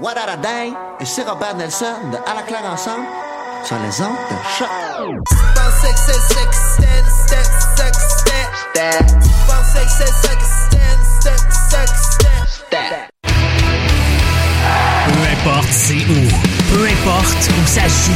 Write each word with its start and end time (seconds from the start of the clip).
What 0.00 0.16
a 0.16 0.36
Day 0.36 0.72
et 1.00 1.04
c'est 1.04 1.28
Robert 1.28 1.56
Nelson 1.56 1.86
de 2.12 2.16
À 2.30 2.34
la 2.34 2.42
claire 2.42 2.64
ensemble 2.64 3.04
sur 3.64 3.76
les 3.78 4.00
ondes 4.00 4.16
de 4.30 4.36
choc. 4.56 4.68
Peu 15.06 15.22
importe 15.32 15.68
c'est 15.72 15.94
où, 15.94 16.28
peu 16.72 16.84
importe 16.84 17.50
où 17.50 17.66
ça 17.66 17.88
joue. 17.88 18.12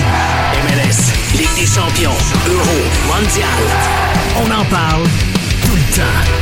MLS, 0.64 1.12
Ligue 1.36 1.54
des 1.56 1.66
champions, 1.66 2.16
Euro, 2.48 2.78
Mondial. 3.08 3.48
On 4.36 4.50
en 4.50 4.64
parle 4.66 5.04
tout 5.64 5.74
le 5.74 5.96
temps. 5.96 6.41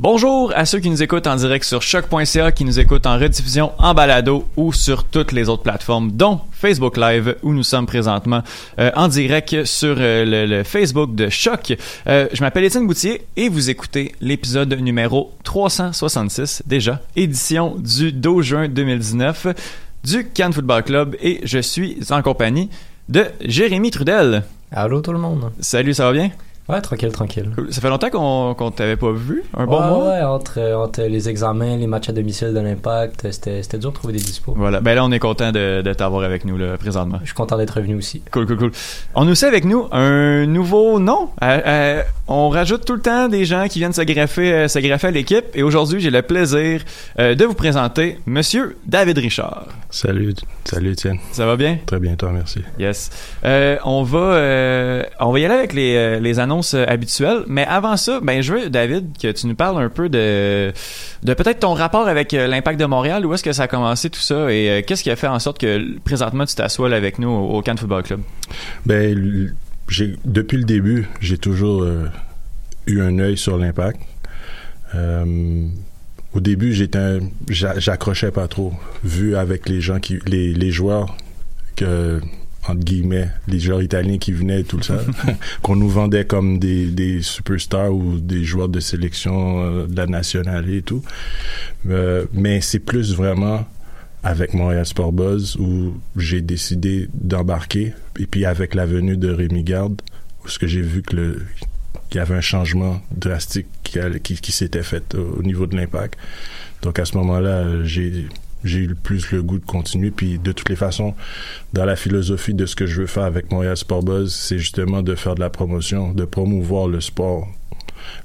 Bonjour 0.00 0.52
à 0.54 0.64
ceux 0.64 0.78
qui 0.78 0.90
nous 0.90 1.02
écoutent 1.02 1.26
en 1.26 1.34
direct 1.34 1.64
sur 1.64 1.82
choc.ca, 1.82 2.52
qui 2.52 2.64
nous 2.64 2.78
écoutent 2.78 3.06
en 3.06 3.18
rediffusion, 3.18 3.72
en 3.78 3.94
balado 3.94 4.46
ou 4.56 4.72
sur 4.72 5.02
toutes 5.02 5.32
les 5.32 5.48
autres 5.48 5.64
plateformes, 5.64 6.12
dont 6.12 6.40
Facebook 6.52 6.96
Live, 6.96 7.34
où 7.42 7.52
nous 7.52 7.64
sommes 7.64 7.86
présentement 7.86 8.44
euh, 8.78 8.92
en 8.94 9.08
direct 9.08 9.64
sur 9.64 9.96
euh, 9.98 10.24
le, 10.24 10.46
le 10.46 10.62
Facebook 10.62 11.16
de 11.16 11.28
Choc. 11.28 11.76
Euh, 12.06 12.28
je 12.32 12.40
m'appelle 12.42 12.62
Étienne 12.62 12.86
Boutier 12.86 13.26
et 13.36 13.48
vous 13.48 13.70
écoutez 13.70 14.14
l'épisode 14.20 14.72
numéro 14.74 15.32
366, 15.42 16.62
déjà, 16.64 17.00
édition 17.16 17.74
du 17.76 18.12
12 18.12 18.46
juin 18.46 18.68
2019 18.68 19.48
du 20.04 20.28
Cannes 20.28 20.52
Football 20.52 20.84
Club 20.84 21.16
et 21.20 21.40
je 21.42 21.58
suis 21.58 21.98
en 22.10 22.22
compagnie 22.22 22.70
de 23.08 23.24
Jérémy 23.44 23.90
Trudel. 23.90 24.44
Allô 24.70 25.00
tout 25.00 25.12
le 25.12 25.18
monde. 25.18 25.50
Salut, 25.58 25.92
ça 25.92 26.04
va 26.04 26.12
bien? 26.12 26.30
Ouais, 26.68 26.82
tranquille, 26.82 27.12
tranquille. 27.12 27.50
Cool. 27.54 27.72
Ça 27.72 27.80
fait 27.80 27.88
longtemps 27.88 28.10
qu'on 28.10 28.54
qu'on 28.54 28.70
t'avait 28.70 28.96
pas 28.96 29.10
vu, 29.10 29.42
un 29.56 29.64
bon 29.64 29.80
ouais, 29.80 29.88
mois? 29.88 30.08
Ouais, 30.10 30.22
entre, 30.22 30.58
euh, 30.58 30.76
entre 30.76 31.02
les 31.02 31.30
examens, 31.30 31.78
les 31.78 31.86
matchs 31.86 32.10
à 32.10 32.12
domicile 32.12 32.52
de 32.52 32.60
l'impact, 32.60 33.30
c'était 33.30 33.62
c'était 33.62 33.78
dur 33.78 33.90
de 33.90 33.94
trouver 33.94 34.12
des 34.12 34.18
dispos. 34.18 34.52
Voilà, 34.54 34.80
ben 34.80 34.94
là 34.94 35.02
on 35.02 35.10
est 35.10 35.18
content 35.18 35.50
de, 35.50 35.80
de 35.80 35.92
t'avoir 35.94 36.24
avec 36.24 36.44
nous 36.44 36.58
là, 36.58 36.76
présentement. 36.76 37.20
Je 37.22 37.26
suis 37.28 37.34
content 37.34 37.56
d'être 37.56 37.70
revenu 37.70 37.94
aussi. 37.94 38.20
Cool, 38.30 38.46
cool, 38.46 38.58
cool. 38.58 38.72
On 39.14 39.26
a 39.26 39.30
aussi 39.30 39.46
avec 39.46 39.64
nous 39.64 39.86
un 39.92 40.44
nouveau 40.44 41.00
nom. 41.00 41.30
Euh, 41.42 41.60
euh, 41.66 42.02
on 42.26 42.50
rajoute 42.50 42.84
tout 42.84 42.94
le 42.94 43.00
temps 43.00 43.28
des 43.28 43.46
gens 43.46 43.66
qui 43.68 43.78
viennent 43.78 43.94
se 43.94 44.02
greffer, 44.02 44.52
euh, 44.52 44.68
se 44.68 44.78
greffer 44.78 45.06
à 45.06 45.10
l'équipe. 45.10 45.46
Et 45.54 45.62
aujourd'hui, 45.62 46.00
j'ai 46.00 46.10
le 46.10 46.20
plaisir 46.20 46.82
euh, 47.18 47.34
de 47.34 47.44
vous 47.46 47.54
présenter 47.54 48.18
Monsieur 48.26 48.76
David 48.84 49.16
Richard. 49.16 49.68
Salut, 49.88 50.34
salut 50.66 50.92
Étienne. 50.92 51.18
Ça 51.32 51.46
va 51.46 51.56
bien? 51.56 51.78
Très 51.86 51.98
bien, 51.98 52.14
toi, 52.16 52.30
merci. 52.30 52.60
Yes. 52.78 53.08
Euh, 53.44 53.78
on 53.86 54.02
va, 54.02 54.18
euh, 54.18 55.02
on 55.18 55.32
va 55.32 55.38
y 55.38 55.46
aller 55.46 55.54
avec 55.54 55.72
les, 55.72 55.96
euh, 55.96 56.20
les 56.20 56.38
annonces 56.38 56.57
euh, 56.74 56.84
habituelles. 56.86 57.42
Mais 57.46 57.64
avant 57.66 57.96
ça, 57.96 58.20
ben 58.22 58.42
je 58.42 58.52
veux 58.54 58.70
David 58.70 59.16
que 59.20 59.30
tu 59.32 59.46
nous 59.46 59.54
parles 59.54 59.82
un 59.82 59.88
peu 59.88 60.08
de, 60.08 60.72
de 61.22 61.34
peut-être 61.34 61.60
ton 61.60 61.74
rapport 61.74 62.08
avec 62.08 62.34
euh, 62.34 62.46
l'Impact 62.46 62.78
de 62.80 62.84
Montréal. 62.86 63.24
Où 63.26 63.34
est-ce 63.34 63.42
que 63.42 63.52
ça 63.52 63.64
a 63.64 63.68
commencé 63.68 64.10
tout 64.10 64.20
ça? 64.20 64.52
Et 64.52 64.70
euh, 64.70 64.82
qu'est-ce 64.86 65.02
qui 65.02 65.10
a 65.10 65.16
fait 65.16 65.26
en 65.26 65.38
sorte 65.38 65.58
que 65.58 65.98
présentement 66.00 66.44
tu 66.44 66.54
t'assois 66.54 66.94
avec 66.94 67.18
nous 67.18 67.28
au, 67.30 67.62
Cannes 67.62 67.78
Football 67.78 68.02
Club? 68.02 68.20
Ben, 68.86 69.52
depuis 70.24 70.56
le 70.56 70.64
début, 70.64 71.06
j'ai 71.20 71.38
toujours 71.38 71.82
euh, 71.82 72.06
eu 72.86 73.00
un 73.00 73.18
œil 73.18 73.36
sur 73.36 73.56
l'impact. 73.58 74.00
Euh, 74.94 75.66
au 76.34 76.40
début, 76.40 76.72
j'étais, 76.72 77.18
j'a- 77.48 77.78
j'accrochais 77.78 78.30
pas 78.30 78.48
trop, 78.48 78.72
vu 79.04 79.36
avec 79.36 79.68
les 79.68 79.80
gens 79.80 79.98
qui, 79.98 80.18
les 80.26 80.70
joueurs 80.70 81.16
que 81.76 82.20
entre 82.68 82.80
guillemets, 82.84 83.28
les 83.48 83.58
joueurs 83.60 83.82
italiens 83.82 84.18
qui 84.18 84.32
venaient 84.32 84.60
et 84.60 84.64
tout 84.64 84.82
ça, 84.82 85.00
qu'on 85.62 85.76
nous 85.76 85.88
vendait 85.88 86.24
comme 86.26 86.58
des, 86.58 86.86
des 86.86 87.22
superstars 87.22 87.92
ou 87.92 88.18
des 88.18 88.44
joueurs 88.44 88.68
de 88.68 88.80
sélection 88.80 89.62
euh, 89.64 89.86
de 89.86 89.96
la 89.96 90.06
nationale 90.06 90.68
et 90.70 90.82
tout. 90.82 91.02
Euh, 91.88 92.26
mais 92.32 92.60
c'est 92.60 92.78
plus 92.80 93.14
vraiment 93.14 93.66
avec 94.22 94.52
Montréal 94.52 94.84
Sport 94.84 95.12
Buzz 95.12 95.56
où 95.56 95.94
j'ai 96.16 96.40
décidé 96.42 97.08
d'embarquer. 97.14 97.94
Et 98.18 98.26
puis 98.26 98.44
avec 98.44 98.74
la 98.74 98.84
venue 98.86 99.16
de 99.16 99.30
Rémi 99.30 99.62
Garde, 99.64 100.02
où 100.44 100.48
ce 100.48 100.58
que 100.58 100.66
j'ai 100.66 100.82
vu 100.82 101.02
que 101.02 101.16
le 101.16 101.42
qu'il 102.10 102.18
y 102.18 102.22
avait 102.22 102.36
un 102.36 102.40
changement 102.40 103.02
drastique 103.14 103.66
qui, 103.84 103.98
allait- 103.98 104.18
qui, 104.20 104.34
qui 104.36 104.50
s'était 104.50 104.82
fait 104.82 105.14
au, 105.14 105.40
au 105.40 105.42
niveau 105.42 105.66
de 105.66 105.76
l'impact. 105.76 106.18
Donc 106.82 106.98
à 106.98 107.04
ce 107.04 107.14
moment-là, 107.18 107.84
j'ai 107.84 108.26
j'ai 108.64 108.80
eu 108.80 108.94
plus 108.94 109.30
le 109.30 109.42
goût 109.42 109.58
de 109.58 109.64
continuer. 109.64 110.10
Puis 110.10 110.38
de 110.38 110.52
toutes 110.52 110.68
les 110.68 110.76
façons, 110.76 111.14
dans 111.72 111.84
la 111.84 111.96
philosophie 111.96 112.54
de 112.54 112.66
ce 112.66 112.76
que 112.76 112.86
je 112.86 113.00
veux 113.00 113.06
faire 113.06 113.24
avec 113.24 113.50
Montréal 113.50 113.76
Sport 113.76 114.02
Buzz, 114.02 114.34
c'est 114.34 114.58
justement 114.58 115.02
de 115.02 115.14
faire 115.14 115.34
de 115.34 115.40
la 115.40 115.50
promotion, 115.50 116.12
de 116.12 116.24
promouvoir 116.24 116.88
le 116.88 117.00
sport, 117.00 117.48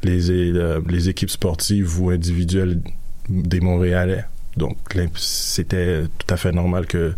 les, 0.04 0.32
euh, 0.32 0.82
équipes 1.08 1.30
sportives 1.30 2.00
ou 2.02 2.10
individuelles 2.10 2.82
des 3.30 3.60
Montréalais. 3.60 4.26
Donc 4.58 4.78
c'était 5.16 6.04
tout 6.18 6.32
à 6.32 6.38
fait 6.38 6.52
normal 6.52 6.86
que 6.86 7.14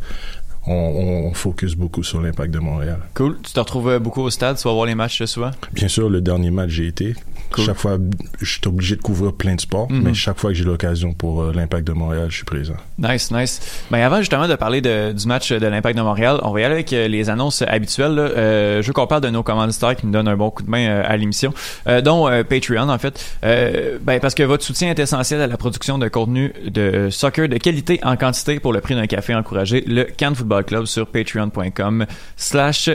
on, 0.68 1.28
on 1.30 1.34
focus 1.34 1.76
beaucoup 1.76 2.04
sur 2.04 2.22
l'impact 2.22 2.54
de 2.54 2.60
Montréal. 2.60 3.00
Cool. 3.14 3.38
Tu 3.44 3.54
te 3.54 3.60
retrouves 3.60 3.90
euh, 3.90 4.00
beaucoup 4.00 4.22
au 4.22 4.30
stade, 4.30 4.58
tu 4.58 4.68
vas 4.68 4.74
voir 4.74 4.86
les 4.86 4.96
matchs 4.96 5.22
euh, 5.22 5.26
souvent? 5.26 5.52
Bien 5.74 5.88
sûr, 5.88 6.10
le 6.10 6.22
dernier 6.22 6.52
match 6.52 6.70
j'ai 6.70 6.88
été 6.88 7.14
Chaque 7.58 7.78
fois, 7.78 7.98
je 8.42 8.46
suis 8.52 8.62
obligé 8.66 8.96
de 8.98 9.02
couvrir 9.02 9.32
plein 9.32 9.56
de 9.56 9.62
sports, 9.62 9.90
Mhm. 9.90 10.02
mais 10.04 10.14
chaque 10.14 10.38
fois 10.40 10.50
que 10.50 10.58
j'ai 10.58 10.64
l'occasion 10.66 11.14
pour 11.14 11.42
euh, 11.44 11.54
l'Impact 11.54 11.88
de 11.88 11.94
Montréal, 11.94 12.28
je 12.30 12.36
suis 12.38 12.44
présent. 12.46 12.74
Nice, 12.98 13.32
nice. 13.32 13.62
Ben 13.92 14.00
avant 14.02 14.18
justement 14.20 14.48
de 14.48 14.56
parler 14.56 14.82
de- 14.82 15.12
du 15.14 15.28
match 15.28 15.52
de 15.54 15.66
l'Impact 15.68 15.98
de 15.98 16.02
Montréal, 16.04 16.40
on 16.44 16.52
va 16.52 16.62
y 16.62 16.64
aller 16.64 16.74
avec 16.74 16.92
euh, 16.94 17.08
les 17.08 17.30
annonces 17.30 17.62
habituelles. 17.62 18.14
là. 18.16 18.22
Euh, 18.24 18.82
je 18.82 18.88
veux 18.88 18.94
qu'on 18.94 19.08
parle 19.08 19.22
de 19.22 19.30
nos 19.30 19.44
commanditaires 19.44 19.96
qui 19.96 20.06
nous 20.06 20.12
donnent 20.12 20.28
un 20.28 20.36
bon 20.36 20.50
coup 20.50 20.64
de 20.64 20.70
main 20.70 20.86
euh, 20.88 21.04
à 21.06 21.16
l'émission, 21.18 21.54
euh, 21.88 22.02
dont 22.02 22.28
euh, 22.28 22.44
Patreon 22.44 22.90
en 22.90 22.98
fait. 22.98 23.24
Euh, 23.44 24.00
ben 24.02 24.20
parce 24.20 24.34
que 24.36 24.44
votre 24.44 24.64
soutien 24.64 24.90
est 24.90 25.00
essentiel 25.00 25.40
à 25.42 25.48
la 25.48 25.58
production 25.58 25.98
de 25.98 26.08
contenu 26.08 26.52
de 26.66 27.10
soccer 27.12 27.48
de 27.48 27.58
qualité 27.58 28.00
en 28.04 28.18
quantité 28.18 28.60
pour 28.60 28.74
le 28.74 28.82
prix 28.82 28.96
d'un 28.96 29.08
café. 29.08 29.36
Encouragez 29.36 29.82
le 29.88 30.04
Cannes 30.06 30.36
Football 30.36 30.55
Club 30.64 30.86
sur 30.86 31.08
patreon.com 31.08 32.06
slash. 32.38 32.90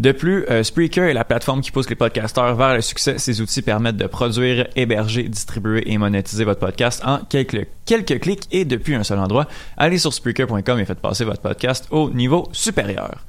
De 0.00 0.12
plus, 0.12 0.44
euh, 0.50 0.62
Spreaker 0.62 1.04
est 1.04 1.14
la 1.14 1.24
plateforme 1.24 1.60
qui 1.60 1.70
pousse 1.70 1.88
les 1.88 1.96
podcasteurs 1.96 2.54
vers 2.56 2.74
le 2.74 2.80
succès. 2.80 3.18
Ces 3.18 3.40
outils 3.40 3.62
permettent 3.62 3.96
de 3.96 4.06
produire, 4.06 4.66
héberger, 4.76 5.24
distribuer 5.24 5.90
et 5.90 5.98
monétiser 5.98 6.44
votre 6.44 6.60
podcast 6.60 7.02
en 7.04 7.18
quelques, 7.18 7.66
quelques 7.84 8.20
clics 8.20 8.48
et 8.50 8.64
depuis 8.64 8.94
un 8.94 9.04
seul 9.04 9.18
endroit. 9.18 9.46
Allez 9.76 9.98
sur 9.98 10.12
Spreaker.com 10.12 10.78
et 10.78 10.84
faites 10.84 11.00
passer 11.00 11.24
votre 11.24 11.40
podcast 11.40 11.86
au 11.90 12.10
niveau 12.10 12.48
supérieur. 12.52 13.24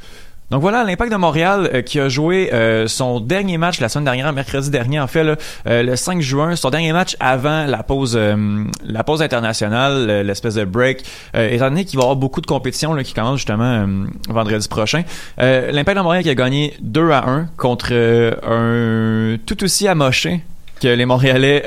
Donc 0.51 0.61
voilà, 0.61 0.83
l'Impact 0.83 1.11
de 1.11 1.17
Montréal 1.17 1.69
euh, 1.73 1.81
qui 1.81 1.99
a 1.99 2.07
joué 2.07 2.53
euh, 2.53 2.87
son 2.87 3.19
dernier 3.19 3.57
match 3.57 3.79
la 3.79 3.89
semaine 3.89 4.05
dernière, 4.05 4.31
mercredi 4.31 4.69
dernier 4.69 4.99
en 4.99 5.07
fait, 5.07 5.23
là, 5.23 5.37
euh, 5.65 5.81
le 5.81 5.95
5 5.95 6.21
juin, 6.21 6.55
son 6.55 6.69
dernier 6.69 6.93
match 6.93 7.17
avant 7.19 7.65
la 7.65 7.81
pause 7.81 8.15
euh, 8.15 8.63
la 8.83 9.03
pause 9.03 9.23
internationale, 9.23 10.07
euh, 10.07 10.23
l'espèce 10.23 10.53
de 10.53 10.63
break, 10.63 11.03
étant 11.33 11.69
donné 11.69 11.83
qu'il 11.83 11.97
va 11.97 12.03
y 12.03 12.05
avoir 12.05 12.15
beaucoup 12.15 12.41
de 12.41 12.45
compétitions 12.45 12.93
là, 12.93 13.03
qui 13.03 13.13
commencent 13.13 13.39
justement 13.39 13.87
vendredi 14.29 14.67
prochain. 14.67 15.03
L'Impact 15.37 15.97
de 15.97 16.03
Montréal 16.03 16.23
qui 16.23 16.29
a 16.29 16.35
gagné 16.35 16.75
2 16.81 17.09
à 17.09 17.27
1 17.27 17.47
contre 17.57 17.93
un 17.93 19.37
tout 19.45 19.63
aussi 19.63 19.87
amoché 19.87 20.41
que 20.79 20.87
les 20.87 21.05
Montréalais 21.05 21.63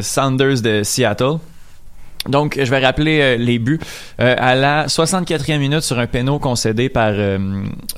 Sanders 0.00 0.62
de 0.62 0.82
Seattle. 0.84 1.38
Donc, 2.28 2.58
je 2.62 2.70
vais 2.70 2.78
rappeler 2.84 3.20
euh, 3.20 3.36
les 3.36 3.58
buts. 3.58 3.78
Euh, 4.20 4.34
à 4.38 4.54
la 4.54 4.86
64e 4.86 5.58
minute 5.58 5.82
sur 5.82 5.98
un 5.98 6.06
péno 6.06 6.38
concédé 6.38 6.88
par, 6.88 7.12
euh, 7.12 7.38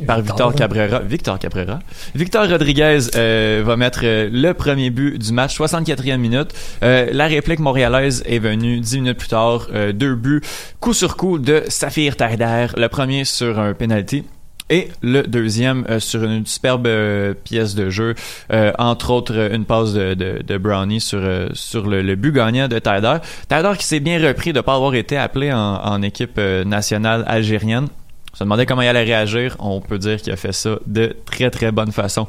par 0.06 0.20
Victor. 0.20 0.54
Cabrera. 0.54 1.00
Victor 1.00 1.38
Cabrera. 1.38 1.78
Victor 2.14 2.48
Rodriguez 2.48 2.98
euh, 3.16 3.62
va 3.64 3.76
mettre 3.76 4.00
le 4.04 4.52
premier 4.52 4.90
but 4.90 5.18
du 5.18 5.32
match, 5.32 5.58
64e 5.58 6.16
minute. 6.16 6.52
Euh, 6.82 7.08
la 7.12 7.26
réplique 7.26 7.60
montréalaise 7.60 8.22
est 8.26 8.38
venue 8.38 8.80
10 8.80 9.00
minutes 9.00 9.18
plus 9.18 9.28
tard. 9.28 9.68
Euh, 9.72 9.92
deux 9.92 10.14
buts, 10.14 10.40
coup 10.80 10.92
sur 10.92 11.16
coup 11.16 11.38
de 11.38 11.62
Saphir 11.68 12.16
Taider. 12.16 12.66
Le 12.76 12.88
premier 12.88 13.24
sur 13.24 13.58
un 13.58 13.74
penalty. 13.74 14.24
Et 14.70 14.88
le 15.02 15.22
deuxième 15.22 15.86
euh, 15.88 15.98
sur 15.98 16.22
une 16.24 16.44
superbe 16.44 16.86
euh, 16.86 17.32
pièce 17.32 17.74
de 17.74 17.88
jeu, 17.88 18.14
euh, 18.52 18.72
entre 18.78 19.10
autres 19.10 19.50
une 19.52 19.64
passe 19.64 19.94
de, 19.94 20.12
de, 20.14 20.42
de 20.46 20.58
Brownie 20.58 21.00
sur, 21.00 21.20
euh, 21.22 21.48
sur 21.54 21.86
le, 21.86 22.02
le 22.02 22.16
but 22.16 22.32
gagnant 22.32 22.68
de 22.68 22.78
Taider. 22.78 23.16
Taider 23.48 23.72
qui 23.78 23.86
s'est 23.86 24.00
bien 24.00 24.18
repris 24.20 24.52
de 24.52 24.58
ne 24.58 24.62
pas 24.62 24.74
avoir 24.74 24.94
été 24.94 25.16
appelé 25.16 25.52
en, 25.52 25.56
en 25.82 26.02
équipe 26.02 26.36
euh, 26.38 26.64
nationale 26.64 27.24
algérienne. 27.26 27.88
On 28.34 28.36
se 28.36 28.44
demandait 28.44 28.66
comment 28.66 28.82
il 28.82 28.88
allait 28.88 29.04
réagir. 29.04 29.56
On 29.58 29.80
peut 29.80 29.98
dire 29.98 30.20
qu'il 30.20 30.32
a 30.32 30.36
fait 30.36 30.52
ça 30.52 30.78
de 30.86 31.16
très 31.24 31.50
très 31.50 31.72
bonne 31.72 31.90
façon. 31.92 32.28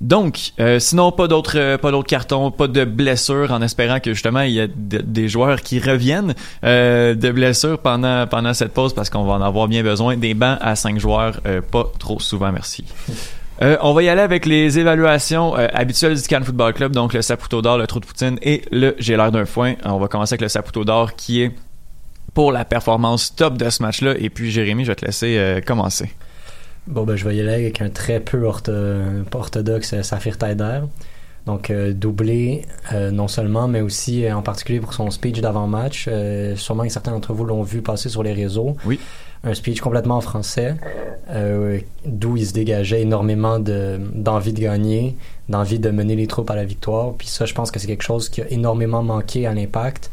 Donc, 0.00 0.50
euh, 0.60 0.78
sinon 0.80 1.12
pas 1.12 1.28
d'autres 1.28 1.56
euh, 1.58 1.78
pas 1.78 1.90
d'autres 1.90 2.08
cartons, 2.08 2.50
pas 2.50 2.66
de 2.66 2.84
blessures, 2.84 3.52
en 3.52 3.62
espérant 3.62 4.00
que 4.00 4.12
justement 4.12 4.40
il 4.40 4.52
y 4.52 4.60
a 4.60 4.66
de- 4.66 4.98
des 4.98 5.28
joueurs 5.28 5.62
qui 5.62 5.78
reviennent 5.78 6.34
euh, 6.64 7.14
de 7.14 7.30
blessures 7.30 7.78
pendant 7.78 8.54
cette 8.54 8.72
pause 8.72 8.92
parce 8.92 9.08
qu'on 9.08 9.24
va 9.24 9.34
en 9.34 9.42
avoir 9.42 9.68
bien 9.68 9.82
besoin. 9.82 10.16
Des 10.16 10.34
bancs 10.34 10.58
à 10.60 10.76
cinq 10.76 10.98
joueurs, 10.98 11.40
pas 11.70 11.90
trop 11.98 12.18
souvent, 12.20 12.52
merci. 12.52 12.84
On 13.60 13.92
va 13.94 14.02
y 14.02 14.08
aller 14.08 14.20
avec 14.20 14.46
les 14.46 14.78
évaluations 14.78 15.54
habituelles 15.54 16.20
du 16.20 16.22
Cannes 16.28 16.44
Football 16.44 16.74
Club, 16.74 16.92
donc 16.92 17.14
le 17.14 17.22
Saputo 17.22 17.62
d'or, 17.62 17.78
le 17.78 17.86
trou 17.86 18.00
de 18.00 18.04
poutine 18.06 18.36
et 18.42 18.62
le 18.72 18.96
J'ai 18.98 19.16
l'air 19.16 19.30
d'un 19.30 19.44
foin. 19.46 19.74
On 19.84 19.98
va 19.98 20.08
commencer 20.08 20.34
avec 20.34 20.42
le 20.42 20.48
Saputo 20.48 20.84
d'or 20.84 21.14
qui 21.14 21.40
est 21.42 21.52
pour 22.34 22.50
la 22.50 22.64
performance 22.64 23.34
top 23.34 23.56
de 23.56 23.70
ce 23.70 23.80
match-là. 23.82 24.14
Et 24.18 24.28
puis 24.28 24.50
Jérémy, 24.50 24.84
je 24.84 24.90
vais 24.90 24.96
te 24.96 25.04
laisser 25.06 25.62
commencer. 25.64 26.10
Bon, 26.86 27.04
ben, 27.04 27.16
je 27.16 27.26
vais 27.26 27.36
y 27.36 27.40
aller 27.40 27.52
avec 27.54 27.80
un 27.80 27.88
très 27.88 28.20
peu 28.20 28.42
ortho- 28.46 29.24
orthodoxe 29.32 29.94
euh, 29.94 30.02
Saphir 30.02 30.36
Taider. 30.36 30.80
Donc, 31.46 31.70
euh, 31.70 31.92
doublé 31.92 32.62
euh, 32.92 33.10
non 33.10 33.28
seulement, 33.28 33.68
mais 33.68 33.80
aussi 33.80 34.24
euh, 34.24 34.34
en 34.34 34.42
particulier 34.42 34.80
pour 34.80 34.94
son 34.94 35.10
speech 35.10 35.40
d'avant-match. 35.40 36.08
Sûrement 36.56 36.84
que 36.84 36.88
certains 36.90 37.12
d'entre 37.12 37.32
vous 37.32 37.44
l'ont 37.44 37.62
vu 37.62 37.82
passer 37.82 38.08
sur 38.08 38.22
les 38.22 38.32
réseaux. 38.32 38.76
Oui. 38.86 38.98
Un 39.46 39.52
speech 39.52 39.82
complètement 39.82 40.16
en 40.16 40.20
français, 40.22 40.74
d'où 42.06 42.38
il 42.38 42.46
se 42.46 42.54
dégageait 42.54 43.02
énormément 43.02 43.58
de, 43.58 44.00
d'envie 44.14 44.54
de 44.54 44.60
gagner, 44.60 45.16
d'envie 45.50 45.78
de 45.78 45.90
mener 45.90 46.16
les 46.16 46.26
troupes 46.26 46.50
à 46.50 46.56
la 46.56 46.64
victoire. 46.64 47.12
Puis 47.12 47.26
ça, 47.28 47.44
je 47.44 47.52
pense 47.52 47.70
que 47.70 47.78
c'est 47.78 47.86
quelque 47.86 48.04
chose 48.04 48.30
qui 48.30 48.40
a 48.40 48.50
énormément 48.50 49.02
manqué 49.02 49.46
à 49.46 49.52
l'impact. 49.52 50.10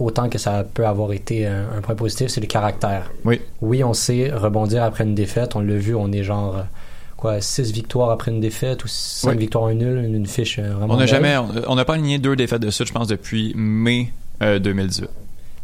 Autant 0.00 0.28
que 0.28 0.38
ça 0.38 0.64
peut 0.64 0.86
avoir 0.86 1.12
été 1.12 1.46
un, 1.46 1.66
un 1.76 1.80
point 1.82 1.94
positif, 1.94 2.28
c'est 2.28 2.40
le 2.40 2.46
caractère. 2.46 3.12
Oui. 3.24 3.40
Oui, 3.60 3.84
on 3.84 3.92
sait 3.94 4.30
rebondir 4.32 4.82
après 4.82 5.04
une 5.04 5.14
défaite. 5.14 5.54
On 5.54 5.60
l'a 5.60 5.76
vu, 5.76 5.94
on 5.94 6.10
est 6.10 6.24
genre 6.24 6.64
quoi, 7.16 7.40
six 7.42 7.70
victoires 7.70 8.10
après 8.10 8.30
une 8.30 8.40
défaite 8.40 8.82
ou 8.82 8.88
cinq 8.88 9.32
Oui. 9.32 9.36
victoires 9.36 9.66
un 9.66 9.74
nul, 9.74 10.02
une, 10.02 10.14
une 10.14 10.26
fiche 10.26 10.58
euh, 10.58 10.72
vraiment. 10.72 10.94
On 10.94 10.96
n'a 10.96 11.04
jamais, 11.06 11.36
on 11.68 11.74
n'a 11.74 11.84
pas 11.84 11.94
aligné 11.94 12.18
deux 12.18 12.34
défaites 12.34 12.62
de 12.62 12.70
suite, 12.70 12.88
je 12.88 12.92
pense, 12.94 13.08
depuis 13.08 13.52
mai 13.54 14.10
euh, 14.42 14.58
2018. 14.58 15.06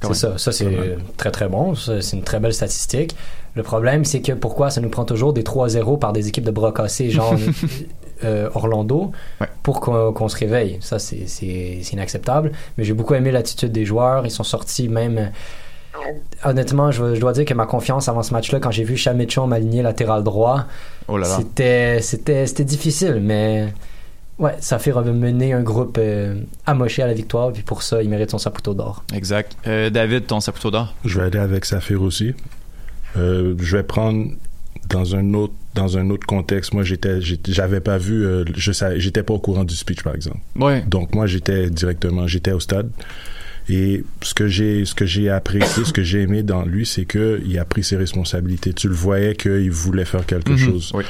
Quand 0.02 0.12
C'est 0.12 0.20
ça, 0.28 0.36
ça 0.36 0.52
c'est 0.52 0.98
très 1.16 1.30
très 1.30 1.48
bon, 1.48 1.74
c'est 1.74 2.12
une 2.12 2.22
très 2.22 2.38
belle 2.38 2.52
statistique. 2.52 3.16
Le 3.54 3.62
problème, 3.62 4.04
c'est 4.04 4.20
que 4.20 4.32
pourquoi 4.32 4.68
ça 4.68 4.82
nous 4.82 4.90
prend 4.90 5.06
toujours 5.06 5.32
des 5.32 5.42
3-0 5.42 5.98
par 5.98 6.12
des 6.12 6.28
équipes 6.28 6.44
de 6.44 6.50
bras 6.50 6.72
cassés, 6.72 7.08
genre 7.08 7.34
euh, 8.24 8.48
Orlando, 8.54 9.12
Ouais. 9.40 9.46
pour 9.62 9.80
qu'on 9.80 10.28
se 10.28 10.36
réveille. 10.36 10.78
Ça, 10.80 10.98
c'est- 10.98 11.26
inacceptable. 11.92 12.52
Mais 12.78 12.84
j'ai 12.84 12.92
beaucoup 12.94 13.14
aimé 13.14 13.30
l'attitude 13.30 13.72
des 13.72 13.84
joueurs. 13.84 14.24
Ils 14.26 14.30
sont 14.30 14.44
sortis 14.44 14.88
même. 14.88 15.30
Honnêtement, 16.44 16.90
je, 16.90 17.14
je 17.14 17.20
dois 17.20 17.32
dire 17.32 17.44
que 17.44 17.54
ma 17.54 17.66
confiance 17.66 18.08
avant 18.08 18.22
ce 18.22 18.32
match-là, 18.32 18.60
quand 18.60 18.70
j'ai 18.70 18.84
vu 18.84 18.96
Chamichon 18.96 19.46
m'aligner 19.46 19.82
latéral 19.82 20.22
droit, 20.22 20.66
Oh 21.08 21.16
là 21.16 21.26
là. 21.26 21.36
c'était 21.36 22.00
c'était 22.02 22.46
c'était 22.46 22.64
difficile, 22.64 23.18
mais 23.22 23.72
ouais, 24.38 24.54
ça 24.60 24.78
fait 24.78 24.92
remener 24.92 25.54
un 25.54 25.62
groupe 25.62 25.96
euh, 25.98 26.34
amoché 26.66 27.02
à 27.02 27.06
la 27.06 27.14
victoire. 27.14 27.50
Puis 27.52 27.62
pour 27.62 27.82
ça, 27.82 28.02
il 28.02 28.10
mérite 28.10 28.30
son 28.30 28.38
saputo 28.38 28.74
d'or. 28.74 29.04
Exact. 29.14 29.56
Euh, 29.66 29.88
David, 29.88 30.26
ton 30.26 30.40
saputo 30.40 30.70
d'or? 30.70 30.94
Je 31.04 31.18
vais 31.18 31.26
aller 31.26 31.38
avec 31.38 31.64
Saphir 31.64 32.02
aussi. 32.02 32.34
Euh, 33.16 33.54
je 33.58 33.76
vais 33.78 33.82
prendre 33.82 34.26
dans 34.88 35.14
un 35.16 35.34
autre 35.34 35.54
dans 35.74 35.98
un 35.98 36.08
autre 36.10 36.26
contexte. 36.26 36.72
Moi, 36.72 36.82
j'étais 36.84 37.20
j'avais 37.48 37.80
pas 37.80 37.98
vu, 37.98 38.24
euh, 38.24 38.44
je 38.56 38.72
j'étais 38.98 39.22
pas 39.22 39.34
au 39.34 39.38
courant 39.38 39.64
du 39.64 39.74
speech 39.74 40.02
par 40.02 40.14
exemple. 40.14 40.38
Ouais. 40.56 40.82
Donc 40.86 41.14
moi, 41.14 41.26
j'étais 41.26 41.68
directement, 41.70 42.26
j'étais 42.26 42.52
au 42.52 42.60
stade. 42.60 42.90
Et 43.68 44.04
ce 44.22 44.32
que 44.32 44.46
j'ai 44.46 44.84
ce 44.84 44.94
que 44.94 45.06
j'ai 45.06 45.28
apprécié, 45.28 45.84
ce 45.84 45.92
que 45.92 46.02
j'ai 46.04 46.20
aimé 46.22 46.44
dans 46.44 46.64
lui, 46.64 46.86
c'est 46.86 47.04
que 47.04 47.42
il 47.44 47.58
a 47.58 47.64
pris 47.64 47.82
ses 47.82 47.96
responsabilités. 47.96 48.72
Tu 48.72 48.86
le 48.88 48.94
voyais 48.94 49.34
qu'il 49.34 49.72
voulait 49.72 50.04
faire 50.04 50.24
quelque 50.24 50.52
Mhm. 50.52 50.58
chose. 50.58 50.92
Oui. 50.94 51.02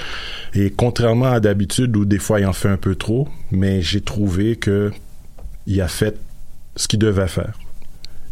Et 0.55 0.71
contrairement 0.71 1.27
à 1.27 1.39
d'habitude 1.41 1.95
où 1.97 2.07
des 2.07 2.19
fois 2.19 2.41
il 2.41 2.47
en 2.47 2.55
fait 2.55 2.71
un 2.71 2.79
peu 2.79 2.95
trop, 2.95 3.29
mais 3.51 3.83
j'ai 3.83 4.01
trouvé 4.01 4.57
que 4.57 4.91
il 5.67 5.81
a 5.83 5.89
fait 5.89 6.17
ce 6.77 6.89
qu'il 6.89 6.99
devait 6.99 7.29
faire. 7.29 7.59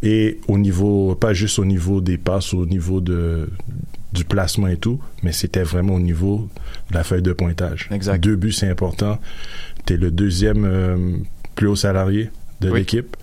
Et 0.03 0.39
au 0.49 0.59
niveau, 0.59 1.15
pas 1.15 1.35
juste 1.35 1.59
au 1.59 1.65
niveau 1.67 2.01
des 2.01 2.17
passes, 2.19 2.55
au 2.55 2.65
niveau 2.67 3.01
de, 3.03 3.49
du 4.15 4.25
placement 4.25 4.69
et 4.69 4.77
tout, 4.79 4.99
mais 5.23 5.33
c'était 5.33 5.63
vraiment 5.65 5.95
au 5.95 6.01
niveau 6.01 6.49
de 6.91 6.95
la 6.95 7.05
feuille 7.05 7.21
de 7.23 7.33
pointage. 7.33 7.89
Exact. 7.91 8.19
Deux 8.23 8.37
buts, 8.37 8.53
c'est 8.53 8.69
important. 8.71 9.19
Tu 9.87 9.95
es 9.95 9.97
le 9.99 10.11
deuxième 10.11 10.65
euh, 10.65 10.97
plus 11.55 11.67
haut 11.67 11.77
salarié 11.77 12.31
de 12.63 12.71
Oui. 12.71 12.79
l'équipe. 12.81 13.17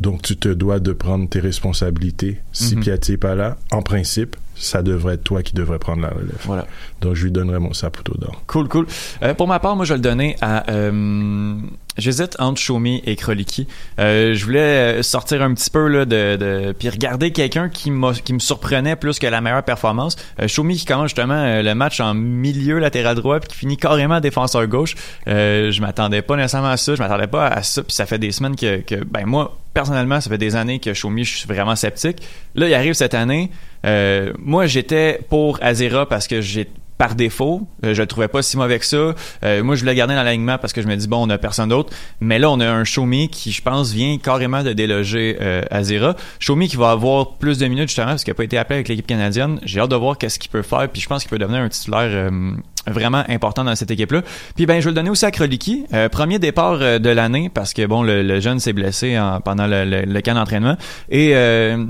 Donc, 0.00 0.22
tu 0.22 0.36
te 0.36 0.48
dois 0.48 0.80
de 0.80 0.92
prendre 0.92 1.28
tes 1.28 1.40
responsabilités. 1.40 2.40
Si 2.52 2.76
Mhm. 2.76 2.82
Piatti 2.82 3.10
n'est 3.12 3.16
pas 3.16 3.34
là, 3.34 3.56
en 3.70 3.80
principe, 3.82 4.36
ça 4.56 4.82
devrait 4.82 5.14
être 5.14 5.24
toi 5.24 5.42
qui 5.42 5.54
devrais 5.54 5.78
prendre 5.78 6.02
la 6.02 6.08
relève. 6.10 6.36
Voilà. 6.44 6.66
Donc, 7.00 7.14
je 7.14 7.24
lui 7.24 7.30
donnerai 7.32 7.58
mon 7.60 7.72
saputo 7.72 8.14
d'or. 8.18 8.42
Cool, 8.46 8.68
cool. 8.68 8.86
Euh, 9.22 9.34
pour 9.34 9.46
ma 9.48 9.60
part, 9.60 9.76
moi, 9.76 9.84
je 9.84 9.92
vais 9.94 9.98
le 9.98 10.02
donner 10.02 10.36
à. 10.40 10.68
euh, 10.70 11.54
J'hésite 11.96 12.36
entre 12.38 12.60
Shomi 12.60 13.02
et 13.06 13.16
Kroliki. 13.16 13.66
Euh, 13.98 14.34
je 14.34 14.44
voulais 14.44 14.98
euh, 14.98 15.02
sortir 15.02 15.42
un 15.42 15.54
petit 15.54 15.70
peu 15.70 15.86
là 15.88 16.04
de, 16.04 16.36
de 16.36 16.74
puis 16.76 16.88
regarder 16.88 17.30
quelqu'un 17.30 17.68
qui 17.68 17.92
qui 18.24 18.32
me 18.32 18.38
surprenait 18.38 18.96
plus 18.96 19.18
que 19.18 19.26
la 19.26 19.40
meilleure 19.40 19.62
performance. 19.62 20.16
Euh, 20.40 20.48
Shomi 20.48 20.76
qui 20.76 20.84
commence 20.86 21.10
justement 21.10 21.34
euh, 21.34 21.62
le 21.62 21.74
match 21.74 22.00
en 22.00 22.14
milieu 22.14 22.78
latéral 22.78 23.14
droit 23.16 23.38
puis 23.38 23.48
qui 23.48 23.56
finit 23.56 23.76
carrément 23.76 24.20
défenseur 24.20 24.66
gauche. 24.66 24.94
Euh, 25.28 25.70
je 25.70 25.80
m'attendais 25.80 26.22
pas 26.22 26.36
nécessairement 26.36 26.70
à 26.70 26.76
ça. 26.76 26.94
Je 26.94 27.02
m'attendais 27.02 27.26
pas 27.28 27.46
à 27.46 27.62
ça. 27.62 27.82
Puis 27.82 27.94
ça 27.94 28.06
fait 28.06 28.18
des 28.18 28.32
semaines 28.32 28.56
que, 28.56 28.80
que 28.80 28.96
ben 29.04 29.26
moi 29.26 29.56
personnellement 29.72 30.20
ça 30.20 30.30
fait 30.30 30.38
des 30.38 30.56
années 30.56 30.78
que 30.78 30.94
Shomi 30.94 31.24
je 31.24 31.38
suis 31.38 31.48
vraiment 31.48 31.76
sceptique. 31.76 32.18
Là 32.54 32.68
il 32.68 32.74
arrive 32.74 32.94
cette 32.94 33.14
année. 33.14 33.50
Euh, 33.86 34.32
moi 34.38 34.66
j'étais 34.66 35.20
pour 35.28 35.58
Azera 35.62 36.08
parce 36.08 36.26
que 36.26 36.40
j'ai 36.40 36.68
par 36.98 37.14
défaut. 37.14 37.66
Euh, 37.84 37.94
je 37.94 38.02
le 38.02 38.06
trouvais 38.06 38.28
pas 38.28 38.42
si 38.42 38.56
mauvais 38.56 38.78
que 38.78 38.86
ça. 38.86 39.14
Euh, 39.44 39.62
moi, 39.62 39.74
je 39.74 39.80
voulais 39.80 39.94
garder 39.94 40.14
dans 40.14 40.22
l'alignement 40.22 40.58
parce 40.58 40.72
que 40.72 40.82
je 40.82 40.86
me 40.86 40.96
dis, 40.96 41.08
bon, 41.08 41.26
on 41.26 41.30
a 41.30 41.38
personne 41.38 41.68
d'autre. 41.68 41.92
Mais 42.20 42.38
là, 42.38 42.50
on 42.50 42.60
a 42.60 42.70
un 42.70 42.84
Shomi 42.84 43.28
qui, 43.28 43.52
je 43.52 43.62
pense, 43.62 43.92
vient 43.92 44.16
carrément 44.18 44.62
de 44.62 44.72
déloger 44.72 45.36
euh, 45.40 45.62
Azera. 45.70 46.14
Shomi 46.38 46.68
qui 46.68 46.76
va 46.76 46.90
avoir 46.90 47.34
plus 47.34 47.58
de 47.58 47.66
minutes, 47.66 47.88
justement, 47.88 48.08
parce 48.08 48.24
qu'il 48.24 48.32
n'a 48.32 48.36
pas 48.36 48.44
été 48.44 48.58
appelé 48.58 48.76
avec 48.76 48.88
l'équipe 48.88 49.06
canadienne. 49.06 49.58
J'ai 49.64 49.80
hâte 49.80 49.90
de 49.90 49.96
voir 49.96 50.18
qu'est-ce 50.18 50.38
qu'il 50.38 50.50
peut 50.50 50.62
faire. 50.62 50.88
Puis 50.88 51.02
je 51.02 51.08
pense 51.08 51.22
qu'il 51.22 51.30
peut 51.30 51.38
devenir 51.38 51.60
un 51.60 51.68
titulaire 51.68 52.08
euh, 52.10 52.52
vraiment 52.86 53.24
important 53.28 53.64
dans 53.64 53.74
cette 53.74 53.90
équipe-là. 53.90 54.22
Puis 54.56 54.66
ben 54.66 54.80
je 54.80 54.84
vais 54.84 54.90
le 54.90 54.94
donner 54.94 55.10
aussi 55.10 55.24
à 55.24 55.30
Kroliki, 55.30 55.84
euh, 55.92 56.08
premier 56.08 56.38
départ 56.38 56.78
euh, 56.80 56.98
de 56.98 57.10
l'année 57.10 57.50
parce 57.52 57.72
que 57.74 57.86
bon 57.86 58.02
le, 58.02 58.40
jeune 58.40 58.60
s'est 58.60 58.72
blessé 58.72 59.18
en- 59.18 59.40
pendant 59.40 59.66
le, 59.66 59.84
le, 60.04 60.20
camp 60.20 60.34
d'entraînement 60.34 60.76
et 61.10 61.30
euh, 61.34 61.84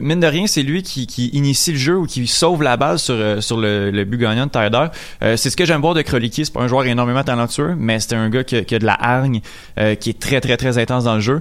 mine 0.00 0.20
de 0.20 0.26
rien 0.26 0.46
c'est 0.46 0.62
lui 0.62 0.82
qui, 0.82 1.06
initie 1.28 1.72
le 1.72 1.78
jeu 1.78 1.96
ou 1.98 2.06
qui 2.06 2.26
sauve 2.26 2.62
la 2.62 2.76
balle 2.76 2.98
sur 2.98 3.14
euh, 3.14 3.40
sur 3.40 3.56
le, 3.58 3.90
but 4.04 4.18
gagnant 4.18 4.46
de. 4.46 4.90
Euh, 5.22 5.36
c'est 5.36 5.50
ce 5.50 5.56
que 5.56 5.64
j'aime 5.64 5.80
voir 5.80 5.94
de 5.94 6.02
Kroliki, 6.02 6.44
c'est 6.44 6.52
pas 6.52 6.60
un 6.62 6.68
joueur 6.68 6.84
énormément 6.86 7.22
talentueux, 7.24 7.74
mais 7.78 8.00
c'est 8.00 8.14
un 8.14 8.28
gars 8.28 8.44
qui, 8.44 8.56
a- 8.56 8.62
qui 8.64 8.74
a 8.74 8.78
de 8.78 8.86
la 8.86 8.94
hargne, 9.00 9.40
euh, 9.78 9.94
qui 9.94 10.10
est 10.10 10.18
très 10.18 10.40
très 10.40 10.56
très 10.56 10.78
intense 10.78 11.04
dans 11.04 11.14
le 11.14 11.20
jeu. 11.20 11.40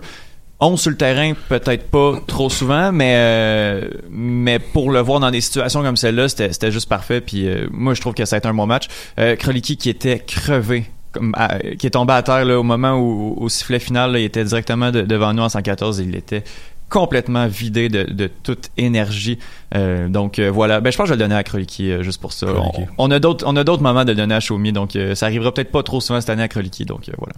11 0.62 0.80
sur 0.80 0.91
le 0.91 0.98
terrain, 0.98 1.34
peut-être 1.50 1.89
pas 1.89 2.13
trop 2.27 2.50
souvent, 2.50 2.91
mais 2.91 3.15
euh, 3.18 3.89
mais 4.12 4.60
pour 4.60 4.91
le 4.91 5.00
voir 5.00 5.20
dans 5.20 5.32
des 5.32 5.41
situations 5.41 5.82
comme 5.82 5.98
celle-là, 5.98 6.30
c'était 6.30 6.53
c'était 6.53 6.72
juste 6.72 6.88
parfait. 6.88 7.20
Puis 7.20 7.48
euh, 7.48 7.68
moi, 7.72 7.94
je 7.96 8.01
trouve 8.01 8.13
que 8.13 8.25
ça 8.25 8.36
a 8.36 8.39
été 8.39 8.48
un 8.48 8.53
bon 8.53 8.68
match. 8.68 8.88
Euh, 9.20 9.36
Kroliki 9.36 9.75
qui 9.75 9.89
était 9.89 10.20
crevé, 10.20 10.86
comme, 11.13 11.34
à- 11.36 11.58
qui 11.80 11.88
est 11.88 11.91
tombé 11.91 12.13
à 12.13 12.22
terre 12.22 12.46
là, 12.46 12.60
au 12.60 12.63
moment 12.63 12.94
où 12.94 13.36
au 13.39 13.50
sifflet 13.50 13.80
final, 13.80 14.12
là, 14.12 14.20
il 14.20 14.25
était 14.25 14.44
directement 14.44 14.91
de- 14.91 15.01
devant 15.01 15.34
nous 15.34 15.41
en 15.44 15.50
114. 15.50 16.00
Il 16.00 16.15
était 16.15 16.44
complètement 16.89 17.48
vidé 17.48 17.88
de, 17.89 18.03
de 18.03 18.27
toute 18.27 18.70
énergie. 18.77 19.39
Euh, 19.75 20.10
donc 20.10 20.38
euh, 20.39 20.51
voilà, 20.51 20.80
ben 20.82 20.91
je 20.91 20.98
pense 20.98 21.06
que 21.06 21.13
je 21.13 21.18
vais 21.18 21.24
le 21.24 21.30
donner 21.30 21.39
à 21.39 21.44
Kroliki 21.44 21.89
euh, 21.89 22.03
juste 22.03 22.22
pour 22.22 22.34
ça. 22.34 22.48
On, 22.48 22.70
Kroliki. 22.70 22.91
on 22.98 23.10
a 23.12 23.20
d'autres 23.20 23.46
on 23.48 23.56
a 23.56 23.63
d'autres 23.63 23.82
moments 23.82 24.03
de 24.03 24.12
le 24.12 24.15
donner 24.18 24.36
à 24.36 24.39
Xiaomi, 24.39 24.74
donc 24.74 24.98
ça 25.15 25.25
arrivera 25.25 25.53
peut-être 25.53 25.72
pas 25.72 25.84
trop 25.84 26.01
souvent 26.01 26.20
cette 26.22 26.30
année 26.30 26.44
à 26.44 26.48
Kroliki. 26.50 26.86
Donc 26.86 27.10
voilà. 27.18 27.34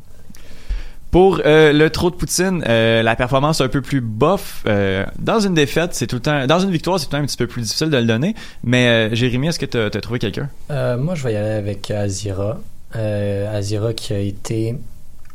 Pour 1.13 1.41
euh, 1.45 1.71
le 1.73 1.91
trop 1.91 2.09
de 2.09 2.15
Poutine, 2.15 2.63
euh, 2.67 3.03
la 3.03 3.15
performance 3.15 3.61
un 3.61 3.67
peu 3.67 3.81
plus 3.81 4.01
bof. 4.01 4.63
euh, 4.65 5.05
dans 5.19 5.39
une 5.39 5.53
défaite, 5.53 5.93
c'est 5.93 6.07
tout 6.07 6.15
le 6.15 6.21
temps. 6.23 6.47
Dans 6.47 6.59
une 6.59 6.71
victoire, 6.71 6.99
c'est 6.99 7.05
tout 7.05 7.11
le 7.15 7.19
temps 7.19 7.23
un 7.23 7.27
petit 7.27 7.37
peu 7.37 7.45
plus 7.45 7.61
difficile 7.61 7.91
de 7.91 7.97
le 7.97 8.05
donner. 8.05 8.33
Mais 8.63 9.15
Jérémy, 9.15 9.47
est-ce 9.49 9.59
que 9.59 9.67
tu 9.67 9.77
as 9.77 10.01
trouvé 10.01 10.17
quelqu'un? 10.17 10.49
Moi, 10.69 11.13
je 11.13 11.23
vais 11.23 11.33
y 11.33 11.35
aller 11.35 11.51
avec 11.51 11.91
Azira. 11.91 12.57
Azira 12.95 13.93
qui 13.93 14.11
a 14.13 14.17
été 14.17 14.75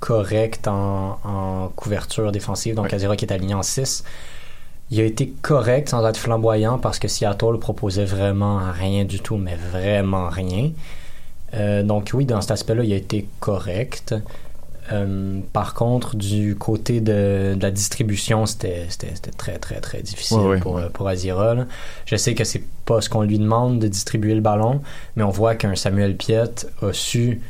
correct 0.00 0.66
en, 0.66 1.20
en 1.25 1.68
couverture 1.76 2.32
défensive, 2.32 2.75
donc 2.75 2.87
Ouais. 2.87 2.94
Azira 2.94 3.14
qui 3.16 3.25
est 3.25 3.32
aligné 3.32 3.54
en 3.54 3.62
6. 3.62 4.02
Il 4.90 5.00
a 5.00 5.04
été 5.04 5.32
correct 5.42 5.90
sans 5.90 6.04
être 6.08 6.16
flamboyant 6.16 6.78
parce 6.78 6.99
que 6.99 7.06
Seattle 7.06 7.58
proposait 7.61 8.04
vraiment 8.04 8.61
rien 8.73 9.04
du 9.04 9.20
tout, 9.20 9.37
mais 9.37 9.56
vraiment 9.70 10.28
rien. 10.28 10.70
Euh, 11.54 11.82
donc 11.85 12.11
oui, 12.14 12.25
dans 12.25 12.40
cet 12.40 12.50
aspect-là, 12.50 12.82
il 12.85 12.92
a 12.92 12.97
été 12.97 13.28
correct. 13.38 14.14
Euh, 14.92 15.40
par 15.52 15.75
contre, 15.75 16.16
du 16.16 16.57
côté 16.57 17.00
de, 17.00 17.54
de 17.54 17.62
la 17.62 17.71
distribution, 17.71 18.47
c'était 18.47 18.87
très, 19.37 19.59
très, 19.59 19.80
très 19.80 20.02
difficile 20.02 20.38
Ouais, 20.38 20.61
pour, 20.61 20.78
euh, 20.78 20.88
pour 20.88 21.09
Azira. 21.09 21.54
là. 21.54 21.66
Je 22.07 22.16
sais 22.16 22.35
que 22.35 22.45
c'est 22.45 22.62
pas 22.87 23.00
ce 23.00 23.09
qu'on 23.09 23.23
lui 23.23 23.38
demande 23.38 23.78
de 23.80 23.88
distribuer 23.88 24.35
le 24.35 24.40
ballon, 24.40 24.80
mais 25.16 25.23
on 25.23 25.30
voit 25.30 25.54
qu'un 25.57 25.76
Samuel 25.76 26.16
Piet 26.16 26.66
a 26.83 26.92
su 26.92 27.40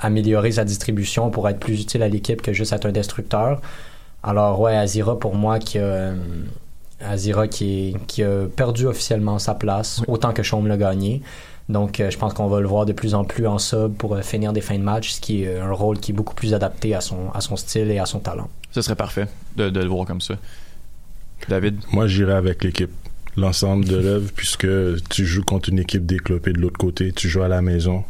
améliorer 0.00 0.52
sa 0.52 0.64
distribution 0.64 1.30
pour 1.30 1.48
être 1.48 1.58
plus 1.58 1.80
utile 1.80 2.02
à 2.02 2.08
l'équipe 2.08 2.42
que 2.42 2.52
juste 2.52 2.72
être 2.72 2.86
un 2.86 2.92
destructeur. 2.92 3.60
Alors 4.22 4.60
ouais, 4.60 4.76
Azira 4.76 5.18
pour 5.18 5.34
moi 5.34 5.58
qui 5.58 5.78
a, 5.78 5.82
euh, 5.82 6.14
Azira 7.00 7.48
qui 7.48 7.94
a 8.22 8.46
perdu 8.54 8.86
officiellement 8.86 9.38
sa 9.38 9.54
place, 9.54 10.02
autant 10.08 10.32
que 10.32 10.42
Chaume 10.42 10.66
l'a 10.68 10.76
gagné. 10.76 11.22
Donc 11.68 11.98
euh, 11.98 12.10
je 12.10 12.18
pense 12.18 12.34
qu'on 12.34 12.48
va 12.48 12.60
le 12.60 12.66
voir 12.66 12.84
de 12.84 12.92
plus 12.92 13.14
en 13.14 13.24
plus 13.24 13.46
en 13.46 13.58
sub 13.58 13.94
pour 13.94 14.14
euh, 14.14 14.22
finir 14.22 14.52
des 14.52 14.60
fins 14.60 14.78
de 14.78 14.82
match, 14.82 15.12
ce 15.12 15.20
qui 15.20 15.44
est 15.44 15.48
euh, 15.48 15.64
un 15.64 15.72
rôle 15.72 15.98
qui 15.98 16.12
est 16.12 16.14
beaucoup 16.14 16.34
plus 16.34 16.52
adapté 16.52 16.94
à 16.94 17.00
son, 17.00 17.30
à 17.32 17.40
son 17.40 17.56
style 17.56 17.90
et 17.90 17.98
à 17.98 18.06
son 18.06 18.18
talent. 18.20 18.50
Ce 18.70 18.82
serait 18.82 18.96
parfait 18.96 19.26
de, 19.56 19.70
de 19.70 19.80
le 19.80 19.88
voir 19.88 20.06
comme 20.06 20.20
ça. 20.20 20.34
David? 21.48 21.80
Moi, 21.92 22.06
j'irais 22.06 22.34
avec 22.34 22.64
l'équipe. 22.64 22.90
L'ensemble 23.36 23.84
de 23.84 23.96
l'œuvre, 23.96 24.30
puisque 24.34 24.68
tu 25.08 25.26
joues 25.26 25.42
contre 25.42 25.70
une 25.70 25.80
équipe 25.80 26.06
déclopée 26.06 26.52
de 26.52 26.60
l'autre 26.60 26.78
côté, 26.78 27.12
tu 27.12 27.28
joues 27.28 27.42
à 27.42 27.48
la 27.48 27.62
maison. 27.62 28.04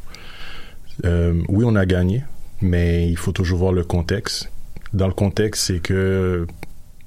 Euh, 1.05 1.43
oui, 1.49 1.65
on 1.67 1.75
a 1.77 1.87
gagné, 1.87 2.25
mais 2.61 3.09
il 3.09 3.17
faut 3.17 3.33
toujours 3.33 3.59
voir 3.59 3.73
le 3.73 3.85
contexte. 3.85 4.51
Dans 4.93 5.07
le 5.07 5.15
contexte, 5.15 5.65
c'est 5.65 5.81
que 5.81 6.47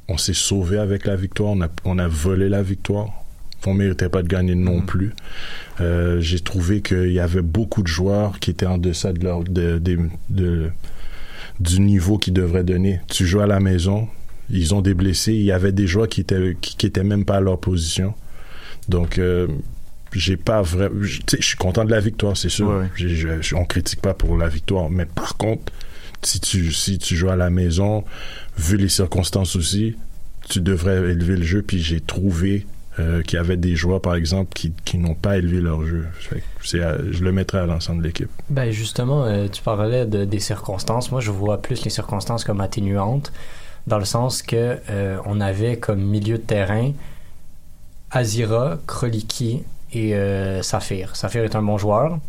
on 0.07 0.17
s'est 0.17 0.33
sauvé 0.33 0.79
avec 0.79 1.05
la 1.05 1.15
victoire, 1.15 1.51
on 1.51 1.61
a, 1.61 1.67
on 1.85 1.99
a 1.99 2.07
volé 2.07 2.49
la 2.49 2.63
victoire. 2.63 3.09
On 3.67 3.74
méritait 3.74 4.09
pas 4.09 4.24
de 4.24 4.27
gagner 4.27 4.55
non 4.55 4.81
plus. 4.81 5.13
Euh, 5.81 6.19
J'ai 6.21 6.39
trouvé 6.39 6.81
qu'il 6.81 7.12
y 7.12 7.19
avait 7.19 7.41
beaucoup 7.41 7.81
de 7.83 7.88
joueurs 7.88 8.39
qui 8.39 8.50
étaient 8.51 8.65
en 8.65 8.77
deçà 8.77 9.13
de 9.13 9.24
leur, 9.24 9.43
de, 9.43 9.77
de- 9.79 10.00
de- 10.29 10.69
du 11.59 11.79
niveau 11.81 12.17
qu'ils 12.17 12.33
devraient 12.33 12.63
donner. 12.63 13.00
Tu 13.07 13.25
joues 13.25 13.39
à 13.41 13.47
la 13.47 13.59
maison, 13.59 14.07
ils 14.50 14.74
ont 14.75 14.81
des 14.81 14.93
blessés. 14.93 15.33
Il 15.33 15.43
y 15.43 15.51
avait 15.51 15.71
des 15.71 15.88
joueurs 15.88 16.07
qui 16.07 16.21
étaient 16.21 16.55
qui, 16.62 16.77
qui 16.77 16.86
étaient 16.86 17.03
même 17.03 17.25
pas 17.25 17.38
à 17.38 17.41
leur 17.41 17.59
position. 17.59 18.13
Donc 18.89 19.17
euh, 19.17 19.47
j'ai 20.13 20.38
pas 20.38 20.62
vrai. 20.62 20.89
Je 21.01 21.19
suis 21.41 21.57
content 21.57 21.83
de 21.83 21.91
la 21.91 22.00
victoire, 22.00 22.38
c'est 22.38 22.50
sûr. 22.50 22.69
Ouais, 22.69 22.86
ouais. 23.25 23.39
On 23.55 23.65
critique 23.65 24.01
pas 24.01 24.13
pour 24.13 24.38
la 24.38 24.47
victoire, 24.47 24.89
mais 24.89 25.05
par 25.05 25.36
contre, 25.38 25.71
si 26.24 26.39
tu 26.39 26.71
si 26.71 26.97
tu 26.97 27.15
joues 27.15 27.29
à 27.29 27.36
la 27.36 27.50
maison, 27.50 28.03
vu 28.57 28.77
les 28.77 28.89
circonstances 28.89 29.55
aussi, 29.55 29.95
tu 30.50 30.62
devrais 30.62 31.12
élever 31.12 31.36
le 31.38 31.43
jeu. 31.43 31.62
Puis 31.62 31.79
j'ai 31.81 32.00
trouvé 32.01 32.65
euh, 32.99 33.21
qu'il 33.21 33.37
y 33.37 33.39
avait 33.39 33.57
des 33.57 33.75
joueurs, 33.75 34.01
par 34.01 34.15
exemple, 34.15 34.51
qui, 34.53 34.73
qui 34.85 34.97
n'ont 34.97 35.13
pas 35.13 35.37
élevé 35.37 35.61
leur 35.61 35.85
jeu. 35.85 36.07
Je 36.61 37.23
le 37.23 37.31
mettrais 37.31 37.59
à 37.59 37.65
l'ensemble 37.65 38.01
de 38.01 38.07
l'équipe. 38.07 38.29
Ben 38.49 38.71
justement, 38.71 39.25
euh, 39.25 39.47
tu 39.47 39.61
parlais 39.61 40.05
de, 40.05 40.25
des 40.25 40.39
circonstances. 40.39 41.11
Moi, 41.11 41.21
je 41.21 41.31
vois 41.31 41.61
plus 41.61 41.83
les 41.83 41.91
circonstances 41.91 42.43
comme 42.43 42.59
atténuantes, 42.59 43.31
dans 43.85 43.99
le 43.99 44.05
sens 44.05 44.41
que 44.41 44.77
euh, 44.89 45.17
on 45.25 45.39
avait 45.41 45.77
comme 45.77 46.01
milieu 46.01 46.37
de 46.37 46.43
terrain 46.43 46.91
Azira, 48.11 48.77
Kroliki 48.87 49.63
et 49.93 50.13
Saphir. 50.63 51.15
Saphir 51.15 51.43
est 51.43 51.55
un 51.55 51.61
bon 51.61 51.77
joueur, 51.77 52.19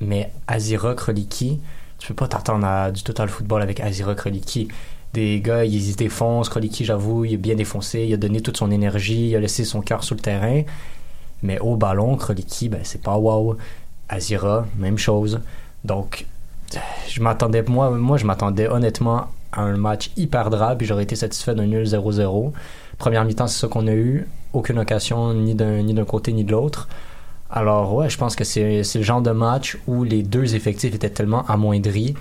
mais 0.00 0.30
Azira, 0.46 0.94
Kroliki, 0.94 1.60
tu 1.98 2.08
peux 2.08 2.14
pas 2.14 2.28
t'attendre 2.28 2.66
à 2.66 2.90
du 2.90 3.02
total 3.02 3.28
football 3.28 3.62
avec 3.62 3.80
Azira, 3.80 4.14
Kroliki. 4.14 4.68
Des 5.12 5.40
gars, 5.40 5.64
ils 5.64 5.94
défoncent. 5.94 6.48
Kroliki, 6.48 6.84
j'avoue, 6.84 7.24
il 7.24 7.34
est 7.34 7.38
bien 7.38 7.54
défoncé. 7.54 8.04
Il 8.06 8.14
a 8.14 8.16
donné 8.16 8.40
toute 8.40 8.56
son 8.56 8.70
énergie. 8.70 9.30
Il 9.30 9.36
a 9.36 9.40
laissé 9.40 9.64
son 9.64 9.82
cœur 9.82 10.04
sur 10.04 10.14
le 10.14 10.20
terrain. 10.20 10.62
Mais 11.42 11.58
au 11.58 11.76
ballon, 11.76 12.16
Kroliki, 12.16 12.68
ben, 12.68 12.80
c'est 12.82 13.02
pas 13.02 13.16
wow. 13.16 13.56
Azira, 14.08 14.66
même 14.78 14.98
chose. 14.98 15.40
Donc, 15.84 16.26
je 17.08 17.20
m'attendais, 17.20 17.62
moi, 17.62 17.90
moi, 17.90 18.16
je 18.16 18.24
m'attendais 18.24 18.68
honnêtement 18.68 19.26
à 19.52 19.62
un 19.62 19.76
match 19.76 20.10
hyper 20.16 20.50
drap, 20.50 20.76
puis 20.76 20.86
j'aurais 20.86 21.02
été 21.02 21.16
satisfait 21.16 21.54
d'un 21.54 21.66
nul 21.66 21.84
0-0. 21.84 22.52
Première 22.98 23.24
mi-temps, 23.24 23.46
c'est 23.46 23.60
ça 23.60 23.68
qu'on 23.68 23.86
a 23.86 23.92
eu. 23.92 24.26
Aucune 24.52 24.78
occasion, 24.78 25.34
ni 25.34 25.54
d'un, 25.54 25.82
ni 25.82 25.94
d'un 25.94 26.04
côté, 26.04 26.32
ni 26.32 26.44
de 26.44 26.52
l'autre. 26.52 26.88
Alors, 27.50 27.94
ouais, 27.94 28.08
je 28.08 28.16
pense 28.16 28.34
que 28.34 28.44
c'est, 28.44 28.82
c'est 28.82 28.98
le 28.98 29.04
genre 29.04 29.20
de 29.20 29.30
match 29.30 29.78
où 29.86 30.04
les 30.04 30.22
deux 30.22 30.54
effectifs 30.54 30.94
étaient 30.94 31.10
tellement 31.10 31.44
amoindris 31.46 32.14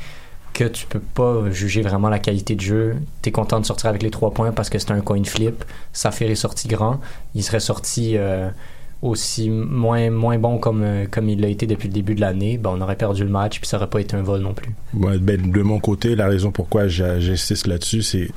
que 0.53 0.65
tu 0.65 0.85
peux 0.87 0.99
pas 0.99 1.49
juger 1.51 1.81
vraiment 1.81 2.09
la 2.09 2.19
qualité 2.19 2.55
de 2.55 2.61
jeu. 2.61 2.95
T'es 3.21 3.31
content 3.31 3.59
de 3.59 3.65
sortir 3.65 3.89
avec 3.89 4.03
les 4.03 4.11
trois 4.11 4.31
points 4.33 4.51
parce 4.51 4.69
que 4.69 4.79
c'était 4.79 4.91
un 4.93 5.01
coin 5.01 5.23
flip. 5.23 5.63
Saphir 5.93 6.29
est 6.29 6.35
sorti 6.35 6.67
grand. 6.67 6.99
Il 7.35 7.43
serait 7.43 7.59
sorti 7.61 8.17
euh, 8.17 8.49
aussi 9.01 9.49
moins, 9.49 10.11
bon 10.37 10.57
comme, 10.59 10.83
euh, 10.83 11.05
comme 11.09 11.29
il 11.29 11.39
l'a 11.41 11.47
été 11.47 11.65
depuis 11.67 11.87
le 11.87 11.93
début 11.93 12.13
de 12.15 12.21
l'année. 12.21 12.57
Ben, 12.57 12.71
on 12.77 12.81
aurait 12.81 12.97
perdu 12.97 13.23
le 13.23 13.29
match 13.29 13.59
puis 13.59 13.67
ça 13.67 13.77
aurait 13.77 13.89
pas 13.89 13.99
été 14.01 14.15
un 14.15 14.21
vol 14.23 14.41
non 14.41 14.53
plus. 14.53 14.71
Ben, 14.93 15.17
de 15.51 15.61
mon 15.61 15.79
côté, 15.79 16.15
la 16.15 16.27
raison 16.27 16.51
pourquoi 16.51 16.87
j'insiste 16.87 17.65
là-dessus, 17.67 18.01
c'est 18.03 18.29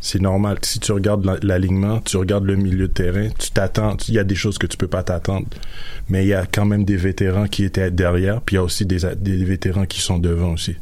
c'est 0.00 0.20
normal. 0.20 0.58
Si 0.62 0.80
tu 0.80 0.90
regardes 0.92 1.24
la- 1.24 1.36
l'alignement, 1.42 2.00
tu 2.00 2.16
regardes 2.16 2.44
le 2.44 2.56
milieu 2.56 2.88
de 2.88 2.92
terrain, 2.92 3.28
tu 3.38 3.50
t'attends. 3.50 3.96
Il 4.08 4.14
y 4.14 4.18
a 4.18 4.24
des 4.24 4.34
choses 4.34 4.56
que 4.58 4.66
tu 4.66 4.76
peux 4.76 4.88
pas 4.88 5.02
t'attendre, 5.02 5.46
mais 6.08 6.24
il 6.24 6.28
y 6.28 6.34
a 6.34 6.46
quand 6.46 6.64
même 6.64 6.84
des 6.84 6.96
vétérans 6.96 7.46
qui 7.46 7.64
étaient 7.64 7.90
derrière, 7.90 8.40
puis 8.40 8.54
il 8.54 8.56
y 8.56 8.60
a 8.60 8.64
aussi 8.64 8.86
des 8.86 9.44
vétérans 9.44 9.84
qui 9.86 10.00
sont 10.00 10.18
devant 10.18 10.52
aussi. 10.54 10.76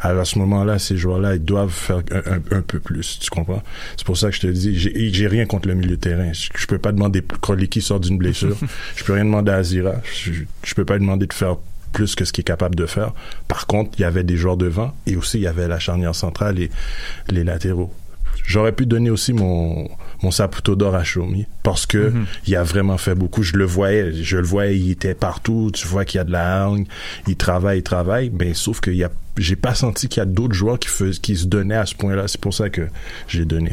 Alors 0.00 0.22
à 0.22 0.24
ce 0.24 0.38
moment-là, 0.38 0.78
ces 0.78 0.96
joueurs-là, 0.96 1.34
ils 1.36 1.44
doivent 1.44 1.70
faire 1.72 2.02
un, 2.12 2.32
un- 2.32 2.58
un 2.58 2.62
peu 2.62 2.78
plus, 2.80 3.18
tu 3.20 3.30
comprends? 3.30 3.62
C'est 3.96 4.06
pour 4.06 4.16
ça 4.16 4.30
que 4.30 4.36
je 4.36 4.40
te 4.40 4.46
dis, 4.46 4.78
j'ai 4.78 5.12
j'ai 5.12 5.26
rien 5.26 5.46
contre 5.46 5.68
le 5.68 5.74
milieu 5.74 5.90
de 5.96 6.00
terrain. 6.00 6.32
Je, 6.32 6.48
je 6.54 6.66
peux 6.66 6.78
pas 6.78 6.92
demander 6.92 7.22
Kroliki 7.40 7.80
sort 7.80 8.00
d'une 8.00 8.18
blessure. 8.18 8.56
je 8.96 9.04
peux 9.04 9.12
rien 9.14 9.24
demander 9.24 9.52
à 9.52 9.56
Azira. 9.56 9.94
Je, 10.14 10.32
je 10.64 10.74
peux 10.74 10.84
pas 10.84 10.94
lui 10.94 11.00
demander 11.02 11.26
de 11.26 11.32
faire 11.32 11.56
plus 11.92 12.14
que 12.14 12.24
ce 12.24 12.32
qu'il 12.32 12.40
est 12.42 12.44
capable 12.44 12.74
de 12.74 12.86
faire. 12.86 13.12
Par 13.48 13.66
contre, 13.66 13.90
il 13.98 14.02
y 14.02 14.04
avait 14.04 14.24
des 14.24 14.36
joueurs 14.36 14.56
devant 14.56 14.94
et 15.06 15.16
aussi 15.16 15.38
il 15.38 15.42
y 15.42 15.46
avait 15.46 15.68
la 15.68 15.78
charnière 15.78 16.14
centrale 16.14 16.58
et 16.58 16.70
les 17.28 17.44
latéraux. 17.44 17.92
J'aurais 18.44 18.72
pu 18.72 18.86
donner 18.86 19.10
aussi 19.10 19.32
mon, 19.34 19.88
mon 20.22 20.30
saputo 20.30 20.74
d'or 20.74 20.94
à 20.96 21.02
Xiaomi 21.02 21.46
parce 21.62 21.84
que 21.86 22.08
Mhm. 22.08 22.24
il 22.46 22.56
a 22.56 22.62
vraiment 22.64 22.96
fait 22.98 23.14
beaucoup. 23.14 23.42
Je 23.42 23.56
le 23.56 23.64
voyais, 23.66 24.12
je 24.14 24.38
le 24.38 24.42
voyais, 24.42 24.76
il 24.78 24.90
était 24.90 25.14
partout. 25.14 25.70
Tu 25.72 25.86
vois 25.86 26.04
qu'il 26.06 26.16
y 26.18 26.20
a 26.20 26.24
de 26.24 26.32
la 26.32 26.62
hargne, 26.62 26.86
il 27.28 27.36
travaille, 27.36 27.80
il 27.80 27.82
travaille. 27.82 28.30
Ben, 28.30 28.52
sauf 28.54 28.80
que 28.80 28.90
y 28.90 29.04
a, 29.04 29.10
j'ai 29.36 29.56
pas 29.56 29.74
senti 29.74 30.08
qu'il 30.08 30.20
y 30.20 30.22
a 30.22 30.26
d'autres 30.26 30.54
joueurs 30.54 30.78
qui, 30.78 30.88
fais- 30.88 31.10
qui 31.10 31.36
se 31.36 31.46
donnaient 31.46 31.76
à 31.76 31.86
ce 31.86 31.94
point-là. 31.94 32.28
C'est 32.28 32.40
pour 32.40 32.54
ça 32.54 32.68
que 32.70 32.88
j'ai 33.28 33.44
donné. 33.44 33.72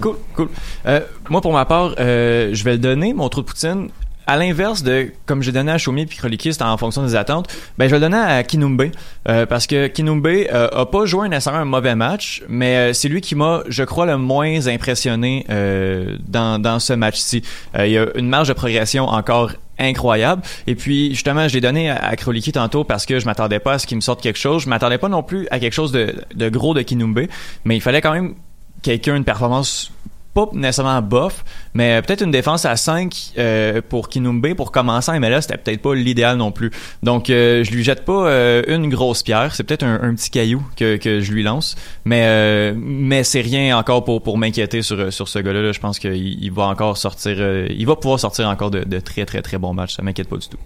Cool, 0.00 0.16
cool. 0.34 0.48
Euh, 0.86 1.00
moi, 1.28 1.40
pour 1.40 1.52
ma 1.52 1.64
part, 1.64 1.94
euh, 1.98 2.50
je 2.54 2.64
vais 2.64 2.72
le 2.72 2.78
donner, 2.78 3.12
mon 3.12 3.28
trou 3.28 3.42
de 3.42 3.46
poutine. 3.46 3.88
À 4.26 4.36
l'inverse 4.36 4.82
de 4.82 5.12
comme 5.26 5.42
j'ai 5.42 5.52
donné 5.52 5.72
à 5.72 5.78
Shomi 5.78 6.06
puis 6.06 6.18
c'était 6.40 6.62
en 6.62 6.76
fonction 6.76 7.02
des 7.02 7.14
attentes, 7.14 7.48
ben 7.78 7.88
je 7.88 7.94
le 7.94 8.00
donner 8.00 8.16
à 8.16 8.42
Kinumbe 8.42 8.90
euh, 9.28 9.46
parce 9.46 9.66
que 9.66 9.86
Kinumbe 9.88 10.26
euh, 10.26 10.68
a 10.72 10.86
pas 10.86 11.04
joué 11.06 11.28
nécessairement 11.28 11.60
un 11.60 11.64
mauvais 11.64 11.94
match, 11.94 12.42
mais 12.48 12.76
euh, 12.76 12.92
c'est 12.92 13.08
lui 13.08 13.20
qui 13.20 13.34
m'a, 13.34 13.62
je 13.68 13.84
crois, 13.84 14.06
le 14.06 14.16
moins 14.16 14.66
impressionné 14.66 15.44
euh, 15.50 16.16
dans, 16.26 16.60
dans 16.60 16.78
ce 16.78 16.92
match-ci. 16.92 17.42
Euh, 17.76 17.86
il 17.86 17.92
y 17.92 17.98
a 17.98 18.06
une 18.16 18.28
marge 18.28 18.48
de 18.48 18.52
progression 18.52 19.04
encore 19.04 19.52
incroyable. 19.78 20.42
Et 20.66 20.74
puis, 20.74 21.10
justement, 21.10 21.48
je 21.48 21.54
l'ai 21.54 21.60
donné 21.60 21.90
à, 21.90 21.96
à 21.96 22.16
Kroliki 22.16 22.52
tantôt 22.52 22.84
parce 22.84 23.06
que 23.06 23.18
je 23.18 23.26
m'attendais 23.26 23.58
pas 23.58 23.74
à 23.74 23.78
ce 23.78 23.86
qu'il 23.86 23.96
me 23.96 24.02
sorte 24.02 24.20
quelque 24.20 24.38
chose. 24.38 24.62
Je 24.62 24.68
m'attendais 24.68 24.98
pas 24.98 25.08
non 25.08 25.22
plus 25.22 25.48
à 25.50 25.58
quelque 25.58 25.72
chose 25.72 25.92
de, 25.92 26.14
de 26.34 26.48
gros 26.48 26.74
de 26.74 26.82
Kinumbe, 26.82 27.26
mais 27.64 27.76
il 27.76 27.80
fallait 27.80 28.00
quand 28.00 28.12
même 28.12 28.34
quelqu'un, 28.82 29.16
une 29.16 29.24
performance 29.24 29.92
pas 30.34 30.48
nécessairement 30.52 31.02
bof, 31.02 31.44
mais 31.74 32.00
peut-être 32.02 32.22
une 32.22 32.30
défense 32.30 32.64
à 32.64 32.76
5 32.76 33.32
euh, 33.38 33.82
pour 33.86 34.08
Kinumbe 34.08 34.54
pour 34.54 34.72
commencer 34.72 35.10
en 35.10 35.20
MLS, 35.20 35.42
c'était 35.42 35.58
peut-être 35.58 35.82
pas 35.82 35.94
l'idéal 35.94 36.36
non 36.36 36.52
plus. 36.52 36.70
Donc 37.02 37.28
euh, 37.28 37.64
je 37.64 37.70
lui 37.70 37.84
jette 37.84 38.04
pas 38.04 38.26
euh, 38.26 38.62
une 38.66 38.88
grosse 38.88 39.22
pierre, 39.22 39.54
c'est 39.54 39.64
peut-être 39.64 39.84
un, 39.84 40.14
petit 40.14 40.30
caillou 40.30 40.62
que, 40.76 40.96
que 40.96 41.20
je 41.20 41.32
lui 41.32 41.42
lance, 41.42 41.76
mais 42.04 42.72
mais 42.74 43.24
c'est 43.24 43.40
rien 43.40 43.76
encore 43.76 44.04
pour 44.04 44.22
pour 44.22 44.38
m'inquiéter 44.38 44.82
sur 44.82 45.12
sur 45.12 45.28
ce 45.28 45.38
gars-là. 45.38 45.62
là. 45.62 45.72
Je 45.72 45.80
pense 45.80 45.98
qu'il 45.98 46.14
il 46.14 46.52
va 46.52 46.64
encore 46.64 46.96
sortir, 46.96 47.66
il 47.68 47.86
va 47.86 47.96
pouvoir 47.96 48.20
sortir 48.20 48.48
encore 48.48 48.70
de, 48.70 48.84
de 48.84 49.00
très 49.00 49.26
très 49.26 49.42
très 49.42 49.58
bons 49.58 49.74
matchs. 49.74 49.96
Ça 49.96 50.02
m'inquiète 50.02 50.28
pas 50.28 50.36
du 50.36 50.48
tout. 50.48 50.58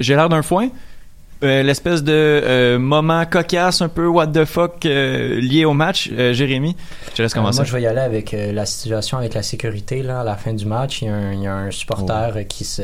J'ai 0.00 0.14
l'air 0.14 0.28
d'un 0.28 0.42
foin. 0.42 0.70
Euh, 1.44 1.62
l'espèce 1.62 2.02
de 2.02 2.12
euh, 2.12 2.78
moment 2.80 3.24
cocasse 3.24 3.80
un 3.80 3.88
peu 3.88 4.08
what 4.08 4.26
the 4.28 4.44
fuck 4.44 4.84
euh, 4.86 5.40
lié 5.40 5.64
au 5.64 5.72
match 5.72 6.10
Euh, 6.12 6.32
Jérémy 6.32 6.74
je 7.10 7.14
te 7.14 7.22
laisse 7.22 7.32
Euh, 7.32 7.34
commencer 7.36 7.58
moi, 7.58 7.64
je 7.64 7.72
vais 7.72 7.82
y 7.82 7.86
aller 7.86 8.00
avec 8.00 8.34
euh, 8.34 8.50
la 8.52 8.66
situation 8.66 9.18
avec 9.18 9.34
la 9.34 9.42
sécurité. 9.44 10.02
Là, 10.02 10.20
à 10.20 10.24
la 10.24 10.34
fin 10.36 10.52
du 10.52 10.66
match, 10.66 11.02
il 11.02 11.06
y 11.06 11.08
a 11.08 11.14
un, 11.14 11.32
il 11.32 11.42
y 11.42 11.46
a 11.46 11.54
un 11.54 11.70
supporter 11.70 12.36
euh, 12.36 12.42
qui, 12.42 12.64
se, 12.64 12.82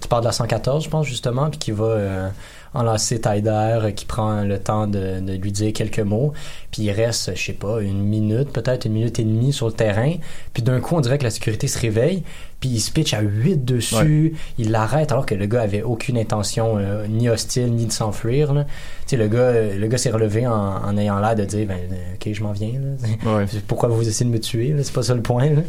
qui 0.00 0.08
part 0.08 0.20
de 0.20 0.26
la 0.26 0.32
114, 0.32 0.82
je 0.84 0.88
pense, 0.90 1.06
justement, 1.06 1.48
puis 1.48 1.58
qui 1.58 1.70
va 1.70 1.84
euh, 1.84 2.28
enlacer 2.74 3.20
Tyder, 3.20 3.92
qui 3.94 4.04
prend 4.04 4.42
le 4.42 4.58
temps 4.58 4.86
de, 4.88 5.20
de 5.20 5.32
lui 5.34 5.52
dire 5.52 5.72
quelques 5.72 6.00
mots. 6.00 6.32
Puis 6.72 6.82
il 6.82 6.90
reste, 6.90 7.36
je 7.36 7.40
sais 7.44 7.52
pas, 7.52 7.80
une 7.80 8.02
minute, 8.02 8.50
peut-être 8.52 8.86
une 8.86 8.94
minute 8.94 9.18
et 9.20 9.24
demie 9.24 9.52
sur 9.52 9.66
le 9.66 9.74
terrain. 9.74 10.14
Puis 10.54 10.62
d'un 10.64 10.80
coup, 10.80 10.96
on 10.96 11.00
dirait 11.00 11.18
que 11.18 11.24
la 11.24 11.30
sécurité 11.30 11.68
se 11.68 11.78
réveille. 11.78 12.24
Puis 12.62 12.70
il 12.70 12.80
se 12.80 12.92
pitch 12.92 13.12
à 13.12 13.20
8 13.20 13.64
dessus. 13.64 14.34
Il 14.56 14.70
l'arrête 14.70 15.10
alors 15.10 15.26
que 15.26 15.34
le 15.34 15.46
gars 15.46 15.62
avait 15.62 15.82
aucune 15.82 16.16
intention 16.16 16.76
euh, 16.78 17.06
ni 17.08 17.28
hostile 17.28 17.72
ni 17.74 17.86
de 17.86 17.92
s'enfuir. 17.92 18.52
Tu 18.54 18.62
sais, 19.08 19.16
le 19.16 19.26
gars, 19.26 19.38
euh, 19.40 19.76
le 19.76 19.86
gars 19.88 19.98
s'est 19.98 20.12
relevé 20.12 20.46
en, 20.46 20.52
en 20.54 20.96
ayant 20.96 21.18
l'air 21.18 21.34
de 21.34 21.44
dire, 21.44 21.66
ben, 21.66 21.76
euh, 21.92 22.14
ok, 22.14 22.32
je 22.32 22.42
m'en 22.44 22.52
viens. 22.52 22.70
Là. 22.80 23.08
Ouais. 23.36 23.46
Pourquoi 23.66 23.88
vous 23.88 24.06
essayez 24.08 24.30
de 24.30 24.34
me 24.34 24.38
tuer? 24.40 24.74
C'est 24.82 24.92
pas 24.94 25.02
ça 25.02 25.14
le 25.14 25.22
point. 25.22 25.50
Là. 25.50 25.60
Tu 25.60 25.64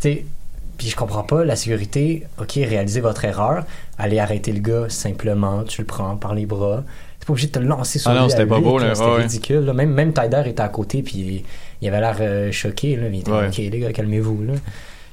sais, 0.00 0.24
puis 0.78 0.88
je 0.88 0.96
comprends 0.96 1.22
pas, 1.22 1.44
la 1.44 1.54
sécurité, 1.54 2.24
ok, 2.40 2.52
réalisez 2.54 3.00
votre 3.00 3.24
erreur, 3.24 3.64
allez 3.96 4.18
arrêter 4.18 4.50
le 4.50 4.58
gars 4.60 4.86
simplement, 4.88 5.62
tu 5.62 5.80
le 5.82 5.86
prends 5.86 6.16
par 6.16 6.34
les 6.34 6.44
bras. 6.44 6.82
T'es 7.20 7.26
pas 7.26 7.34
obligé 7.34 7.46
de 7.46 7.52
te 7.52 7.58
lancer 7.60 8.00
sur 8.00 8.10
Ah 8.10 8.14
non, 8.14 8.28
c'était 8.28 8.46
pas 8.46 8.58
beau, 8.58 8.78
là. 8.80 8.96
C'était 8.96 9.06
Ouais, 9.08 9.22
ridicule. 9.22 9.60
là. 9.60 9.72
Même, 9.74 9.92
même 9.92 10.12
Tyder 10.12 10.42
était 10.46 10.60
à 10.60 10.68
côté, 10.68 11.02
puis 11.02 11.14
il, 11.18 11.44
il 11.80 11.86
avait 11.88 12.00
l'air 12.00 12.16
euh, 12.20 12.50
choqué. 12.50 12.96
Là, 12.96 13.06
il 13.06 13.20
était 13.20 13.30
Ouais. 13.30 13.46
ok, 13.46 13.56
les 13.58 13.78
gars, 13.78 13.92
calmez-vous. 13.92 14.42
Là. 14.42 14.54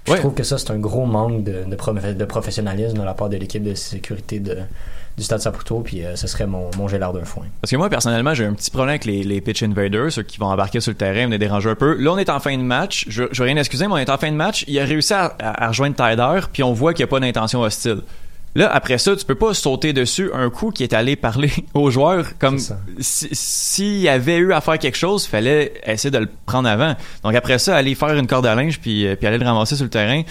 Puis 0.04 0.12
Ouais. 0.14 0.18
Je 0.18 0.22
trouve 0.22 0.34
que 0.34 0.44
ça, 0.44 0.58
c'est 0.58 0.72
un 0.72 0.78
gros 0.80 1.06
manque 1.06 1.44
de, 1.44 1.64
de, 1.66 1.76
pro- 1.76 1.94
de 1.94 2.26
professionnalisme 2.26 2.98
de 2.98 3.04
la 3.04 3.14
part 3.14 3.30
de 3.30 3.38
l'équipe 3.38 3.64
de 3.64 3.74
sécurité 3.76 4.40
de, 4.40 4.58
du 5.18 5.24
Stade 5.24 5.42
Saputo, 5.42 5.82
puis 5.82 6.04
euh, 6.06 6.16
ce 6.16 6.26
serait 6.28 6.48
mon, 6.48 6.70
mon 6.78 6.88
gélard 6.88 7.12
d'un 7.14 7.26
foin. 7.26 7.44
Parce 7.62 7.70
que 7.72 7.76
moi, 7.76 7.90
personnellement, 7.90 8.34
j'ai 8.34 8.46
un 8.46 8.54
petit 8.54 8.72
problème 8.72 8.90
avec 8.92 9.06
les, 9.06 9.24
les 9.24 9.42
pitch 9.42 9.62
invaders, 9.64 10.12
ceux 10.12 10.24
qui 10.24 10.38
vont 10.40 10.48
embarquer 10.48 10.80
sur 10.80 10.92
le 10.92 10.96
terrain, 10.98 11.28
me 11.28 11.38
déranger 11.38 11.70
un 11.70 11.76
peu. 11.76 11.96
Là, 11.96 12.14
on 12.14 12.18
est 12.18 12.30
en 12.30 12.40
fin 12.40 12.58
de 12.58 12.64
match. 12.64 13.06
Je, 13.10 13.24
je 13.32 13.42
veux 13.44 13.48
rien 13.48 13.58
excuser, 13.58 13.88
mais 13.88 13.94
on 13.94 13.98
est 13.98 14.10
en 14.10 14.18
fin 14.18 14.32
de 14.32 14.38
match. 14.38 14.64
Il 14.68 14.80
a 14.80 14.86
réussi 14.86 15.14
à, 15.14 15.26
à- 15.40 15.66
à 15.66 15.68
rejoindre 15.68 15.96
Tyder, 15.96 16.40
puis 16.54 16.64
on 16.64 16.74
voit 16.74 16.94
qu'il 16.94 17.04
n'y 17.04 17.10
a 17.10 17.12
pas 17.12 17.20
d'intention 17.20 17.62
hostile. 17.62 18.02
Là, 18.56 18.68
après 18.74 18.98
ça, 18.98 19.16
tu 19.16 19.26
peux 19.26 19.36
pas 19.36 19.54
sauter 19.54 19.94
dessus 19.94 20.32
un 20.34 20.50
coup 20.50 20.72
qui 20.72 20.84
est 20.84 20.94
allé 20.94 21.16
parler 21.16 21.52
aux 21.74 21.92
joueurs. 21.92 22.26
Comme 22.40 22.58
C'est 22.58 22.70
ça. 22.70 22.80
si- 23.00 23.30
s'il 23.32 23.98
y 24.02 24.10
avait 24.10 24.38
eu 24.38 24.54
à 24.54 24.62
faire 24.62 24.80
quelque 24.80 24.98
chose, 24.98 25.26
il 25.26 25.30
fallait 25.30 25.74
essayer 25.86 26.10
de 26.12 26.18
le 26.18 26.28
prendre 26.46 26.68
avant. 26.68 26.96
Donc 27.24 27.36
après 27.36 27.60
ça, 27.60 27.76
aller 27.76 27.94
faire 27.96 28.14
une 28.16 28.28
corde 28.28 28.46
à 28.48 28.56
linge 28.56 28.80
puis, 28.80 29.06
euh, 29.08 29.16
puis 29.16 29.28
aller 29.28 29.38
le 29.38 29.46
ramasser 29.46 29.76
sur 29.76 29.84
le 29.86 29.90
terrain. 29.92 30.24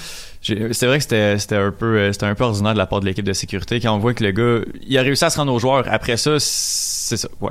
C'est 0.43 0.87
vrai 0.87 0.99
que 0.99 1.03
c'était 1.03 1.39
c'était 1.39 1.57
un 1.57 1.71
peu 1.73 1.97
euh, 1.99 2.13
c'était 2.13 2.27
un 2.27 2.35
peu 2.35 2.45
ordinaire 2.45 2.73
de 2.73 2.79
la 2.79 2.87
part 2.87 3.01
de 3.01 3.07
l'équipe 3.07 3.25
de 3.25 3.33
sécurité 3.33 3.81
quand 3.81 3.93
on 3.95 3.99
voit 3.99 4.15
que 4.15 4.23
le 4.23 4.31
gars 4.31 4.65
il 4.87 4.97
a 4.97 5.03
réussi 5.03 5.25
à 5.25 5.31
se 5.31 5.39
rendre 5.39 5.53
aux 5.53 5.59
joueurs. 5.59 5.85
Après 5.91 6.17
ça, 6.17 6.37
c'est 6.39 7.17
ça. 7.17 7.29
Ouais. 7.41 7.51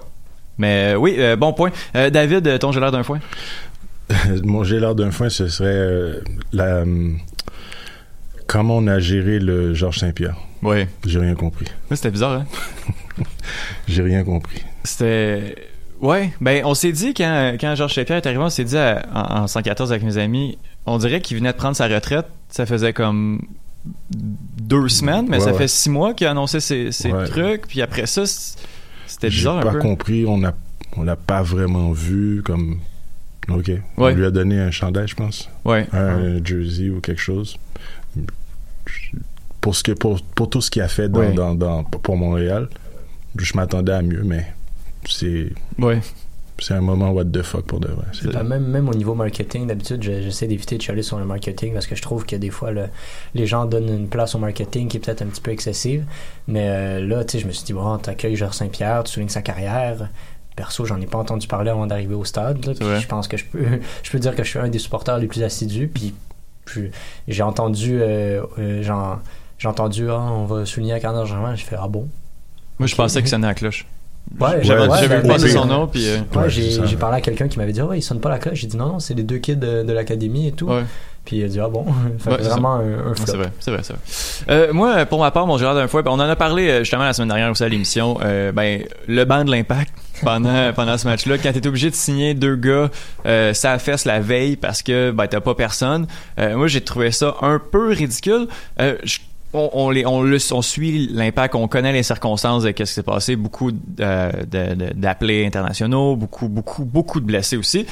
Mais 0.58 0.94
euh, 0.94 0.96
oui, 0.98 1.16
euh, 1.18 1.36
bon 1.36 1.54
point. 1.54 1.72
Euh, 1.96 2.10
David, 2.10 2.60
ton 2.60 2.72
gelard 2.72 2.92
d'un 2.92 3.04
foin? 3.04 3.20
Mon 4.44 4.64
gélard 4.64 4.96
d'un 4.96 5.12
foin, 5.12 5.30
ce 5.30 5.48
serait 5.48 5.68
euh, 5.70 6.22
la, 6.54 6.82
hum, 6.84 7.20
comment 8.48 8.78
on 8.78 8.88
a 8.88 9.00
géré 9.00 9.40
le 9.40 9.74
Georges 9.74 10.00
Saint-Pierre? 10.00 10.36
Oui. 10.64 10.86
J'ai 11.06 11.20
rien 11.20 11.36
compris. 11.36 11.66
C'était 11.92 12.12
bizarre, 12.12 12.42
hein? 12.42 12.46
J'ai 13.88 14.02
rien 14.04 14.24
compris. 14.24 14.64
C'était. 14.84 15.56
Ouais, 16.00 16.32
ben 16.42 16.64
on 16.66 16.76
s'est 16.76 16.92
dit 16.92 17.14
quand, 17.16 17.56
quand 17.60 17.74
Georges 17.76 17.96
Saint-Pierre 17.96 18.18
est 18.18 18.26
arrivé, 18.28 18.42
on 18.42 18.50
s'est 18.50 18.64
dit 18.64 18.78
à- 18.78 19.04
en, 19.14 19.44
en 19.44 19.48
114 19.48 19.92
avec 19.92 20.04
mes 20.04 20.18
amis, 20.18 20.58
on 20.86 20.98
dirait 21.00 21.22
qu'il 21.22 21.38
venait 21.38 21.52
de 21.52 21.58
prendre 21.58 21.76
sa 21.76 21.88
retraite. 21.88 22.28
Ça 22.50 22.66
faisait 22.68 22.94
comme 22.94 23.42
deux 24.12 24.90
semaines, 24.90 25.26
mais 25.28 25.38
Ouais, 25.38 25.44
ça 25.44 25.52
ouais. 25.52 25.58
fait 25.58 25.68
six 25.68 25.90
mois 25.90 26.14
qu'il 26.14 26.28
a 26.28 26.32
annoncé 26.32 26.60
ses, 26.60 26.92
ses 26.92 27.12
Ouais. 27.12 27.26
trucs. 27.26 27.68
Puis 27.68 27.82
après 27.82 28.06
ça, 28.06 28.26
c'était 28.26 29.30
J'ai 29.32 29.38
bizarre 29.38 29.58
un 29.58 29.62
pas 29.64 29.72
peu. 29.72 29.80
compris. 29.80 30.26
On 30.28 30.44
a, 30.44 30.54
on 30.98 31.04
l'a 31.04 31.16
pas 31.16 31.42
vraiment 31.42 31.92
vu 31.92 32.42
comme. 32.46 32.80
Ok. 33.50 33.72
On 33.98 34.10
lui 34.10 34.26
a 34.26 34.30
donné 34.32 34.60
un 34.60 34.72
chandail, 34.72 35.08
je 35.08 35.16
pense. 35.16 35.50
Ouais. 35.66 35.88
Un 35.94 36.44
jersey 36.44 36.90
ou 36.90 37.00
quelque 37.00 37.22
chose. 37.22 37.58
Pour 39.62 39.76
ce 39.76 39.84
que 39.84 39.92
pour, 39.92 40.22
pour 40.36 40.50
tout 40.50 40.62
ce 40.62 40.72
qu'il 40.72 40.82
a 40.82 40.88
fait 40.88 41.10
dans, 41.10 41.20
Ouais. 41.20 41.34
dans, 41.34 41.56
dans- 41.56 41.84
pour 41.84 42.16
Montréal, 42.16 42.70
je 43.38 43.54
m'attendais 43.56 43.92
à 43.94 44.02
mieux, 44.02 44.24
mais 44.24 44.46
c'est 45.10 45.52
Ouais. 45.80 46.00
c'est 46.60 46.74
un 46.74 46.82
moment 46.82 47.12
what 47.12 47.26
the 47.26 47.42
fuck 47.44 47.66
pour 47.66 47.80
de 47.80 47.88
vrai. 47.88 48.06
C'est 48.14 48.34
même, 48.44 48.66
même 48.68 48.88
au 48.90 48.94
niveau 48.94 49.14
marketing, 49.14 49.68
d'habitude, 49.68 50.02
je- 50.04 50.22
j'essaie 50.22 50.48
d'éviter 50.48 50.78
de 50.78 50.82
chialer 50.82 51.02
sur 51.04 51.20
le 51.20 51.26
marketing 51.26 51.74
parce 51.74 51.86
que 51.88 51.96
je 51.96 52.02
trouve 52.02 52.26
que 52.26 52.36
des 52.36 52.50
fois, 52.50 52.72
le- 52.72 52.88
les 53.36 53.46
gens 53.46 53.66
donnent 53.66 53.90
une 53.90 54.08
place 54.08 54.36
au 54.36 54.40
marketing 54.40 54.88
qui 54.88 54.98
est 54.98 55.00
peut-être 55.00 55.22
un 55.22 55.28
petit 55.28 55.42
peu 55.42 55.52
excessive. 55.52 56.06
Mais 56.48 56.68
euh, 56.70 57.06
là, 57.06 57.24
tu 57.26 57.34
sais, 57.34 57.40
je 57.40 57.48
me 57.48 57.52
suis 57.52 57.66
dit, 57.66 57.74
bon, 57.74 57.98
t'accueilles 57.98 58.36
Georges 58.36 58.56
Saint-Pierre, 58.56 59.04
tu 59.04 59.12
soulignes 59.14 59.30
sa 59.30 59.42
carrière. 59.42 60.10
Perso, 60.56 60.86
j'en 60.86 61.00
ai 61.00 61.06
pas 61.06 61.20
entendu 61.20 61.46
parler 61.48 61.70
avant 61.70 61.86
d'arriver 61.86 62.16
au 62.16 62.26
stade. 62.26 62.66
là, 62.66 62.74
puis 62.74 62.84
vrai. 62.86 63.00
je 63.02 63.08
pense 63.08 63.28
que 63.28 63.38
je 63.38 63.46
peux, 63.46 63.60
je 64.04 64.10
peux 64.12 64.18
dire 64.20 64.36
que 64.36 64.44
je 64.44 64.50
suis 64.50 64.60
un 64.60 64.70
des 64.70 64.80
supporters 64.80 65.18
les 65.20 65.28
plus 65.28 65.44
assidus. 65.44 65.88
Puis 65.88 66.16
j'ai 67.28 67.44
entendu, 67.44 68.00
euh, 68.02 68.42
euh, 68.60 68.84
j'ai 69.58 69.68
entendu, 69.68 70.10
ah, 70.10 70.20
on 70.20 70.46
va 70.46 70.66
souligner 70.66 70.94
la 70.94 71.00
carrière 71.00 71.20
d'argent. 71.20 71.44
J'ai 71.56 71.66
fait, 71.66 71.78
ah 71.80 71.88
bon? 71.88 72.08
Moi, 72.80 72.88
je 72.88 72.96
pensais 72.96 73.22
que 73.22 73.28
ça 73.28 73.36
sonnait 73.38 73.48
à 73.48 73.52
la 73.52 73.56
cloche. 73.56 73.86
Ouais, 74.42 74.60
J'avais 74.62 74.88
ouais, 74.90 75.08
ben, 75.08 75.22
vu 75.22 75.28
passer 75.28 75.50
son 75.50 75.66
nom, 75.66 75.88
puis. 75.88 76.06
euh, 76.08 76.18
Ouais, 76.36 76.44
Ouais, 76.44 76.50
j'ai 76.50 76.98
parlé 76.98 77.18
à 77.18 77.22
quelqu'un 77.22 77.48
qui 77.48 77.58
m'avait 77.58 77.72
dit, 77.72 77.80
ah 77.80 77.86
ouais, 77.86 78.00
il 78.00 78.02
sonne 78.02 78.20
pas 78.20 78.30
la 78.30 78.40
cloche. 78.40 78.60
J'ai 78.60 78.68
dit, 78.68 78.76
non, 78.78 78.88
non, 78.88 79.00
c'est 79.00 79.14
les 79.14 79.24
deux 79.24 79.38
kids 79.38 79.56
de, 79.56 79.84
de 79.84 79.94
l'académie 79.94 80.48
et 80.48 80.52
tout. 80.52 80.68
ouais. 80.68 80.84
Puis 81.24 81.38
il 81.38 81.44
a 81.46 81.48
dit, 81.48 81.60
ah 81.60 81.68
bon, 81.70 81.86
fait 82.20 82.30
Ouais, 82.32 82.38
que 82.38 82.44
c'est 82.44 82.50
vraiment 82.50 82.76
un, 82.76 83.12
un. 83.12 83.14
C'est 83.16 83.36
vrai, 83.38 83.52
c'est 83.60 83.72
vrai, 83.72 83.82
c'est 83.84 83.94
vrai. 83.94 84.02
Euh, 84.50 84.74
moi, 84.74 85.06
pour 85.06 85.20
ma 85.20 85.32
part, 85.32 85.48
mon 85.48 85.58
gérard 85.58 85.76
d'un 85.76 85.88
fois, 85.88 86.02
ben, 86.02 86.12
on 86.12 86.16
en 86.16 86.20
a 86.22 86.36
parlé 86.36 86.80
justement 86.80 87.04
la 87.04 87.14
semaine 87.14 87.30
dernière 87.30 87.50
aussi 87.52 87.64
à 87.64 87.70
l'émission. 87.70 88.18
Euh, 88.22 88.52
ben, 88.52 88.84
le 89.08 89.24
banc 89.26 89.44
de 89.46 89.52
l'impact 89.52 89.94
pendant 90.24 90.74
pendant 90.74 90.98
ce 90.98 91.08
match-là, 91.08 91.38
quand 91.38 91.52
t'es 91.52 91.68
obligé 91.68 91.90
de 91.90 91.96
signer 91.96 92.34
deux 92.34 92.56
gars, 92.56 92.90
euh, 93.26 93.54
ça 93.54 93.78
fesse 93.80 94.06
la 94.06 94.20
veille 94.20 94.56
parce 94.56 94.84
que 94.84 95.12
ben 95.12 95.28
t'as 95.28 95.42
pas 95.42 95.56
personne. 95.56 96.08
Euh, 96.40 96.56
moi, 96.58 96.68
j'ai 96.68 96.82
trouvé 96.82 97.12
ça 97.12 97.36
un 97.42 97.60
peu 97.60 97.90
ridicule. 97.90 98.48
Euh, 98.80 98.98
on, 99.54 100.62
suit 100.62 101.08
l'impact, 101.08 101.56
on 101.56 101.68
connaît 101.68 101.94
les 101.94 102.04
circonstances 102.04 102.64
de 102.64 102.72
qu'est-ce 102.72 102.92
qui 102.92 102.96
s'est 102.96 103.04
passé, 103.04 103.36
beaucoup 103.36 103.72
d'appelés 103.72 105.46
internationaux, 105.46 106.16
beaucoup, 106.16 106.48
beaucoup, 106.48 106.84
beaucoup 106.84 107.20
de 107.20 107.26
blessés 107.26 107.58
aussi. 107.58 107.86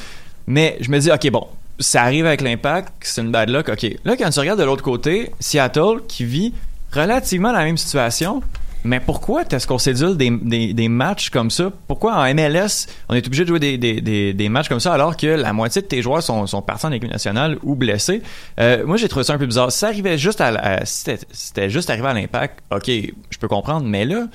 Mais 0.47 0.77
je 0.81 0.91
me 0.91 0.99
dis, 0.99 1.11
ok, 1.11 1.31
bon, 1.31 1.47
ça 1.79 2.03
arrive 2.03 2.25
avec 2.25 2.41
l'impact, 2.41 2.93
c'est 3.01 3.21
une 3.21 3.31
bad 3.31 3.49
luck, 3.49 3.69
ok. 3.69 3.85
Là, 4.03 4.15
quand 4.17 4.29
tu 4.29 4.39
regardes 4.39 4.59
de 4.59 4.65
l'autre 4.65 4.83
côté, 4.83 5.31
Seattle, 5.39 6.01
qui 6.07 6.25
vit 6.25 6.53
relativement 6.91 7.51
la 7.51 7.63
même 7.63 7.77
situation, 7.77 8.41
mais 8.85 8.99
pourquoi 8.99 9.43
est-ce 9.49 9.67
qu'on 9.67 9.77
sédule 9.77 10.15
des, 10.15 10.29
des, 10.29 10.73
des 10.73 10.87
matchs 10.89 11.29
comme 11.29 11.49
ça? 11.51 11.71
Pourquoi 11.87 12.15
en 12.15 12.33
MLS, 12.33 12.87
on 13.09 13.15
est 13.15 13.25
obligé 13.25 13.43
de 13.43 13.49
jouer 13.49 13.59
des, 13.59 13.77
des, 13.77 14.33
des, 14.33 14.49
matchs 14.49 14.69
comme 14.69 14.79
ça 14.79 14.93
alors 14.93 15.17
que 15.17 15.27
la 15.27 15.51
moitié 15.53 15.81
de 15.81 15.87
tes 15.87 16.01
joueurs 16.01 16.23
sont, 16.23 16.47
sont 16.47 16.61
partis 16.61 16.85
en 16.85 16.91
équipe 16.91 17.11
nationale 17.11 17.57
ou 17.63 17.75
blessés? 17.75 18.21
Euh, 18.59 18.85
moi, 18.85 18.97
j'ai 18.97 19.07
trouvé 19.09 19.23
ça 19.25 19.33
un 19.33 19.37
peu 19.37 19.45
bizarre. 19.45 19.71
Ça 19.71 19.87
arrivait 19.87 20.17
juste 20.17 20.39
à, 20.41 20.47
à- 20.47 20.85
c'était 20.85 21.69
juste 21.69 21.89
arrivé 21.89 22.07
à 22.07 22.13
l'impact, 22.13 22.59
ok, 22.71 22.89
je 23.29 23.37
peux 23.39 23.47
comprendre, 23.47 23.85
mais 23.85 24.05
là, 24.05 24.27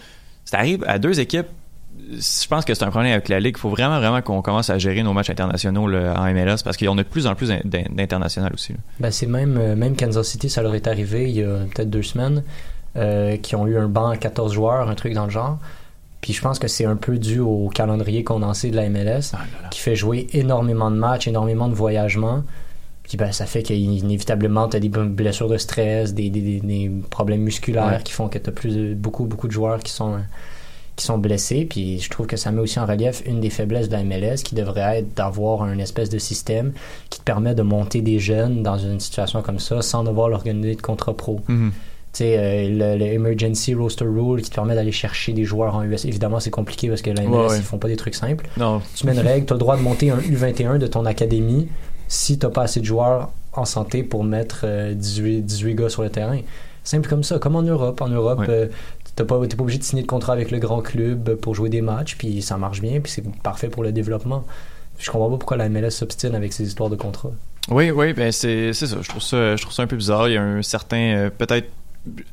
ça 0.45 0.59
arrive 0.59 0.85
à 0.87 0.99
deux 0.99 1.21
équipes 1.21 1.47
je 2.13 2.47
pense 2.49 2.65
que 2.65 2.75
c'est 2.75 2.83
un 2.83 2.91
problème 2.91 3.13
avec 3.13 3.29
la 3.29 3.39
Ligue. 3.39 3.55
Il 3.57 3.61
faut 3.61 3.69
vraiment, 3.69 3.99
vraiment 4.01 4.21
qu'on 4.23 4.43
commence 4.43 4.69
à 4.71 4.79
gérer 4.79 5.03
nos 5.03 5.13
matchs 5.13 5.31
internationaux 5.31 5.85
en 5.85 6.33
MLS 6.33 6.57
parce 6.65 6.77
qu'on 6.77 6.97
a 6.99 7.03
de 7.05 7.09
plus 7.09 7.27
en 7.27 7.35
plus 7.37 7.49
d'in- 7.49 7.61
d'international 7.91 8.53
aussi. 8.53 8.75
Ben, 8.99 9.11
c'est 9.13 9.27
même, 9.27 9.57
euh, 9.59 9.77
même 9.77 9.95
Kansas 9.95 10.27
City, 10.27 10.49
ça 10.51 10.63
leur 10.63 10.75
est 10.75 10.89
arrivé 10.89 11.29
il 11.31 11.37
y 11.37 11.43
a 11.45 11.59
peut-être 11.73 11.91
deux 11.91 12.03
semaines, 12.03 12.43
euh, 12.97 13.37
qui 13.37 13.57
ont 13.57 13.67
eu 13.67 13.79
un 13.79 13.89
banc 13.89 14.09
à 14.09 14.17
14 14.17 14.53
joueurs, 14.53 14.89
un 14.89 14.95
truc 14.95 15.15
dans 15.15 15.25
le 15.25 15.31
genre. 15.31 15.59
Puis 16.21 16.33
je 16.33 16.43
pense 16.43 16.59
que 16.59 16.69
c'est 16.69 16.85
un 16.85 16.97
peu 16.97 17.19
dû 17.19 17.41
au 17.41 17.71
calendrier 17.75 18.25
condensé 18.25 18.71
de 18.71 18.77
la 18.77 18.89
MLS, 18.91 19.33
qui 19.71 19.81
fait 19.81 19.97
jouer 19.97 20.27
énormément 20.33 20.91
de 20.91 20.97
matchs, 20.97 21.29
énormément 21.29 21.69
de 21.69 21.75
voyagements. 21.75 22.45
Puis 23.05 23.17
ben, 23.17 23.33
ça 23.33 23.47
fait 23.47 23.63
qu'inévitablement, 23.63 24.69
tu 24.69 24.77
as 24.77 24.81
des 24.81 24.89
blessures 24.89 25.49
de 25.49 25.57
stress, 25.57 26.15
des, 26.15 26.31
des, 26.31 26.61
des 26.61 26.91
problèmes 27.09 27.41
musculaires 27.41 28.03
qui 28.05 28.13
font 28.13 28.29
que 28.29 28.39
tu 28.39 28.51
as 28.51 28.53
plus, 28.53 28.95
beaucoup, 28.95 29.25
beaucoup 29.25 29.49
de 29.49 29.53
joueurs 29.53 29.81
qui 29.81 29.93
sont 29.93 30.21
qui 31.01 31.07
sont 31.07 31.19
blessés. 31.19 31.65
Puis 31.65 31.99
je 31.99 32.11
trouve 32.11 32.27
que 32.27 32.37
ça 32.37 32.53
met 32.53 32.61
aussi 32.61 32.79
en 32.79 32.87
relief 32.87 33.23
une 33.27 33.41
des 33.41 33.51
faiblesses 33.51 33.89
de 33.89 33.93
la 33.95 34.05
MLS 34.05 34.43
qui 34.45 34.55
devrait 34.55 34.99
être 34.99 35.15
d'avoir 35.15 35.63
un 35.63 35.79
espèce 35.79 36.11
de 36.11 36.19
système 36.19 36.73
qui 37.09 37.19
te 37.19 37.25
permet 37.25 37.55
de 37.55 37.63
monter 37.63 38.03
des 38.03 38.19
jeunes 38.19 38.63
dans 38.63 38.79
une 38.79 39.01
situation 39.01 39.43
comme 39.43 39.59
ça 39.59 39.83
sans 39.83 40.05
devoir 40.05 40.29
l'organiser 40.29 40.75
de 40.77 40.83
contrat 40.83 41.17
pro. 41.17 41.41
Mhm. 41.49 41.73
Tu 42.13 42.19
sais, 42.25 42.35
euh, 42.39 42.97
le, 42.99 43.05
Emergency 43.05 43.75
Roster 43.75 44.05
Rule 44.05 44.43
qui 44.43 44.51
te 44.51 44.55
permet 44.57 44.75
d'aller 44.75 44.91
chercher 44.93 45.33
des 45.33 45.45
joueurs 45.45 45.77
en 45.77 45.85
US. 45.85 46.05
Évidemment, 46.05 46.41
c'est 46.41 46.51
compliqué 46.51 46.89
parce 46.89 47.03
que 47.03 47.11
la 47.11 47.23
MLS, 47.23 47.29
Ouais, 47.37 47.47
ouais. 47.51 47.57
ils 47.59 47.63
font 47.63 47.79
pas 47.79 47.89
des 47.89 47.97
trucs 47.97 48.15
simples. 48.17 48.49
Non. 48.57 48.83
Tu 48.97 49.07
mets 49.07 49.13
une 49.13 49.21
règle, 49.21 49.47
tu 49.47 49.53
as 49.53 49.57
le 49.57 49.61
droit 49.61 49.77
de 49.77 49.83
monter 49.83 50.11
un 50.11 50.19
U21 50.19 50.79
de 50.79 50.87
ton 50.89 51.07
académie 51.07 51.69
si 52.09 52.39
tu 52.39 52.49
pas 52.49 52.63
assez 52.63 52.81
de 52.81 52.85
joueurs 52.85 53.31
en 53.53 53.65
santé 53.65 54.03
pour 54.03 54.25
mettre 54.25 54.63
euh, 54.65 54.93
18, 54.95 55.43
18 55.43 55.75
gars 55.77 55.89
sur 55.89 56.03
le 56.03 56.11
terrain. 56.11 56.41
Simple 56.83 57.09
comme 57.09 57.23
ça, 57.23 57.39
comme 57.39 57.55
en 57.57 57.63
Europe. 57.63 58.01
En 58.01 58.09
Europe, 58.09 58.41
Ouais. 58.41 58.47
euh, 58.49 58.67
pas, 59.25 59.37
obligé 59.37 59.79
de 59.79 59.85
signer 59.85 60.03
de 60.03 60.07
contrat 60.07 60.33
avec 60.33 60.51
le 60.51 60.59
grand 60.59 60.81
club 60.81 61.35
pour 61.35 61.55
jouer 61.55 61.69
des 61.69 61.83
matchs, 61.83 62.17
puis 62.17 62.41
ça 62.43 62.57
marche 62.57 62.81
bien, 62.81 63.01
puis 63.01 63.13
c'est 63.13 63.23
parfait 63.43 63.69
pour 63.69 63.83
le 63.83 63.93
développement. 63.93 64.45
Je 64.99 65.11
comprends 65.11 65.31
pas 65.31 65.37
pourquoi 65.37 65.57
la 65.59 65.69
MLS 65.69 65.91
s'obstine 65.91 66.35
avec 66.35 66.53
ces 66.53 66.65
histoires 66.67 66.89
de 66.91 66.97
contrats. 66.97 67.31
Oui, 67.71 67.91
oui, 67.91 68.13
ben 68.15 68.33
c'est 68.33 68.73
c'est 68.73 68.87
ça. 68.87 68.97
Je 69.01 69.09
trouve 69.09 69.23
ça, 69.23 69.57
je 69.57 69.63
trouve 69.63 69.75
ça 69.75 69.83
un 69.83 69.87
peu 69.87 69.97
bizarre. 69.97 70.29
Il 70.29 70.35
y 70.35 70.37
a 70.37 70.43
un 70.43 70.63
certain 70.63 70.97
euh, 71.17 71.31
peut-être 71.37 71.69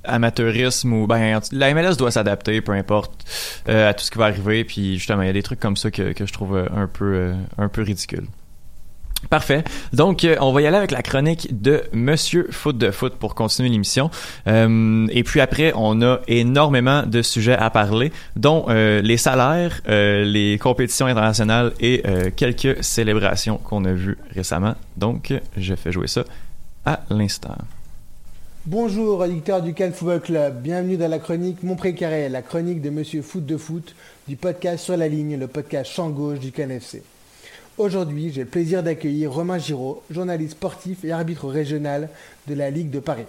amateurisme 0.04 0.94
ou 0.94 1.08
ben 1.08 1.40
la 1.52 1.74
MLS 1.74 1.96
doit 1.98 2.12
s'adapter, 2.12 2.62
peu 2.62 2.72
importe 2.72 3.26
euh, 3.68 3.90
à 3.90 3.94
tout 3.94 4.04
ce 4.04 4.12
qui 4.12 4.18
va 4.18 4.26
arriver. 4.26 4.64
Puis 4.64 4.98
justement, 4.98 5.22
il 5.22 5.28
y 5.28 5.30
a 5.30 5.34
des 5.34 5.44
trucs 5.44 5.60
comme 5.60 5.78
ça 5.78 5.92
que, 5.92 6.14
que 6.14 6.26
je 6.26 6.34
trouve 6.34 6.56
euh, 6.56 6.66
un 6.76 6.88
peu 6.88 7.14
euh, 7.14 7.34
un 7.58 7.68
peu 7.68 7.82
ridicule. 7.82 8.26
Parfait. 9.32 9.64
Donc, 9.94 10.28
on 10.40 10.52
va 10.52 10.62
y 10.62 10.68
aller 10.68 10.78
avec 10.78 10.92
la 10.92 11.02
chronique 11.02 11.60
de 11.60 11.84
Monsieur 11.92 12.48
Foot 12.52 12.78
de 12.78 12.92
Foot 12.92 13.16
pour 13.16 13.34
continuer 13.34 13.68
l'émission. 13.68 14.12
Et 14.46 15.24
puis 15.26 15.42
après, 15.42 15.74
on 15.76 16.04
a 16.04 16.20
énormément 16.28 17.02
de 17.02 17.24
sujets 17.24 17.58
à 17.58 17.72
parler, 17.72 18.12
dont 18.36 18.68
les 18.70 19.18
salaires, 19.18 19.82
les 19.88 20.60
compétitions 20.62 21.08
internationales 21.08 21.74
et 21.80 22.04
quelques 22.36 22.84
célébrations 22.84 23.58
qu'on 23.58 23.86
a 23.86 23.92
vues 23.92 24.20
récemment. 24.36 24.76
Donc, 24.98 25.34
je 25.58 25.74
fais 25.74 25.92
jouer 25.92 26.08
ça 26.08 26.24
à 26.86 27.00
l'instant. 27.10 27.58
Bonjour, 28.70 29.22
auditeurs 29.22 29.62
du 29.62 29.74
Cannes 29.74 29.94
Football 29.94 30.20
Club. 30.20 30.62
Bienvenue 30.62 30.98
dans 30.98 31.08
la 31.08 31.20
chronique 31.20 31.64
Mon 31.64 31.78
Précaré, 31.78 32.28
la 32.28 32.42
chronique 32.42 32.82
de 32.82 32.90
Monsieur 32.90 33.22
Foot 33.22 33.46
de 33.46 33.56
Foot 33.56 33.96
du 34.28 34.36
podcast 34.36 34.84
Sur 34.84 34.98
la 34.98 35.08
ligne, 35.08 35.40
le 35.40 35.48
podcast 35.48 35.90
champ 35.90 36.10
gauche 36.10 36.40
du 36.40 36.52
Cannes 36.52 36.72
FC. 36.72 37.02
Aujourd'hui, 37.78 38.30
j'ai 38.34 38.42
le 38.42 38.50
plaisir 38.50 38.84
d'accueillir 38.84 39.32
Romain 39.32 39.58
Giraud, 39.58 40.04
journaliste 40.12 40.52
sportif 40.52 41.06
et 41.06 41.14
arbitre 41.14 41.48
régional 41.48 42.10
de 42.50 42.56
la 42.56 42.70
Ligue 42.70 42.90
de 42.90 43.00
Paris. 43.00 43.24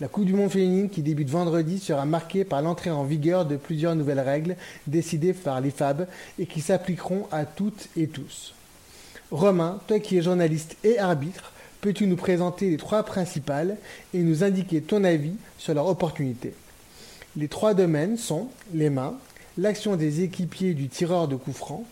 La 0.00 0.06
Coupe 0.06 0.26
du 0.26 0.34
Monde 0.34 0.52
féminine 0.52 0.88
qui 0.88 1.02
débute 1.02 1.30
vendredi 1.30 1.80
sera 1.80 2.04
marquée 2.04 2.44
par 2.44 2.62
l'entrée 2.62 2.90
en 2.90 3.02
vigueur 3.02 3.46
de 3.46 3.56
plusieurs 3.56 3.96
nouvelles 3.96 4.20
règles 4.20 4.54
décidées 4.86 5.32
par 5.32 5.60
l'IFAB 5.60 6.06
et 6.38 6.46
qui 6.46 6.60
s'appliqueront 6.60 7.26
à 7.32 7.44
toutes 7.44 7.88
et 7.96 8.06
tous. 8.06 8.54
Romain, 9.32 9.80
toi 9.88 9.98
qui 9.98 10.16
es 10.16 10.22
journaliste 10.22 10.76
et 10.84 11.00
arbitre, 11.00 11.52
peux-tu 11.80 12.06
nous 12.06 12.16
présenter 12.16 12.70
les 12.70 12.76
trois 12.76 13.02
principales 13.02 13.76
et 14.14 14.18
nous 14.18 14.44
indiquer 14.44 14.80
ton 14.80 15.04
avis 15.04 15.34
sur 15.58 15.74
leur 15.74 15.86
opportunité? 15.86 16.54
Les 17.36 17.48
trois 17.48 17.74
domaines 17.74 18.16
sont 18.16 18.48
les 18.74 18.90
mains, 18.90 19.14
l'action 19.56 19.96
des 19.96 20.22
équipiers 20.22 20.74
du 20.74 20.88
tireur 20.88 21.28
de 21.28 21.36
coup 21.36 21.52
franc 21.52 21.84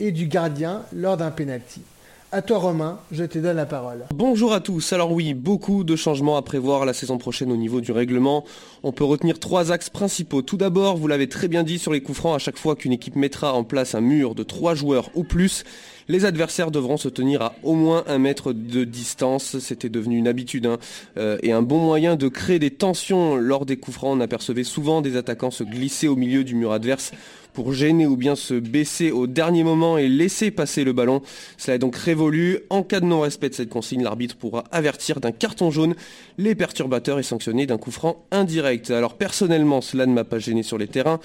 et 0.00 0.12
du 0.12 0.26
gardien 0.26 0.82
lors 0.92 1.16
d'un 1.16 1.30
penalty. 1.30 1.82
À 2.30 2.42
toi 2.42 2.58
Romain, 2.58 2.98
je 3.10 3.24
te 3.24 3.38
donne 3.38 3.56
la 3.56 3.64
parole. 3.64 4.04
Bonjour 4.14 4.52
à 4.52 4.60
tous. 4.60 4.92
Alors 4.92 5.12
oui, 5.12 5.32
beaucoup 5.32 5.82
de 5.82 5.96
changements 5.96 6.36
à 6.36 6.42
prévoir 6.42 6.84
la 6.84 6.92
saison 6.92 7.16
prochaine 7.16 7.50
au 7.50 7.56
niveau 7.56 7.80
du 7.80 7.90
règlement. 7.90 8.44
On 8.82 8.92
peut 8.92 9.04
retenir 9.04 9.40
trois 9.40 9.72
axes 9.72 9.88
principaux. 9.88 10.42
Tout 10.42 10.58
d'abord, 10.58 10.98
vous 10.98 11.08
l'avez 11.08 11.30
très 11.30 11.48
bien 11.48 11.62
dit 11.62 11.78
sur 11.78 11.90
les 11.90 12.02
coups 12.02 12.18
francs, 12.18 12.36
à 12.36 12.38
chaque 12.38 12.58
fois 12.58 12.76
qu'une 12.76 12.92
équipe 12.92 13.16
mettra 13.16 13.54
en 13.54 13.64
place 13.64 13.94
un 13.94 14.02
mur 14.02 14.34
de 14.34 14.42
trois 14.42 14.74
joueurs 14.74 15.08
ou 15.14 15.24
plus, 15.24 15.64
les 16.08 16.26
adversaires 16.26 16.70
devront 16.70 16.98
se 16.98 17.08
tenir 17.08 17.40
à 17.40 17.54
au 17.62 17.72
moins 17.72 18.04
un 18.06 18.18
mètre 18.18 18.52
de 18.52 18.84
distance. 18.84 19.58
C'était 19.58 19.88
devenu 19.88 20.18
une 20.18 20.28
habitude 20.28 20.66
hein, 20.66 20.76
euh, 21.16 21.38
et 21.42 21.52
un 21.52 21.62
bon 21.62 21.78
moyen 21.78 22.16
de 22.16 22.28
créer 22.28 22.58
des 22.58 22.70
tensions 22.70 23.36
lors 23.36 23.64
des 23.64 23.78
coups 23.78 23.96
francs. 23.96 24.14
On 24.14 24.20
apercevait 24.20 24.64
souvent 24.64 25.00
des 25.00 25.16
attaquants 25.16 25.50
se 25.50 25.64
glisser 25.64 26.08
au 26.08 26.16
milieu 26.16 26.44
du 26.44 26.54
mur 26.54 26.72
adverse 26.72 27.12
pour 27.58 27.72
gêner 27.72 28.06
ou 28.06 28.16
bien 28.16 28.36
se 28.36 28.54
baisser 28.54 29.10
au 29.10 29.26
dernier 29.26 29.64
moment 29.64 29.98
et 29.98 30.06
laisser 30.06 30.52
passer 30.52 30.84
le 30.84 30.92
ballon. 30.92 31.22
Cela 31.56 31.74
est 31.74 31.80
donc 31.80 31.96
révolu. 31.96 32.60
En 32.70 32.84
cas 32.84 33.00
de 33.00 33.06
non-respect 33.06 33.48
de 33.48 33.54
cette 33.54 33.68
consigne, 33.68 34.04
l'arbitre 34.04 34.36
pourra 34.36 34.62
avertir 34.70 35.18
d'un 35.18 35.32
carton 35.32 35.72
jaune 35.72 35.96
les 36.38 36.54
perturbateurs 36.54 37.18
et 37.18 37.24
sanctionner 37.24 37.66
d'un 37.66 37.76
coup 37.76 37.90
franc 37.90 38.24
indirect. 38.30 38.92
Alors 38.92 39.16
personnellement, 39.16 39.80
cela 39.80 40.06
ne 40.06 40.12
m'a 40.12 40.22
pas 40.22 40.38
gêné 40.38 40.62
sur 40.62 40.78
les 40.78 40.86
terrains. 40.86 41.18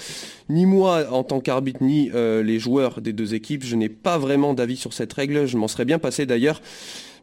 Ni 0.50 0.66
moi 0.66 1.06
en 1.12 1.24
tant 1.24 1.40
qu'arbitre, 1.40 1.84
ni 1.84 2.10
euh, 2.16 2.42
les 2.42 2.58
joueurs 2.58 3.00
des 3.00 3.14
deux 3.14 3.36
équipes. 3.36 3.64
Je 3.64 3.76
n'ai 3.76 3.90
pas 3.90 4.18
vraiment 4.18 4.56
d'avis 4.56 4.78
sur 4.78 4.92
cette 4.92 5.14
règle. 5.14 5.46
Je 5.46 5.58
m'en 5.58 5.68
serais 5.68 5.86
bien 5.86 6.00
passé 6.00 6.26
d'ailleurs. 6.26 6.62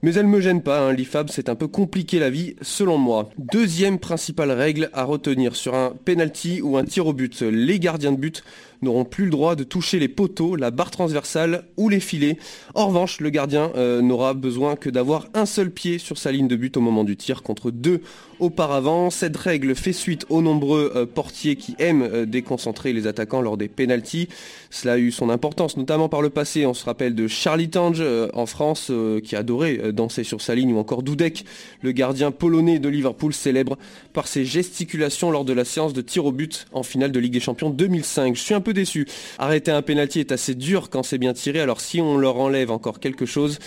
Mais 0.03 0.15
elle 0.15 0.29
me 0.29 0.41
gêne 0.41 0.63
pas, 0.63 0.81
hein. 0.81 0.95
l'IFAB 0.95 1.29
c'est 1.31 1.51
un 1.51 1.55
peu 1.55 1.69
compliqué 1.69 2.19
la 2.19 2.31
vie 2.31 2.55
selon 2.63 2.97
moi. 2.97 3.29
Deuxième 3.37 3.99
principale 3.99 4.51
règle 4.51 4.89
à 4.95 5.05
retenir 5.05 5.55
sur 5.55 5.75
un 5.75 5.93
penalty 6.07 6.63
ou 6.63 6.79
un 6.79 6.85
tir 6.85 7.07
au 7.07 7.13
but. 7.13 7.43
Les 7.43 7.79
gardiens 7.79 8.13
de 8.13 8.17
but 8.17 8.43
n'auront 8.83 9.05
plus 9.05 9.25
le 9.25 9.31
droit 9.31 9.57
de 9.57 9.65
toucher 9.65 9.99
les 9.99 10.09
poteaux, 10.09 10.57
la 10.57 10.71
barre 10.71 10.91
transversale 10.91 11.65
ou 11.77 11.89
les 11.89 12.01
filets. 12.01 12.39
En 12.75 12.89
revanche, 12.89 13.21
le 13.21 13.31
gardien 13.31 13.73
euh, 13.77 14.01
n'aura 14.03 14.35
besoin 14.35 14.77
que 14.77 14.91
d'avoir 14.91 15.29
un 15.35 15.47
seul 15.47 15.71
pied 15.71 15.99
sur 15.99 16.19
sa 16.19 16.33
ligne 16.33 16.49
de 16.49 16.57
but 16.57 16.77
au 16.77 16.81
moment 16.81 17.05
du 17.05 17.17
tir 17.17 17.43
contre 17.43 17.71
deux 17.71 18.01
auparavant. 18.39 19.11
Cette 19.11 19.37
règle 19.37 19.75
fait 19.75 19.93
suite 19.93 20.25
aux 20.31 20.41
nombreux 20.41 20.93
euh, 20.97 21.07
portiers 21.07 21.57
qui 21.57 21.75
aiment 21.79 22.03
euh, 22.03 22.27
déconcentrer 22.27 22.93
les 22.93 23.07
attaquants 23.07 23.43
lors 23.43 23.57
des 23.57 23.69
pénalties. 23.69 24.29
Cela 24.71 24.95
a 24.95 24.99
eu 24.99 25.11
son 25.11 25.31
importance, 25.31 25.77
notamment 25.77 26.09
par 26.09 26.23
le 26.23 26.31
passé. 26.31 26.65
On 26.67 26.75
se 26.75 26.85
rappelle 26.85 27.15
de 27.15 27.29
Charlie 27.29 27.71
Tange 27.71 28.03
en 28.35 28.47
France 28.47 28.93
qui 29.25 29.37
adorait 29.37 29.93
danser 29.93 30.25
sur 30.25 30.41
sa 30.41 30.55
ligne 30.55 30.73
ou 30.73 30.79
encore 30.79 31.03
Dudek, 31.03 31.45
le 31.83 31.93
gardien 31.93 32.31
polonais 32.31 32.79
de 32.79 32.89
Liverpool 32.89 33.35
célèbre 33.35 33.77
par 34.13 34.29
ses 34.29 34.45
gesticulations 34.45 35.31
lors 35.31 35.45
de 35.45 35.53
la 35.53 35.65
séance 35.65 35.93
de 35.93 36.01
tir 36.01 36.25
au 36.25 36.33
but 36.33 36.67
en 36.73 36.83
finale 36.83 37.13
de 37.13 37.19
Ligue 37.19 37.33
des 37.33 37.41
Champions 37.41 37.71
2005. 37.71 38.37
Je 38.37 38.41
suis 38.41 38.55
un 38.55 38.61
peu 38.61 38.70
déçu. 38.73 39.07
Arrêter 39.39 39.71
un 39.71 39.83
pénalty 39.83 40.21
est 40.21 40.33
assez 40.33 40.55
dur 40.55 40.91
quand 40.91 41.03
c'est 41.03 41.19
bien 41.19 41.33
tiré, 41.33 41.61
alors 41.61 41.81
si 41.81 42.01
on 42.01 42.17
leur 42.17 42.37
enlève 42.37 42.71
encore 42.71 43.01
quelque 43.01 43.27
chose, 43.27 43.59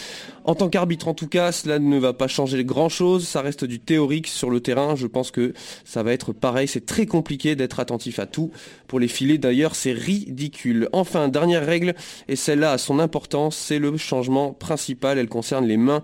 en 0.43 0.55
tant 0.55 0.69
qu'arbitre 0.69 1.07
en 1.07 1.13
tout 1.13 1.27
cas, 1.27 1.51
cela 1.51 1.79
ne 1.79 1.97
va 1.97 2.13
pas 2.13 2.27
changer 2.27 2.63
grand 2.65 2.89
chose, 2.89 3.27
ça 3.27 3.41
reste 3.41 3.65
du 3.65 3.79
théorique 3.79 4.27
sur 4.27 4.49
le 4.49 4.59
terrain, 4.59 4.95
je 4.95 5.07
pense 5.07 5.31
que 5.31 5.53
ça 5.85 6.03
va 6.03 6.13
être 6.13 6.33
pareil, 6.33 6.67
c'est 6.67 6.85
très 6.85 7.05
compliqué 7.05 7.55
d'être 7.55 7.79
attentif 7.79 8.19
à 8.19 8.25
tout. 8.25 8.51
Pour 8.87 8.99
les 8.99 9.07
filets 9.07 9.37
d'ailleurs, 9.37 9.75
c'est 9.75 9.93
ridicule. 9.93 10.89
Enfin, 10.91 11.27
dernière 11.27 11.65
règle, 11.65 11.93
et 12.27 12.35
celle-là 12.35 12.73
a 12.73 12.77
son 12.77 12.99
importance, 12.99 13.55
c'est 13.55 13.79
le 13.79 13.95
changement 13.97 14.53
principal, 14.53 15.17
elle 15.17 15.29
concerne 15.29 15.65
les 15.65 15.77
mains. 15.77 16.03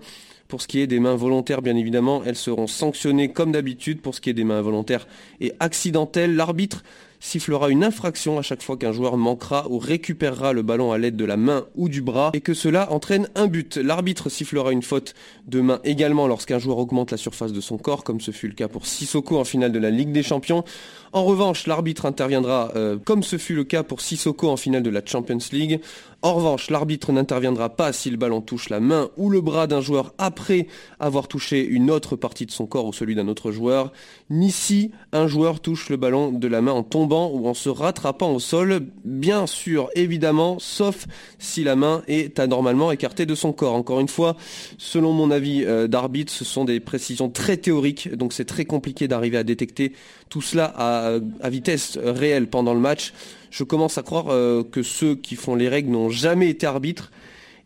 Pour 0.50 0.60
ce 0.60 0.66
qui 0.66 0.80
est 0.80 0.88
des 0.88 0.98
mains 0.98 1.14
volontaires, 1.14 1.62
bien 1.62 1.76
évidemment, 1.76 2.22
elles 2.26 2.34
seront 2.34 2.66
sanctionnées 2.66 3.30
comme 3.30 3.52
d'habitude. 3.52 4.00
Pour 4.00 4.16
ce 4.16 4.20
qui 4.20 4.30
est 4.30 4.34
des 4.34 4.42
mains 4.42 4.60
volontaires 4.60 5.06
et 5.40 5.52
accidentelles, 5.60 6.34
l'arbitre 6.34 6.82
sifflera 7.20 7.68
une 7.68 7.84
infraction 7.84 8.38
à 8.38 8.42
chaque 8.42 8.62
fois 8.62 8.76
qu'un 8.76 8.92
joueur 8.92 9.16
manquera 9.16 9.66
ou 9.70 9.78
récupérera 9.78 10.52
le 10.52 10.62
ballon 10.62 10.90
à 10.90 10.98
l'aide 10.98 11.16
de 11.16 11.24
la 11.24 11.36
main 11.36 11.66
ou 11.76 11.88
du 11.88 12.00
bras 12.00 12.30
et 12.32 12.40
que 12.40 12.54
cela 12.54 12.90
entraîne 12.90 13.28
un 13.34 13.46
but. 13.46 13.76
L'arbitre 13.76 14.30
sifflera 14.30 14.72
une 14.72 14.82
faute 14.82 15.14
de 15.46 15.60
main 15.60 15.80
également 15.84 16.26
lorsqu'un 16.26 16.58
joueur 16.58 16.78
augmente 16.78 17.10
la 17.10 17.18
surface 17.18 17.52
de 17.52 17.60
son 17.60 17.76
corps, 17.76 18.02
comme 18.02 18.20
ce 18.20 18.30
fut 18.30 18.48
le 18.48 18.54
cas 18.54 18.68
pour 18.68 18.86
Sissoko 18.86 19.38
en 19.38 19.44
finale 19.44 19.72
de 19.72 19.78
la 19.78 19.90
Ligue 19.90 20.12
des 20.12 20.22
Champions. 20.22 20.64
En 21.12 21.24
revanche, 21.24 21.66
l'arbitre 21.66 22.06
interviendra 22.06 22.72
euh, 22.76 22.96
comme 23.04 23.22
ce 23.22 23.36
fut 23.36 23.54
le 23.54 23.64
cas 23.64 23.82
pour 23.82 24.00
Sissoko 24.00 24.48
en 24.48 24.56
finale 24.56 24.82
de 24.82 24.90
la 24.90 25.02
Champions 25.04 25.38
League. 25.52 25.80
En 26.22 26.34
revanche, 26.34 26.70
l'arbitre 26.70 27.12
n'interviendra 27.12 27.70
pas 27.70 27.92
si 27.92 28.10
le 28.10 28.16
ballon 28.16 28.42
touche 28.42 28.68
la 28.68 28.78
main 28.78 29.08
ou 29.16 29.30
le 29.30 29.40
bras 29.40 29.66
d'un 29.66 29.80
joueur 29.80 30.12
après 30.18 30.66
avoir 30.98 31.28
touché 31.28 31.64
une 31.64 31.90
autre 31.90 32.14
partie 32.14 32.46
de 32.46 32.50
son 32.50 32.66
corps 32.66 32.86
ou 32.86 32.92
celui 32.92 33.14
d'un 33.14 33.26
autre 33.26 33.50
joueur, 33.52 33.92
ni 34.28 34.50
si 34.50 34.90
un 35.12 35.26
joueur 35.26 35.60
touche 35.60 35.88
le 35.88 35.96
ballon 35.96 36.30
de 36.30 36.46
la 36.46 36.60
main 36.60 36.72
en 36.72 36.82
tombant 36.82 37.09
ou 37.10 37.48
en 37.48 37.54
se 37.54 37.68
rattrapant 37.68 38.32
au 38.32 38.38
sol, 38.38 38.80
bien 39.04 39.46
sûr, 39.46 39.88
évidemment, 39.94 40.58
sauf 40.58 41.06
si 41.38 41.64
la 41.64 41.76
main 41.76 42.02
est 42.08 42.38
anormalement 42.38 42.92
écartée 42.92 43.26
de 43.26 43.34
son 43.34 43.52
corps. 43.52 43.74
Encore 43.74 44.00
une 44.00 44.08
fois, 44.08 44.36
selon 44.78 45.12
mon 45.12 45.30
avis 45.30 45.64
euh, 45.64 45.88
d'arbitre, 45.88 46.32
ce 46.32 46.44
sont 46.44 46.64
des 46.64 46.80
précisions 46.80 47.28
très 47.28 47.56
théoriques, 47.56 48.14
donc 48.14 48.32
c'est 48.32 48.44
très 48.44 48.64
compliqué 48.64 49.08
d'arriver 49.08 49.38
à 49.38 49.42
détecter 49.42 49.92
tout 50.28 50.42
cela 50.42 50.64
à, 50.76 51.18
vitesse 51.48 51.98
réelle 52.02 52.48
pendant 52.48 52.74
le 52.74 52.80
match. 52.80 53.12
Je 53.50 53.64
commence 53.64 53.98
à 53.98 54.02
croire 54.02 54.26
euh, 54.28 54.62
que 54.62 54.82
ceux 54.82 55.16
qui 55.16 55.34
font 55.34 55.56
les 55.56 55.68
règles 55.68 55.90
n'ont 55.90 56.10
jamais 56.10 56.48
été 56.48 56.66
arbitres. 56.66 57.10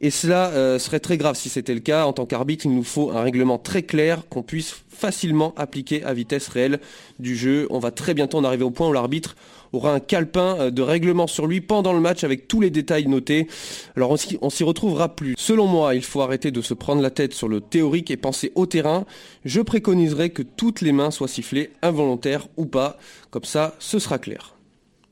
Et 0.04 0.10
cela 0.10 0.50
euh, 0.50 0.78
serait 0.78 1.00
très 1.00 1.16
grave 1.16 1.34
si 1.34 1.48
c'était 1.48 1.72
le 1.72 1.80
cas. 1.80 2.04
En 2.04 2.12
tant 2.12 2.26
qu'arbitre, 2.26 2.66
il 2.66 2.74
nous 2.74 2.84
faut 2.84 3.10
un 3.12 3.22
règlement 3.22 3.56
très 3.56 3.84
clair 3.84 4.28
qu'on 4.28 4.42
puisse 4.42 4.76
facilement 4.90 5.54
appliquer 5.56 6.04
à 6.04 6.12
vitesse 6.12 6.48
réelle 6.48 6.78
du 7.18 7.34
jeu. 7.34 7.66
On 7.70 7.78
va 7.78 7.90
très 7.90 8.12
bientôt 8.12 8.36
en 8.36 8.44
arriver 8.44 8.64
au 8.64 8.70
point 8.70 8.86
où 8.86 8.92
l'arbitre 8.92 9.34
aura 9.72 9.94
un 9.94 10.00
calepin 10.00 10.56
euh, 10.60 10.70
de 10.70 10.82
règlement 10.82 11.26
sur 11.26 11.46
lui 11.46 11.62
pendant 11.62 11.94
le 11.94 12.00
match 12.00 12.22
avec 12.22 12.48
tous 12.48 12.60
les 12.60 12.68
détails 12.68 13.06
notés. 13.06 13.48
Alors 13.96 14.10
on 14.10 14.50
s'y- 14.50 14.64
retrouvera 14.64 15.08
plus. 15.16 15.36
Selon 15.38 15.66
moi, 15.66 15.94
il 15.94 16.04
faut 16.04 16.20
arrêter 16.20 16.50
de 16.50 16.60
se 16.60 16.74
prendre 16.74 17.00
la 17.00 17.10
tête 17.10 17.32
sur 17.32 17.48
le 17.48 17.62
théorique 17.62 18.10
et 18.10 18.18
penser 18.18 18.52
au 18.56 18.66
terrain. 18.66 19.06
Je 19.46 19.62
préconiserais 19.62 20.28
que 20.28 20.42
toutes 20.42 20.82
les 20.82 20.92
mains 20.92 21.12
soient 21.12 21.28
sifflées, 21.28 21.70
involontaires 21.80 22.46
ou 22.58 22.66
pas. 22.66 22.98
Comme 23.30 23.44
ça, 23.44 23.74
ce 23.78 23.98
sera 23.98 24.18
clair. 24.18 24.54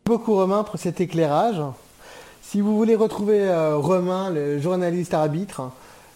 beaucoup 0.05 0.35
Romain 0.35 0.65
pour 0.65 0.79
cet 0.79 1.01
éclairage. 1.01 1.63
Si 2.53 2.61
vous 2.61 2.77
voulez 2.77 2.97
retrouver 2.97 3.49
euh, 3.49 3.79
Romain, 3.79 4.29
le 4.29 4.61
journaliste 4.61 5.15
arbitre, 5.15 5.71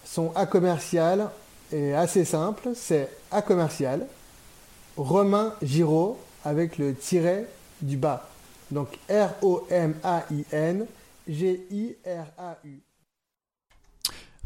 son 0.05 0.31
A 0.35 0.45
commercial 0.45 1.31
est 1.73 1.93
assez 1.93 2.25
simple, 2.25 2.73
c'est 2.75 3.09
A 3.31 3.41
commercial, 3.41 4.05
Romain 4.97 5.55
Giraud 5.63 6.19
avec 6.45 6.77
le 6.77 6.93
tiret 6.93 7.47
du 7.81 7.97
bas. 7.97 8.29
Donc 8.69 8.99
R-O-M-A-I-N 9.09 10.85
G-I-R-A-U. 11.27 12.86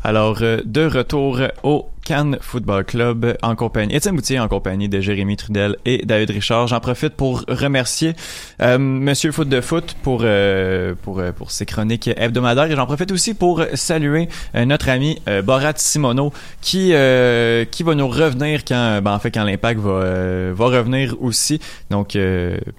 Alors, 0.03 0.39
euh, 0.41 0.61
de 0.65 0.85
retour 0.85 1.39
au 1.63 1.91
Cannes 2.03 2.37
Football 2.41 2.83
Club 2.83 3.37
en 3.41 3.55
compagnie, 3.55 3.95
Étienne 3.95 4.15
Boutier 4.15 4.39
en 4.39 4.47
compagnie 4.47 4.89
de 4.89 4.99
Jérémy 4.99 5.37
Trudel 5.37 5.77
et 5.85 6.03
David 6.05 6.31
Richard. 6.31 6.67
J'en 6.67 6.79
profite 6.79 7.13
pour 7.13 7.43
remercier 7.47 8.15
euh, 8.61 8.77
Monsieur 8.77 9.31
Foot 9.31 9.47
de 9.47 9.61
Foot 9.61 9.95
pour 10.01 10.21
euh, 10.23 10.95
pour 11.01 11.19
euh, 11.19 11.31
pour 11.31 11.51
ses 11.51 11.65
chroniques 11.65 12.09
hebdomadaires 12.15 12.71
et 12.71 12.75
j'en 12.75 12.85
profite 12.85 13.11
aussi 13.11 13.33
pour 13.33 13.63
saluer 13.75 14.29
notre 14.53 14.89
ami 14.89 15.21
Borat 15.43 15.73
Simono 15.75 16.33
qui 16.61 16.93
qui 17.71 17.83
va 17.83 17.95
nous 17.95 18.07
revenir 18.07 18.65
quand 18.65 19.01
ben, 19.01 19.13
en 19.13 19.19
fait 19.19 19.31
quand 19.31 19.43
l'Impact 19.43 19.79
va 19.79 20.51
va 20.51 20.65
revenir 20.65 21.15
aussi. 21.21 21.59
Donc 21.89 22.17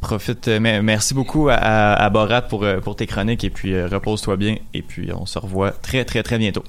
profite 0.00 0.48
merci 0.48 1.14
beaucoup 1.14 1.48
à, 1.48 1.54
à, 1.54 2.04
à 2.04 2.10
Borat 2.10 2.42
pour 2.42 2.66
pour 2.82 2.96
tes 2.96 3.06
chroniques 3.06 3.44
et 3.44 3.50
puis 3.50 3.80
repose-toi 3.82 4.36
bien 4.36 4.56
et 4.74 4.82
puis 4.82 5.10
on 5.14 5.26
se 5.26 5.38
revoit 5.38 5.70
très 5.70 6.04
très 6.04 6.22
très 6.22 6.38
bientôt. 6.38 6.64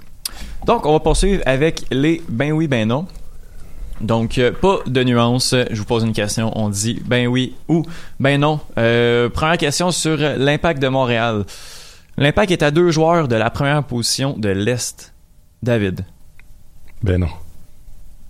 Donc, 0.66 0.86
on 0.86 0.94
va 0.94 1.00
poursuivre 1.00 1.42
avec 1.46 1.86
les 1.92 2.22
ben 2.30 2.52
oui, 2.52 2.68
ben 2.68 2.88
non. 2.88 3.08
Donc, 4.02 4.38
euh, 4.38 4.52
pas 4.52 4.80
de 4.86 5.04
nuance. 5.04 5.56
Je 5.72 5.78
vous 5.78 5.86
pose 5.86 6.04
une 6.04 6.14
question. 6.14 6.52
On 6.58 6.70
dit 6.70 7.02
ben 7.06 7.28
oui 7.28 7.56
ou 7.68 7.86
ben 8.20 8.40
non. 8.40 8.60
Euh, 8.78 9.30
première 9.30 9.58
question 9.58 9.92
sur 9.92 10.18
l'impact 10.18 10.82
de 10.82 10.88
Montréal. 10.88 11.46
L'impact 12.18 12.52
est 12.52 12.64
à 12.64 12.72
deux 12.72 12.92
joueurs 12.92 13.28
de 13.28 13.36
la 13.36 13.50
première 13.50 13.84
position 13.84 14.36
de 14.38 14.50
l'Est. 14.50 15.14
David. 15.64 16.06
Ben 17.02 17.20
non. 17.20 17.30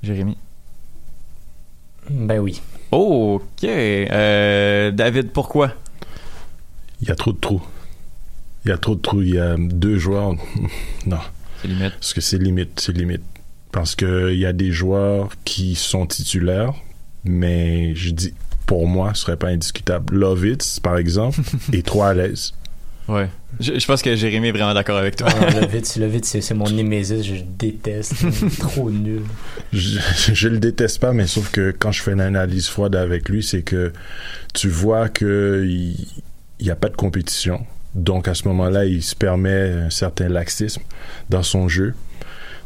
Jérémy. 0.04 0.38
Ben 2.10 2.39
oui. 2.39 2.62
ok. 2.92 3.63
Euh, 3.63 4.92
David, 4.92 5.32
pourquoi? 5.32 5.72
Il 7.02 7.08
y 7.08 7.12
a 7.12 7.16
trop 7.16 7.32
de 7.32 7.38
trous. 7.38 7.62
Il 8.66 8.70
y 8.70 8.72
a 8.72 8.78
trop 8.78 8.96
de 8.96 9.02
trous. 9.02 9.22
Il 9.22 9.36
y 9.36 9.39
a 9.39 9.56
deux 9.58 9.98
joueurs. 9.98 10.34
Non. 11.06 11.20
C'est 11.63 11.69
limite. 11.69 11.93
Parce 11.93 12.13
que 12.13 12.21
c'est 12.21 12.38
limite. 12.38 12.80
C'est 12.80 12.95
limite. 12.95 13.23
Parce 13.71 13.95
que 13.95 14.32
il 14.32 14.38
y 14.39 14.45
a 14.45 14.54
des 14.54 14.71
joueurs 14.71 15.30
qui 15.45 15.73
sont 15.76 16.06
titulaires, 16.06 16.73
mais 17.23 17.95
je 17.95 18.12
dis, 18.12 18.34
pour 18.67 18.86
moi, 18.88 19.13
ce 19.15 19.21
serait 19.21 19.38
pas 19.38 19.47
indiscutable. 19.47 20.15
Lovitz, 20.15 20.80
par 20.80 20.97
exemple, 20.97 21.39
est 21.73 21.86
trop 21.86 22.04
à 22.04 22.13
l'aise. 22.13 22.54
Ouais. 23.08 23.30
Je, 23.60 23.80
je 23.80 23.86
pense 23.86 24.02
que 24.02 24.15
Jérémy 24.15 24.49
est 24.49 24.52
vraiment 24.52 24.73
d'accord 24.73 24.97
avec 24.97 25.15
toi. 25.15 25.28
Ah, 25.30 25.49
le 25.60 26.06
vite, 26.08 26.26
c'est 26.26 26.54
mon 26.54 26.69
némésis, 26.69 27.23
je 27.23 27.36
le 27.36 27.41
déteste. 27.41 28.15
Trop 28.60 28.91
nul. 28.91 29.23
je, 29.73 29.99
je 30.34 30.47
le 30.47 30.60
déteste 30.60 30.99
pas, 30.99 31.12
mais 31.12 31.28
sauf 31.28 31.49
que 31.52 31.76
quand 31.78 31.91
je 31.91 32.02
fais 32.02 32.12
une 32.12 32.21
analyse 32.21 32.67
froide 32.67 32.95
avec 32.95 33.28
lui, 33.28 33.43
c'est 33.43 33.63
que 33.63 33.91
tu 34.54 34.69
vois 34.69 35.10
que 35.10 35.65
il 35.67 35.95
il 36.60 36.67
y 36.67 36.71
a 36.71 36.78
pas 36.78 36.88
de 36.88 36.95
compétition. 36.95 37.65
Donc 37.96 38.28
à 38.28 38.34
ce 38.34 38.48
moment-là, 38.48 38.86
il 38.86 39.04
se 39.04 39.16
permet 39.16 39.72
un 39.72 39.90
certain 39.90 40.30
laxisme 40.30 40.82
dans 41.30 41.44
son 41.44 41.68
jeu. 41.68 41.94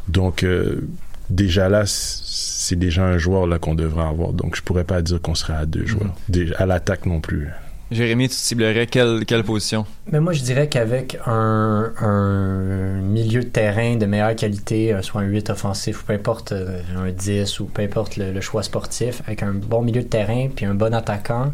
Donc 0.07 0.43
euh, 0.43 0.87
déjà 1.29 1.69
là, 1.69 1.83
c'est 1.85 2.77
déjà 2.77 3.03
un 3.03 3.17
joueur 3.17 3.47
là 3.47 3.59
qu'on 3.59 3.75
devrait 3.75 4.05
avoir. 4.05 4.33
Donc 4.33 4.55
je 4.55 4.61
pourrais 4.61 4.85
pas 4.85 5.01
dire 5.01 5.21
qu'on 5.21 5.35
serait 5.35 5.55
à 5.55 5.65
deux 5.65 5.85
joueurs. 5.85 6.15
Déjà, 6.29 6.55
à 6.57 6.65
l'attaque 6.65 7.05
non 7.05 7.19
plus. 7.19 7.49
Jérémy, 7.89 8.27
tu 8.27 8.35
ciblerais 8.35 8.85
quelle, 8.85 9.23
quelle 9.25 9.45
position? 9.45 9.85
Mais 10.11 10.19
moi, 10.19 10.33
je 10.33 10.41
dirais 10.41 10.67
qu'avec 10.67 11.17
un, 11.25 11.93
un 12.01 12.99
milieu 13.01 13.43
de 13.43 13.47
terrain 13.47 13.95
de 13.95 14.05
meilleure 14.05 14.35
qualité, 14.35 14.93
euh, 14.93 15.01
soit 15.01 15.21
un 15.21 15.25
8 15.25 15.51
offensif, 15.51 16.01
ou 16.01 16.05
peu 16.05 16.13
importe 16.13 16.51
euh, 16.51 16.81
un 16.97 17.11
10, 17.11 17.61
ou 17.61 17.65
peu 17.65 17.81
importe 17.81 18.17
le, 18.17 18.33
le 18.33 18.41
choix 18.41 18.61
sportif, 18.61 19.21
avec 19.25 19.41
un 19.41 19.53
bon 19.53 19.83
milieu 19.83 20.01
de 20.03 20.07
terrain, 20.07 20.49
puis 20.53 20.65
un 20.65 20.73
bon 20.73 20.93
attaquant, 20.93 21.53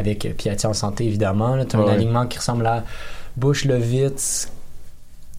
avec 0.00 0.26
euh, 0.26 0.32
Piatti 0.32 0.66
en 0.66 0.74
santé, 0.74 1.04
évidemment. 1.04 1.64
Tu 1.64 1.76
as 1.76 1.78
un 1.78 1.88
alignement 1.88 2.26
qui 2.26 2.38
ressemble 2.38 2.66
à 2.66 2.84
Bush, 3.36 3.64
Levitz, 3.64 4.50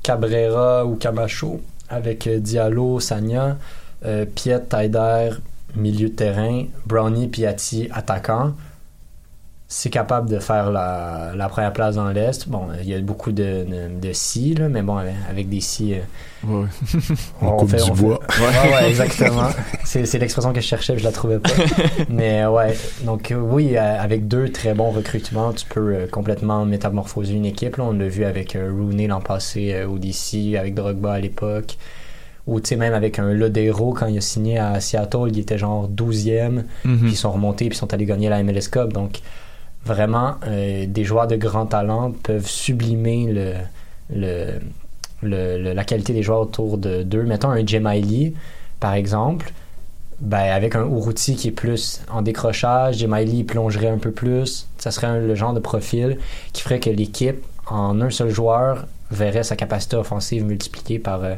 Cabrera 0.03 0.85
ou 0.85 0.95
Camacho, 0.95 1.61
avec 1.89 2.27
euh, 2.27 2.39
Diallo, 2.39 2.99
Sagna, 2.99 3.57
euh, 4.05 4.25
Piet, 4.25 4.61
Taider, 4.61 5.31
milieu 5.75 6.09
de 6.09 6.13
terrain, 6.15 6.65
Brownie, 6.85 7.27
Piatti, 7.27 7.89
attaquant 7.91 8.53
c'est 9.73 9.89
capable 9.89 10.29
de 10.29 10.37
faire 10.39 10.69
la, 10.69 11.31
la 11.33 11.47
première 11.47 11.71
place 11.71 11.95
dans 11.95 12.09
l'Est. 12.09 12.49
Bon, 12.49 12.67
il 12.81 12.89
y 12.89 12.93
a 12.93 12.99
beaucoup 12.99 13.31
de, 13.31 13.63
de, 13.63 13.99
de 14.01 14.11
si, 14.11 14.53
là, 14.53 14.67
mais 14.67 14.81
bon, 14.81 14.97
avec 15.29 15.47
des 15.47 15.61
si. 15.61 15.93
euh, 15.93 15.99
Ouais. 16.45 16.65
On 17.41 17.51
coupe 17.55 17.73
du 17.75 17.91
bois. 17.91 18.19
Ouais, 18.37 18.71
ouais, 18.73 18.89
exactement. 18.89 19.47
c'est, 19.85 20.05
c'est 20.05 20.19
l'expression 20.19 20.51
que 20.51 20.59
je 20.59 20.65
cherchais, 20.65 20.97
je 20.97 21.03
la 21.05 21.13
trouvais 21.13 21.39
pas. 21.39 21.51
mais 22.09 22.41
euh, 22.41 22.49
ouais, 22.49 22.75
donc 23.03 23.31
euh, 23.31 23.35
oui, 23.39 23.77
avec 23.77 24.27
deux 24.27 24.49
très 24.49 24.73
bons 24.73 24.91
recrutements, 24.91 25.53
tu 25.53 25.65
peux 25.67 25.95
euh, 25.95 26.07
complètement 26.07 26.65
métamorphoser 26.65 27.33
une 27.35 27.45
équipe. 27.45 27.77
Là. 27.77 27.85
On 27.85 27.93
l'a 27.93 28.09
vu 28.09 28.25
avec 28.25 28.57
euh, 28.57 28.69
Rooney 28.75 29.07
l'an 29.07 29.21
passé 29.21 29.85
au 29.85 29.97
DC, 29.99 30.57
avec 30.59 30.73
Drogba 30.75 31.13
à 31.13 31.19
l'époque. 31.21 31.77
Ou 32.47 32.59
tu 32.59 32.69
sais, 32.69 32.75
même 32.75 32.93
avec 32.95 33.19
un 33.19 33.31
Lodero, 33.31 33.93
quand 33.93 34.07
il 34.07 34.17
a 34.17 34.21
signé 34.21 34.57
à 34.57 34.81
Seattle, 34.81 35.27
il 35.29 35.39
était 35.39 35.59
genre 35.59 35.87
12e. 35.87 36.63
Mhm. 36.83 36.97
Puis 36.99 37.11
ils 37.11 37.15
sont 37.15 37.31
remontés, 37.31 37.69
puis 37.69 37.75
ils 37.77 37.79
sont 37.79 37.93
allés 37.93 38.05
gagner 38.05 38.27
la 38.27 38.43
MLS 38.43 38.67
Cup. 38.69 38.91
Donc, 38.91 39.19
vraiment, 39.85 40.35
euh, 40.47 40.85
des 40.87 41.03
joueurs 41.03 41.27
de 41.27 41.35
grand 41.35 41.65
talent 41.65 42.11
peuvent 42.23 42.47
sublimer 42.47 43.55
le, 44.11 44.59
le, 45.23 45.73
la 45.73 45.83
qualité 45.83 46.13
des 46.13 46.23
joueurs 46.23 46.41
autour 46.41 46.77
de 46.77 47.03
d'eux. 47.03 47.23
Mettons 47.23 47.49
un 47.49 47.65
Jemaili, 47.65 48.33
par 48.79 48.93
exemple, 48.93 49.51
ben, 50.19 50.51
avec 50.51 50.75
un 50.75 50.85
Uruti 50.85 51.35
qui 51.35 51.47
est 51.47 51.51
plus 51.51 52.01
en 52.11 52.21
décrochage, 52.21 52.97
Jemaili 52.99 53.43
plongerait 53.43 53.89
un 53.89 53.97
peu 53.97 54.11
plus. 54.11 54.67
Ça 54.77 54.91
serait 54.91 55.19
le 55.19 55.35
genre 55.35 55.53
de 55.53 55.59
profil 55.59 56.17
qui 56.53 56.61
ferait 56.61 56.79
que 56.79 56.89
l'équipe, 56.89 57.43
en 57.67 57.99
un 58.01 58.09
seul 58.09 58.29
joueur, 58.29 58.85
verrait 59.09 59.43
sa 59.43 59.55
capacité 59.55 59.95
offensive 59.95 60.45
multipliée 60.45 60.99
par, 60.99 61.23
euh, 61.23 61.35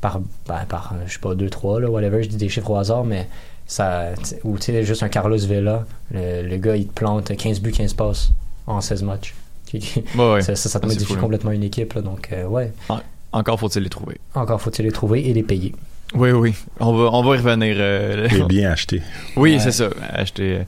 par, 0.00 0.20
ben, 0.46 0.64
par 0.68 0.94
euh, 0.94 1.04
je 1.06 1.14
sais 1.14 1.20
pas, 1.20 1.34
2-3, 1.34 1.80
là, 1.80 1.90
whatever, 1.90 2.22
je 2.22 2.28
dis 2.28 2.36
des 2.36 2.48
chiffres 2.48 2.70
au 2.70 2.76
hasard, 2.76 3.04
mais 3.04 3.28
ça, 3.66 4.10
ou 4.44 4.56
tu 4.58 4.66
sais, 4.72 4.84
juste 4.84 5.02
un 5.02 5.08
Carlos 5.08 5.38
Vela, 5.38 5.84
le, 6.12 6.42
le 6.48 6.56
gars, 6.56 6.76
il 6.76 6.86
te 6.86 6.92
plante 6.94 7.36
15 7.36 7.60
buts, 7.60 7.72
15 7.72 7.94
passes 7.94 8.30
en 8.66 8.80
16 8.80 9.02
matchs. 9.02 9.34
Qui- 9.66 10.04
Ouais, 10.16 10.32
ouais. 10.34 10.42
Ça, 10.42 10.54
ça, 10.54 10.68
ça 10.68 10.78
te 10.80 10.86
Ah, 10.86 10.88
modifie 10.88 11.14
complètement 11.16 11.50
une 11.50 11.64
équipe, 11.64 11.94
là, 11.94 12.00
donc 12.02 12.28
euh, 12.32 12.44
ouais. 12.46 12.72
En- 12.88 13.00
encore 13.32 13.58
faut-il 13.58 13.82
les 13.82 13.88
trouver. 13.90 14.18
Encore 14.34 14.60
faut-il 14.60 14.84
les 14.84 14.92
trouver 14.92 15.28
et 15.28 15.32
les 15.34 15.42
payer. 15.42 15.74
Oui, 16.14 16.30
oui. 16.30 16.54
On 16.78 16.92
va, 16.96 17.10
on 17.12 17.22
va 17.24 17.34
y 17.34 17.38
revenir. 17.38 17.74
euh, 17.80 18.28
Et 18.28 18.42
bien 18.44 18.70
acheté. 18.70 19.02
Oui, 19.34 19.54
Ouais. 19.54 19.58
c'est 19.58 19.72
ça. 19.72 19.88
Acheter. 20.12 20.58
euh, 20.58 20.62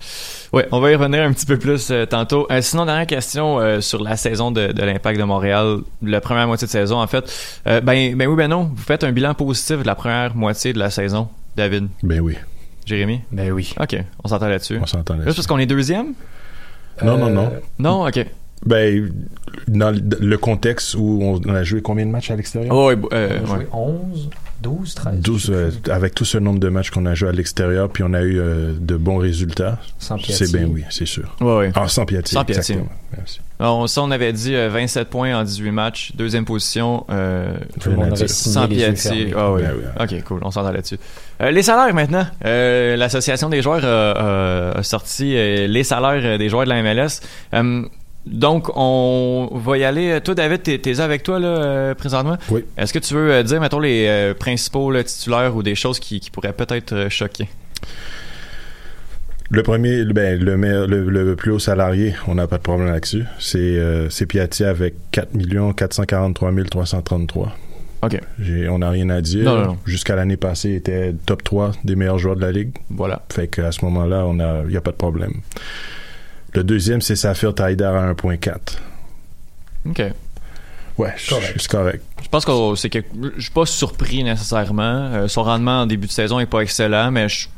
Ouais, 0.53 0.67
on 0.73 0.81
va 0.81 0.91
y 0.91 0.97
revenir 0.97 1.23
un 1.23 1.33
petit 1.33 1.47
peu 1.47 1.57
plus 1.57 1.93
euh, 1.93 2.07
tantôt. 2.07 2.49
Euh, 2.51 2.61
sinon, 2.61 2.85
dernière 2.87 3.07
question 3.07 3.61
euh, 3.61 3.81
sur 3.81 4.03
la 4.03 4.17
saison 4.17 4.51
de, 4.51 4.73
de 4.73 4.83
l'Impact 4.83 5.17
de 5.17 5.23
Montréal, 5.25 5.79
la 6.03 6.21
première 6.21 6.49
moitié 6.49 6.67
de 6.67 6.73
saison, 6.73 7.01
en 7.01 7.07
fait. 7.07 7.33
Euh, 7.69 7.81
ben, 7.81 8.17
ben 8.17 8.27
oui, 8.27 8.35
ben 8.37 8.49
non. 8.49 8.65
Vous 8.75 8.83
faites 8.83 9.05
un 9.05 9.13
bilan 9.13 9.33
positif 9.35 9.79
de 9.79 9.87
la 9.87 9.95
première 9.95 10.35
moitié 10.35 10.73
de 10.73 10.81
la 10.81 10.91
saison, 10.91 11.29
David. 11.57 11.87
Ben 12.03 12.19
oui. 12.21 12.35
Jérémy? 12.88 13.20
Ben 13.31 13.53
oui. 13.53 13.74
OK, 13.81 13.96
on 14.24 14.29
s'entend 14.29 14.48
là-dessus. 14.48 14.79
On 14.83 14.87
s'entend 14.87 15.14
Juste 15.14 15.24
là-dessus. 15.27 15.37
parce 15.37 15.46
qu'on 15.46 15.59
est 15.59 15.66
deuxième? 15.66 16.14
Non, 17.03 17.16
non, 17.18 17.31
non. 17.31 17.53
Non? 17.79 18.07
OK. 18.09 18.27
Ben, 18.66 19.12
dans 19.68 19.90
le- 19.92 20.37
contexte 20.38 20.94
où 20.94 21.20
on 21.22 21.40
a 21.55 21.62
joué 21.62 21.81
combien 21.81 22.05
de 22.07 22.11
matchs 22.11 22.31
à 22.33 22.37
l'extérieur? 22.37 22.74
Oh, 22.74 22.88
ouais, 22.88 22.96
euh, 23.12 23.38
On 23.46 23.51
a 23.51 23.53
ouais. 23.53 23.57
joué 23.61 23.66
11, 23.72 24.31
12, 24.61 24.94
13. 24.94 25.21
12, 25.21 25.51
euh, 25.51 25.71
avec 25.90 26.14
tout 26.14 26.25
ce 26.25 26.38
nombre 26.38 26.59
de 26.59 26.68
matchs 26.68 26.90
qu'on 26.90 27.07
a 27.07 27.14
joué 27.14 27.29
à 27.29 27.33
l'extérieur, 27.33 27.88
puis 27.88 28.03
on 28.03 28.12
a 28.12 28.23
eu 28.23 28.40
euh, 28.40 28.73
de 28.79 28.97
bons 28.97 29.18
résultats. 29.18 29.79
Sans. 29.99 30.18
C'est 30.18 30.53
bien 30.53 30.66
oui, 30.66 30.85
c'est 30.90 31.07
sûr. 31.07 31.37
Ouais, 31.40 31.57
ouais. 31.57 31.73
Ah, 31.75 31.88
sans 31.88 32.05
Piatti. 32.05 32.35
Sans 32.35 32.42
exactement. 32.44 32.88
Merci. 33.16 33.40
On, 33.61 33.87
ça, 33.87 34.03
on 34.03 34.11
avait 34.11 34.33
dit 34.33 34.55
euh, 34.55 34.68
27 34.68 35.09
points 35.09 35.37
en 35.37 35.42
18 35.42 35.71
matchs, 35.73 36.12
deuxième 36.14 36.44
position. 36.44 37.05
Euh, 37.11 37.57
Tout 37.81 37.90
le 37.90 37.97
monde 37.97 38.16
sans 38.16 38.68
fermés. 38.68 39.33
Ah 39.37 39.53
oui. 39.53 39.62
Ben 39.62 39.73
oui. 39.77 39.85
Ok, 40.01 40.25
cool, 40.25 40.40
on 40.42 40.51
s'entend 40.51 40.71
là-dessus. 40.71 40.99
Euh, 41.40 41.51
les 41.51 41.62
salaires 41.62 41.92
maintenant. 41.94 42.27
Euh, 42.44 42.97
L'association 42.97 43.49
des 43.49 43.62
joueurs 43.62 43.85
a, 43.85 44.83
sorti 44.83 45.37
euh, 45.37 45.66
les 45.66 45.85
salaires 45.85 46.38
des 46.38 46.49
joueurs 46.49 46.64
de 46.64 46.68
la 46.68 46.83
MLS. 46.83 47.21
Donc, 48.31 48.71
on 48.77 49.49
va 49.55 49.79
y 49.79 49.85
aller. 49.85 50.21
Toi, 50.23 50.35
David, 50.35 50.62
t'es 50.62 50.79
t'es 50.79 51.01
avec 51.01 51.23
toi 51.23 51.38
là 51.41 51.49
euh, 51.49 51.95
présentement? 51.95 52.37
Oui. 52.51 52.64
Est-ce 52.77 52.93
que 52.93 52.99
tu 52.99 53.14
veux 53.14 53.33
euh, 53.33 53.43
dire, 53.43 53.61
mettons, 53.61 53.81
les 53.81 54.07
euh, 54.07 54.35
principaux 54.35 54.91
là, 54.91 55.03
titulaires 55.03 55.55
ou 55.57 55.62
des 55.62 55.75
choses 55.75 55.99
qui, 55.99 56.21
qui 56.21 56.31
pourraient 56.31 56.53
peut-être 56.53 57.09
choquer? 57.09 57.49
Le 59.51 59.62
premier, 59.62 60.05
ben, 60.05 60.38
le, 60.38 60.57
meilleur- 60.59 60.87
le, 60.87 61.09
le 61.09 61.35
plus 61.35 61.51
haut 61.53 61.59
salarié, 61.59 62.14
on 62.27 62.35
n'a 62.35 62.47
pas 62.47 62.59
de 62.59 62.62
problème 62.62 62.88
là-dessus. 62.93 63.25
C'est 63.38 63.59
euh, 63.59 64.11
c'est 64.11 64.27
Piatti 64.27 64.62
avec 64.64 64.95
4 65.11 65.31
443 65.75 66.53
333. 66.71 67.57
OK. 68.03 68.21
J'ai- 68.38 68.69
On 68.69 68.79
n'a 68.81 68.91
rien 68.91 69.09
à 69.09 69.23
dire. 69.23 69.45
Non, 69.45 69.57
non, 69.57 69.67
non. 69.69 69.79
Jusqu'à 69.87 70.17
l'année 70.17 70.37
passée, 70.37 70.69
il 70.71 70.75
était 70.77 71.14
top 71.25 71.43
3 71.43 71.73
des 71.83 71.97
meilleurs 71.97 72.19
joueurs 72.19 72.37
de 72.37 72.43
la 72.43 72.53
Ligue. 72.53 72.73
Voilà. 72.91 73.23
Fait 73.33 73.49
qu'à 73.49 73.73
ce 73.73 73.83
moment-là, 73.87 74.27
il 74.64 74.69
n'y 74.71 74.77
a 74.77 74.81
pas 74.83 74.91
de 74.93 74.97
problème. 74.97 75.33
Le 76.55 76.65
deuxième, 76.65 77.01
c'est 77.01 77.17
Safir 77.17 77.55
Taider 77.55 77.85
à 77.85 78.13
1.4. 78.15 78.57
OK. 79.89 80.03
Ouais, 80.99 81.15
c'est 81.17 81.69
correct. 81.69 82.03
Je 82.23 82.29
pense 82.29 82.45
que 82.45 82.75
c'est 82.75 82.91
que 82.91 82.99
je 83.37 83.41
suis 83.43 83.51
pas 83.53 83.67
surpris 83.67 84.25
nécessairement. 84.25 84.83
Euh, 85.13 85.29
son 85.29 85.45
rendement 85.45 85.83
en 85.83 85.87
début 85.87 86.09
de 86.09 86.13
saison 86.13 86.41
est 86.41 86.47
pas 86.47 86.61
excellent, 86.61 87.11
mais 87.13 87.29
je- 87.29 87.49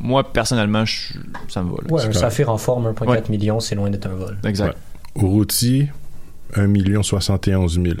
moi 0.00 0.32
personnellement, 0.32 0.84
je- 0.84 1.14
ça 1.48 1.62
me 1.62 1.70
va. 1.70 1.76
là. 1.86 1.92
Ouais, 1.94 2.04
un 2.04 2.12
saphir 2.12 2.50
en 2.50 2.58
forme, 2.58 2.86
1,4 2.88 3.08
Ouais. 3.08 3.22
million, 3.30 3.60
c'est 3.60 3.76
loin 3.76 3.88
d'être 3.88 4.06
un 4.06 4.14
vol. 4.14 4.36
Exact. 4.44 4.76
Uruti, 5.14 5.88
1 6.56 7.02
71 7.02 7.80
000. 7.80 7.94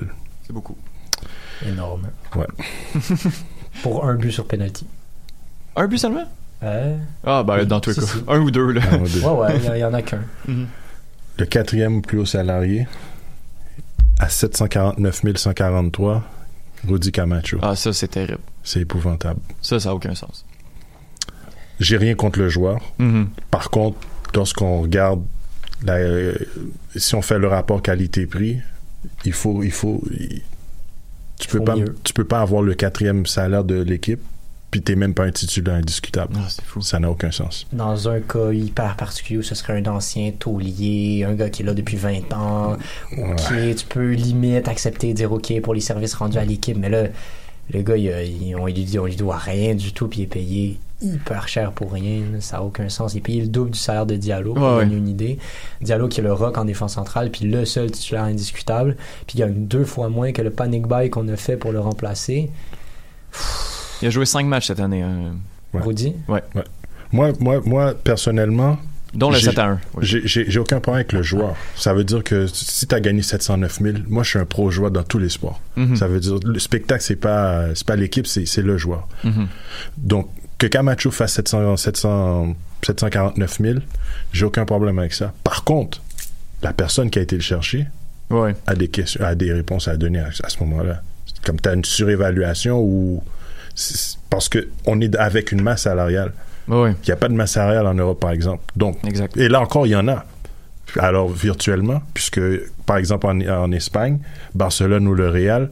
C'est 0.46 0.52
beaucoup. 0.52 0.76
Énorme. 1.64 2.08
Ouais. 2.34 2.46
Pour 3.82 4.04
un 4.04 4.14
but 4.16 4.32
sur 4.32 4.46
penalty. 4.46 4.84
Un 5.76 5.86
but 5.86 5.98
seulement? 5.98 6.24
Ouais. 6.62 6.96
Ah, 7.24 7.42
ben, 7.42 7.64
dans 7.64 7.80
tous 7.80 7.90
les 7.90 7.96
cas. 7.96 8.02
si. 8.02 8.18
Un 8.28 8.40
ou 8.40 8.50
deux, 8.50 8.70
là. 8.72 8.82
Un 8.92 9.00
ou 9.00 9.08
deux. 9.08 9.20
Ouais, 9.20 9.30
ouais, 9.32 9.60
il 9.74 9.80
y, 9.80 9.84
en 9.84 9.92
a 9.94 10.02
qu'un. 10.02 10.20
Le 11.38 11.44
quatrième 11.46 12.02
plus 12.02 12.18
haut 12.18 12.26
salarié, 12.26 12.86
à 14.18 14.28
749 14.28 15.22
143, 15.36 16.22
Rudy 16.88 17.10
Camacho. 17.12 17.58
Ah, 17.62 17.74
ça, 17.74 17.92
c'est 17.92 18.08
terrible. 18.08 18.38
C'est 18.62 18.80
épouvantable. 18.80 19.40
Ça, 19.60 19.80
ça 19.80 19.90
a 19.90 19.94
aucun 19.94 20.14
sens. 20.14 20.44
J'ai 21.80 21.96
rien 21.96 22.14
contre 22.14 22.38
le 22.38 22.48
joueur. 22.48 22.80
Mhm. 22.98 23.28
Par 23.50 23.70
contre, 23.70 23.98
lorsqu'on 24.34 24.82
regarde, 24.82 25.22
la- 25.84 25.94
euh, 25.94 26.34
si 26.94 27.14
on 27.16 27.22
fait 27.22 27.38
le 27.38 27.48
rapport 27.48 27.82
qualité-prix, 27.82 28.58
il 29.24 29.32
faut, 29.32 29.62
il 29.64 29.72
faut, 29.72 30.00
il- 30.12 30.42
tu 31.40 31.48
peux 31.48 31.58
Faut 31.58 31.64
pas, 31.64 31.74
mieux. 31.76 31.96
tu 32.04 32.12
peux 32.12 32.24
pas 32.24 32.40
avoir 32.40 32.62
le 32.62 32.74
quatrième 32.74 33.26
salaire 33.26 33.64
de 33.64 33.82
l'équipe, 33.82 34.20
puis 34.72 34.82
t'es 34.82 34.96
même 34.96 35.14
pas 35.14 35.22
un 35.24 35.30
titulaire 35.30 35.74
indiscutable. 35.76 36.34
Ah, 36.36 36.46
c'est 36.48 36.64
fou. 36.64 36.80
Ça 36.80 36.98
n'a 36.98 37.08
aucun 37.08 37.30
sens. 37.30 37.66
Dans 37.72 38.08
un 38.08 38.18
cas 38.20 38.50
hyper 38.50 38.96
particulier 38.96 39.38
où 39.38 39.42
ce 39.44 39.54
serait 39.54 39.80
un 39.80 39.86
ancien 39.86 40.32
taulier, 40.36 41.24
un 41.28 41.34
gars 41.34 41.48
qui 41.50 41.62
est 41.62 41.64
là 41.66 41.74
depuis 41.74 41.96
20 41.96 42.32
ans, 42.32 42.76
ok, 43.16 43.52
tu 43.76 43.86
peux 43.88 44.10
limite 44.12 44.66
accepter 44.66 45.12
dire 45.14 45.30
ok 45.32 45.60
pour 45.60 45.74
les 45.74 45.80
services 45.80 46.14
rendus 46.14 46.38
à 46.38 46.44
l'équipe, 46.44 46.76
mais 46.76 46.88
là, 46.88 47.04
le 47.72 47.82
gars, 47.82 47.96
il, 47.96 48.06
il- 48.42 48.56
on, 48.56 48.66
lui 48.66 48.98
on 48.98 49.06
lui 49.06 49.14
doit 49.16 49.36
rien 49.38 49.74
du 49.76 49.92
tout, 49.92 50.08
puis 50.08 50.20
il 50.20 50.22
est 50.24 50.26
payé 50.26 50.78
hyper 51.00 51.48
cher 51.48 51.72
pour 51.72 51.92
rien, 51.92 52.20
ça 52.40 52.56
n'a 52.56 52.62
aucun 52.62 52.88
sens. 52.88 53.14
Il 53.14 53.18
est 53.18 53.20
payé 53.20 53.40
le 53.42 53.48
double 53.48 53.70
du 53.72 53.78
salaire 53.78 54.06
de 54.06 54.16
Diallo, 54.16 54.54
pour 54.54 54.62
Ouais, 54.62 54.84
donner 54.84 54.92
ouais. 54.94 54.98
une 54.98 55.08
idée. 55.08 55.38
Diallo 55.80 56.08
qui 56.08 56.20
est 56.20 56.22
le 56.22 56.32
rock 56.32 56.58
en 56.58 56.64
défense 56.64 56.94
centrale, 56.94 57.30
puis 57.30 57.44
le 57.44 57.64
seul 57.64 57.90
titulaire 57.90 58.24
indiscutable, 58.24 58.96
puis 59.26 59.36
il 59.36 59.40
gagne 59.40 59.66
deux 59.66 59.84
fois 59.84 60.08
moins 60.08 60.32
que 60.32 60.42
le 60.42 60.50
panic 60.50 60.86
buy 60.86 61.10
qu'on 61.10 61.28
a 61.28 61.36
fait 61.36 61.56
pour 61.56 61.72
le 61.72 61.80
remplacer. 61.80 62.50
Il 64.02 64.08
a 64.08 64.10
joué 64.10 64.26
cinq 64.26 64.46
matchs 64.46 64.66
cette 64.68 64.80
année. 64.80 65.02
hein. 65.02 65.32
Ouais. 65.72 65.80
Rudy? 65.82 66.14
Ouais. 66.28 66.42
Ouais. 66.54 66.64
Moi, 67.12 67.32
moi, 67.40 67.60
moi, 67.64 67.94
personnellement. 67.94 68.78
Dont 69.14 69.30
le 69.30 69.36
j'ai- 69.36 69.50
7 69.50 69.58
à 69.58 69.66
1. 69.66 69.80
oui. 69.96 70.22
J'ai 70.24 70.58
aucun 70.58 70.80
problème 70.80 71.00
avec 71.00 71.12
le 71.12 71.22
joueur. 71.22 71.54
Ça 71.76 71.92
veut 71.92 72.02
dire 72.04 72.24
que 72.24 72.46
si 72.46 72.86
tu 72.86 72.94
as 72.94 73.00
gagné 73.00 73.20
709 73.20 73.78
000, 73.82 73.98
moi, 74.08 74.22
je 74.22 74.30
suis 74.30 74.38
un 74.38 74.46
pro-joueur 74.46 74.90
dans 74.90 75.02
tous 75.02 75.18
les 75.18 75.28
sports. 75.28 75.60
Mhm. 75.76 75.96
Ça 75.96 76.08
veut 76.08 76.18
dire 76.18 76.38
le 76.42 76.58
spectacle, 76.58 77.02
c'est 77.02 77.16
pas, 77.16 77.74
c'est 77.74 77.86
pas 77.86 77.96
l'équipe, 77.96 78.26
c'est 78.26 78.46
c'est 78.46 78.62
le 78.62 78.78
joueur. 78.78 79.06
Mhm. 79.24 79.48
Donc, 79.98 80.28
que 80.56 80.66
Camacho 80.66 81.10
fasse 81.10 81.34
700, 81.34 81.76
700, 81.76 82.56
749 82.82 83.58
000, 83.60 83.78
j'ai 84.32 84.44
aucun 84.46 84.64
problème 84.64 84.98
avec 84.98 85.12
ça. 85.12 85.34
Par 85.44 85.64
contre, 85.64 86.00
la 86.62 86.72
personne 86.72 87.10
qui 87.10 87.18
a 87.18 87.22
été 87.22 87.36
le 87.36 87.42
chercher 87.42 87.86
Ouais. 88.30 88.54
a 88.66 88.74
des 88.74 88.88
questions, 88.88 89.22
a 89.22 89.34
des 89.34 89.52
réponses 89.52 89.88
à 89.88 89.96
donner 89.98 90.20
à, 90.20 90.28
à 90.42 90.48
ce 90.48 90.58
moment-là. 90.60 91.02
Comme 91.44 91.60
tu 91.60 91.68
as 91.68 91.74
une 91.74 91.84
surévaluation 91.84 92.80
ou 92.80 93.22
parce 94.30 94.48
que 94.48 94.68
on 94.86 95.00
est 95.00 95.14
avec 95.16 95.52
une 95.52 95.62
masse 95.62 95.82
salariale. 95.82 96.32
Il 96.68 96.94
n'y 97.06 97.12
a 97.12 97.16
pas 97.16 97.28
de 97.28 97.34
masse 97.34 97.52
salariale 97.52 97.86
en 97.86 97.94
Europe, 97.94 98.20
par 98.20 98.30
exemple. 98.30 98.62
Donc, 98.76 98.96
Exact. 99.06 99.36
et 99.36 99.48
là 99.48 99.60
encore, 99.60 99.86
il 99.86 99.90
y 99.90 99.96
en 99.96 100.08
a. 100.08 100.24
Alors, 100.98 101.28
virtuellement, 101.28 102.02
puisque, 102.14 102.40
par 102.86 102.98
exemple, 102.98 103.26
en, 103.26 103.40
en 103.40 103.72
Espagne, 103.72 104.18
Barcelone 104.54 105.06
ou 105.08 105.14
le 105.14 105.28
Real, 105.28 105.70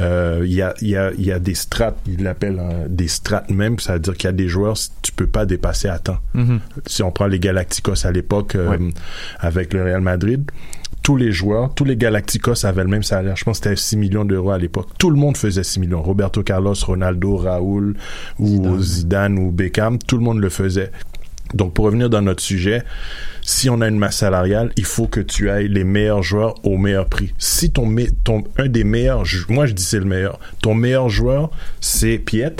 euh, 0.00 0.42
il 0.44 0.52
y, 0.52 0.62
a, 0.62 0.74
y, 0.80 0.96
a, 0.96 1.12
y 1.14 1.32
a 1.32 1.38
des 1.38 1.54
strates, 1.54 1.96
ils 2.06 2.22
l'appellent 2.22 2.60
euh, 2.60 2.86
des 2.88 3.08
strates 3.08 3.50
même, 3.50 3.78
ça 3.80 3.94
veut 3.94 3.98
dire 4.00 4.14
qu'il 4.16 4.26
y 4.26 4.28
a 4.28 4.32
des 4.32 4.48
joueurs, 4.48 4.76
tu 5.02 5.10
peux 5.12 5.26
pas 5.26 5.44
dépasser 5.46 5.88
à 5.88 5.98
temps. 5.98 6.18
Mhm. 6.34 6.60
Si 6.86 7.02
on 7.02 7.10
prend 7.10 7.26
les 7.26 7.40
Galacticos 7.40 8.04
à 8.06 8.12
l'époque 8.12 8.54
euh, 8.54 8.68
Ouais. 8.68 8.78
avec 9.40 9.72
le 9.72 9.82
Real 9.82 10.00
Madrid, 10.00 10.48
tous 11.02 11.16
les 11.16 11.32
joueurs, 11.32 11.72
tous 11.74 11.84
les 11.84 11.96
Galacticos 11.96 12.64
avaient 12.66 12.82
le 12.84 12.90
même 12.90 13.02
salaire. 13.02 13.36
Je 13.36 13.44
pense 13.44 13.60
que 13.60 13.68
c'était 13.70 13.76
6 13.80 13.96
millions 13.96 14.24
d'euros 14.24 14.50
à 14.50 14.58
l'époque. 14.58 14.88
Tout 14.98 15.10
le 15.10 15.16
monde 15.16 15.36
faisait 15.36 15.62
6 15.64 15.80
millions. 15.80 16.02
Roberto 16.02 16.42
Carlos, 16.42 16.74
Ronaldo, 16.86 17.36
Raoul, 17.36 17.96
ou 18.38 18.78
Zidane, 18.82 19.38
ou 19.38 19.50
Beckham, 19.50 19.98
tout 19.98 20.16
le 20.18 20.22
monde 20.22 20.38
le 20.40 20.48
faisait. 20.50 20.90
Donc, 21.54 21.72
pour 21.72 21.86
revenir 21.86 22.10
dans 22.10 22.20
notre 22.20 22.42
sujet, 22.42 22.82
si 23.40 23.70
on 23.70 23.80
a 23.80 23.88
une 23.88 23.96
masse 23.98 24.18
salariale, 24.18 24.70
il 24.76 24.84
faut 24.84 25.06
que 25.06 25.20
tu 25.20 25.48
ailles 25.48 25.68
les 25.68 25.84
meilleurs 25.84 26.22
joueurs 26.22 26.54
au 26.62 26.76
meilleur 26.76 27.06
prix. 27.08 27.32
Si 27.38 27.70
ton, 27.70 27.94
ton 28.22 28.44
un 28.58 28.68
des 28.68 28.84
meilleurs, 28.84 29.24
moi 29.48 29.64
je 29.64 29.72
dis 29.72 29.82
c'est 29.82 29.98
le 29.98 30.04
meilleur, 30.04 30.38
ton 30.60 30.74
meilleur 30.74 31.08
joueur, 31.08 31.50
c'est 31.80 32.18
Piet, 32.18 32.54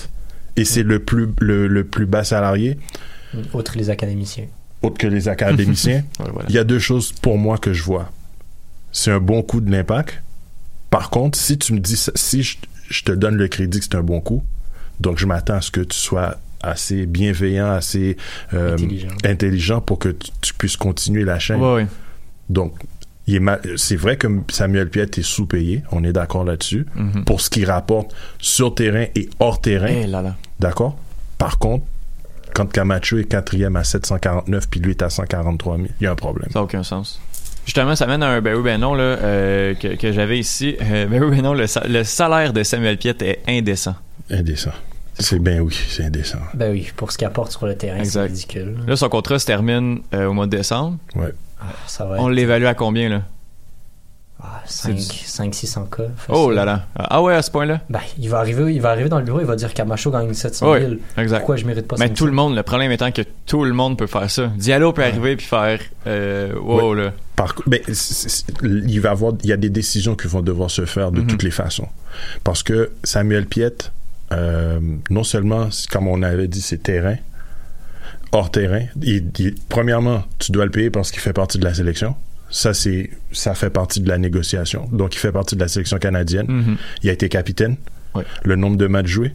et 0.56 0.64
c'est 0.64 0.82
le 0.84 1.00
plus, 1.00 1.28
le, 1.40 1.66
le 1.68 1.84
plus 1.84 2.06
bas 2.06 2.24
salarié, 2.24 2.78
Outre 3.52 3.76
les 3.76 3.90
académiciens. 3.90 4.46
autre 4.80 4.96
que 4.96 5.06
les 5.06 5.28
académiciens, 5.28 6.02
Ouais, 6.20 6.26
voilà. 6.32 6.48
il 6.48 6.54
y 6.54 6.58
a 6.58 6.64
deux 6.64 6.78
choses 6.78 7.12
pour 7.12 7.36
moi 7.36 7.58
que 7.58 7.74
je 7.74 7.82
vois. 7.82 8.10
C'est 8.92 9.10
un 9.10 9.20
bon 9.20 9.42
coup 9.42 9.60
de 9.60 9.70
l'impact. 9.70 10.22
Par 10.90 11.10
contre, 11.10 11.38
si 11.38 11.58
tu 11.58 11.72
me 11.74 11.78
dis, 11.80 11.96
ça- 11.96 12.12
si 12.14 12.42
je, 12.42 12.56
je 12.88 13.02
te 13.04 13.12
donne 13.12 13.36
le 13.36 13.48
crédit 13.48 13.78
que 13.78 13.84
c'est 13.84 13.94
un 13.96 14.02
bon 14.02 14.20
coup, 14.20 14.42
donc 15.00 15.18
je 15.18 15.26
m'attends 15.26 15.54
à 15.56 15.60
ce 15.60 15.70
que 15.70 15.80
tu 15.82 15.96
sois 15.96 16.36
assez 16.62 17.06
bienveillant, 17.06 17.70
assez 17.70 18.16
euh, 18.54 18.72
Intelligent. 18.74 19.08
intelligent 19.24 19.80
pour 19.80 19.98
que 19.98 20.08
tu, 20.08 20.30
tu 20.40 20.54
puisses 20.54 20.76
continuer 20.76 21.24
la 21.24 21.38
chaîne. 21.38 21.60
Ouais, 21.60 21.74
ouais. 21.74 21.86
Donc, 22.48 22.74
c'est 23.76 23.96
vrai 23.96 24.16
que 24.16 24.26
Samuel 24.50 24.88
Piet 24.88 25.02
est 25.18 25.22
sous-payé, 25.22 25.82
on 25.92 26.02
est 26.02 26.14
d'accord 26.14 26.44
là-dessus, 26.44 26.86
Mhm. 26.96 27.24
pour 27.26 27.42
ce 27.42 27.50
qu'il 27.50 27.66
rapporte 27.66 28.14
sur 28.38 28.74
terrain 28.74 29.04
et 29.14 29.28
hors 29.38 29.60
terrain. 29.60 29.88
Eh 29.90 30.06
là 30.06 30.22
là. 30.22 30.34
D'accord? 30.58 30.96
Par 31.36 31.58
contre, 31.58 31.84
quand 32.54 32.66
Camacho 32.72 33.18
est 33.18 33.24
quatrième 33.24 33.76
à 33.76 33.84
749 33.84 34.68
puis 34.70 34.80
lui 34.80 34.92
est 34.92 35.02
à 35.02 35.10
143 35.10 35.76
000, 35.76 35.88
il 36.00 36.04
y 36.04 36.06
a 36.06 36.10
un 36.12 36.16
problème. 36.16 36.48
Ça 36.50 36.58
n'a 36.60 36.64
aucun 36.64 36.82
sens. 36.82 37.20
Justement, 37.68 37.94
ça 37.94 38.06
mène 38.06 38.22
à 38.22 38.28
un 38.30 38.40
ben 38.40 38.54
oui, 38.56 38.62
ben 38.62 38.80
non 38.80 38.94
là, 38.94 39.02
euh, 39.02 39.74
que, 39.74 39.88
que 39.96 40.10
j'avais 40.10 40.38
ici. 40.38 40.74
Euh, 40.80 41.04
ben 41.06 41.22
oui, 41.22 41.36
ben 41.36 41.42
non, 41.42 41.52
le, 41.52 41.66
sa- 41.66 41.86
le 41.86 42.02
salaire 42.02 42.54
de 42.54 42.62
Samuel 42.62 42.96
Piet 42.96 43.14
est 43.20 43.40
indécent. 43.46 43.94
Indécent. 44.30 44.70
C'est 45.18 45.38
bien 45.38 45.60
oui, 45.60 45.78
c'est 45.90 46.04
indécent. 46.04 46.38
Ben 46.54 46.72
oui, 46.72 46.90
pour 46.96 47.12
ce 47.12 47.18
qu'il 47.18 47.26
apporte 47.26 47.52
sur 47.52 47.66
le 47.66 47.76
terrain, 47.76 48.02
c'est 48.04 48.22
ridicule. 48.22 48.78
Là, 48.86 48.96
son 48.96 49.10
contrat 49.10 49.38
se 49.38 49.44
termine 49.44 50.00
euh, 50.14 50.28
au 50.28 50.32
mois 50.32 50.46
de 50.46 50.56
décembre. 50.56 50.96
Ouais. 51.14 51.34
Ah, 51.60 51.66
ça 51.86 52.06
va 52.06 52.16
On 52.20 52.30
être 52.30 52.34
l'évalue 52.36 52.64
à 52.64 52.72
combien, 52.72 53.10
là? 53.10 53.22
Ah, 54.42 54.62
c'est 54.66 54.98
5, 55.00 55.52
600 55.54 55.84
cas. 55.86 56.04
Oh 56.28 56.50
là 56.50 56.64
là. 56.64 56.86
Ah 56.96 57.20
ouais, 57.22 57.34
à 57.34 57.42
ce 57.42 57.50
point-là? 57.50 57.80
Ben, 57.90 58.00
il 58.18 58.28
va 58.30 58.38
arriver, 58.38 58.72
il 58.72 58.80
va 58.80 58.90
arriver 58.90 59.08
dans 59.08 59.18
le 59.18 59.24
bureau, 59.24 59.40
il 59.40 59.46
va 59.46 59.56
dire 59.56 59.74
Camacho 59.74 60.10
gagne 60.10 60.32
700 60.32 60.74
000. 60.78 60.90
Ouais, 60.92 60.98
exact. 61.16 61.38
Pourquoi 61.38 61.56
je 61.56 61.64
mérite 61.66 61.88
pas 61.88 61.96
Mais 61.98 62.06
500? 62.06 62.14
tout 62.14 62.26
le 62.26 62.32
monde, 62.32 62.54
le 62.54 62.62
problème 62.62 62.92
étant 62.92 63.10
que 63.10 63.22
tout 63.46 63.64
le 63.64 63.72
monde 63.72 63.98
peut 63.98 64.06
faire 64.06 64.30
ça. 64.30 64.46
Diallo 64.56 64.92
peut 64.92 65.02
arriver 65.02 65.34
puis 65.36 65.46
faire 65.46 65.80
euh, 66.06 66.52
wow 66.54 66.94
là. 66.94 67.12
Par 67.36 67.54
ben, 67.66 67.80
il 68.62 69.00
va 69.00 69.10
avoir, 69.10 69.32
il 69.42 69.48
y 69.48 69.52
a 69.52 69.56
des 69.56 69.70
décisions 69.70 70.14
qui 70.16 70.26
vont 70.28 70.40
devoir 70.42 70.70
se 70.70 70.84
faire 70.86 71.10
de 71.12 71.20
Mhm. 71.20 71.26
toutes 71.26 71.42
les 71.42 71.50
façons. 71.50 71.88
Parce 72.44 72.62
que 72.62 72.90
Samuel 73.04 73.46
Piet, 73.46 73.90
euh, 74.32 74.78
non 75.10 75.24
seulement, 75.24 75.68
comme 75.90 76.06
on 76.08 76.22
avait 76.22 76.48
dit, 76.48 76.60
c'est 76.60 76.82
terrain, 76.82 77.16
hors 78.32 78.50
terrain. 78.50 78.82
Il- 79.02 79.30
il- 79.38 79.54
premièrement, 79.68 80.22
tu 80.38 80.52
dois 80.52 80.64
le 80.64 80.70
payer 80.70 80.90
parce 80.90 81.10
qu'il 81.10 81.20
fait 81.20 81.32
partie 81.32 81.58
de 81.58 81.64
la 81.64 81.74
sélection. 81.74 82.14
Ça, 82.50 82.74
c'est, 82.74 83.10
ça 83.32 83.54
fait 83.54 83.70
partie 83.70 84.00
de 84.00 84.08
la 84.08 84.18
négociation. 84.18 84.88
Donc, 84.92 85.14
il 85.14 85.18
fait 85.18 85.32
partie 85.32 85.54
de 85.54 85.60
la 85.60 85.68
sélection 85.68 85.98
canadienne. 85.98 86.46
Mhm. 86.48 86.76
Il 87.02 87.10
a 87.10 87.12
été 87.12 87.28
capitaine. 87.28 87.76
Le 88.42 88.56
nombre 88.56 88.76
de 88.76 88.86
matchs 88.88 89.06
joués. 89.06 89.34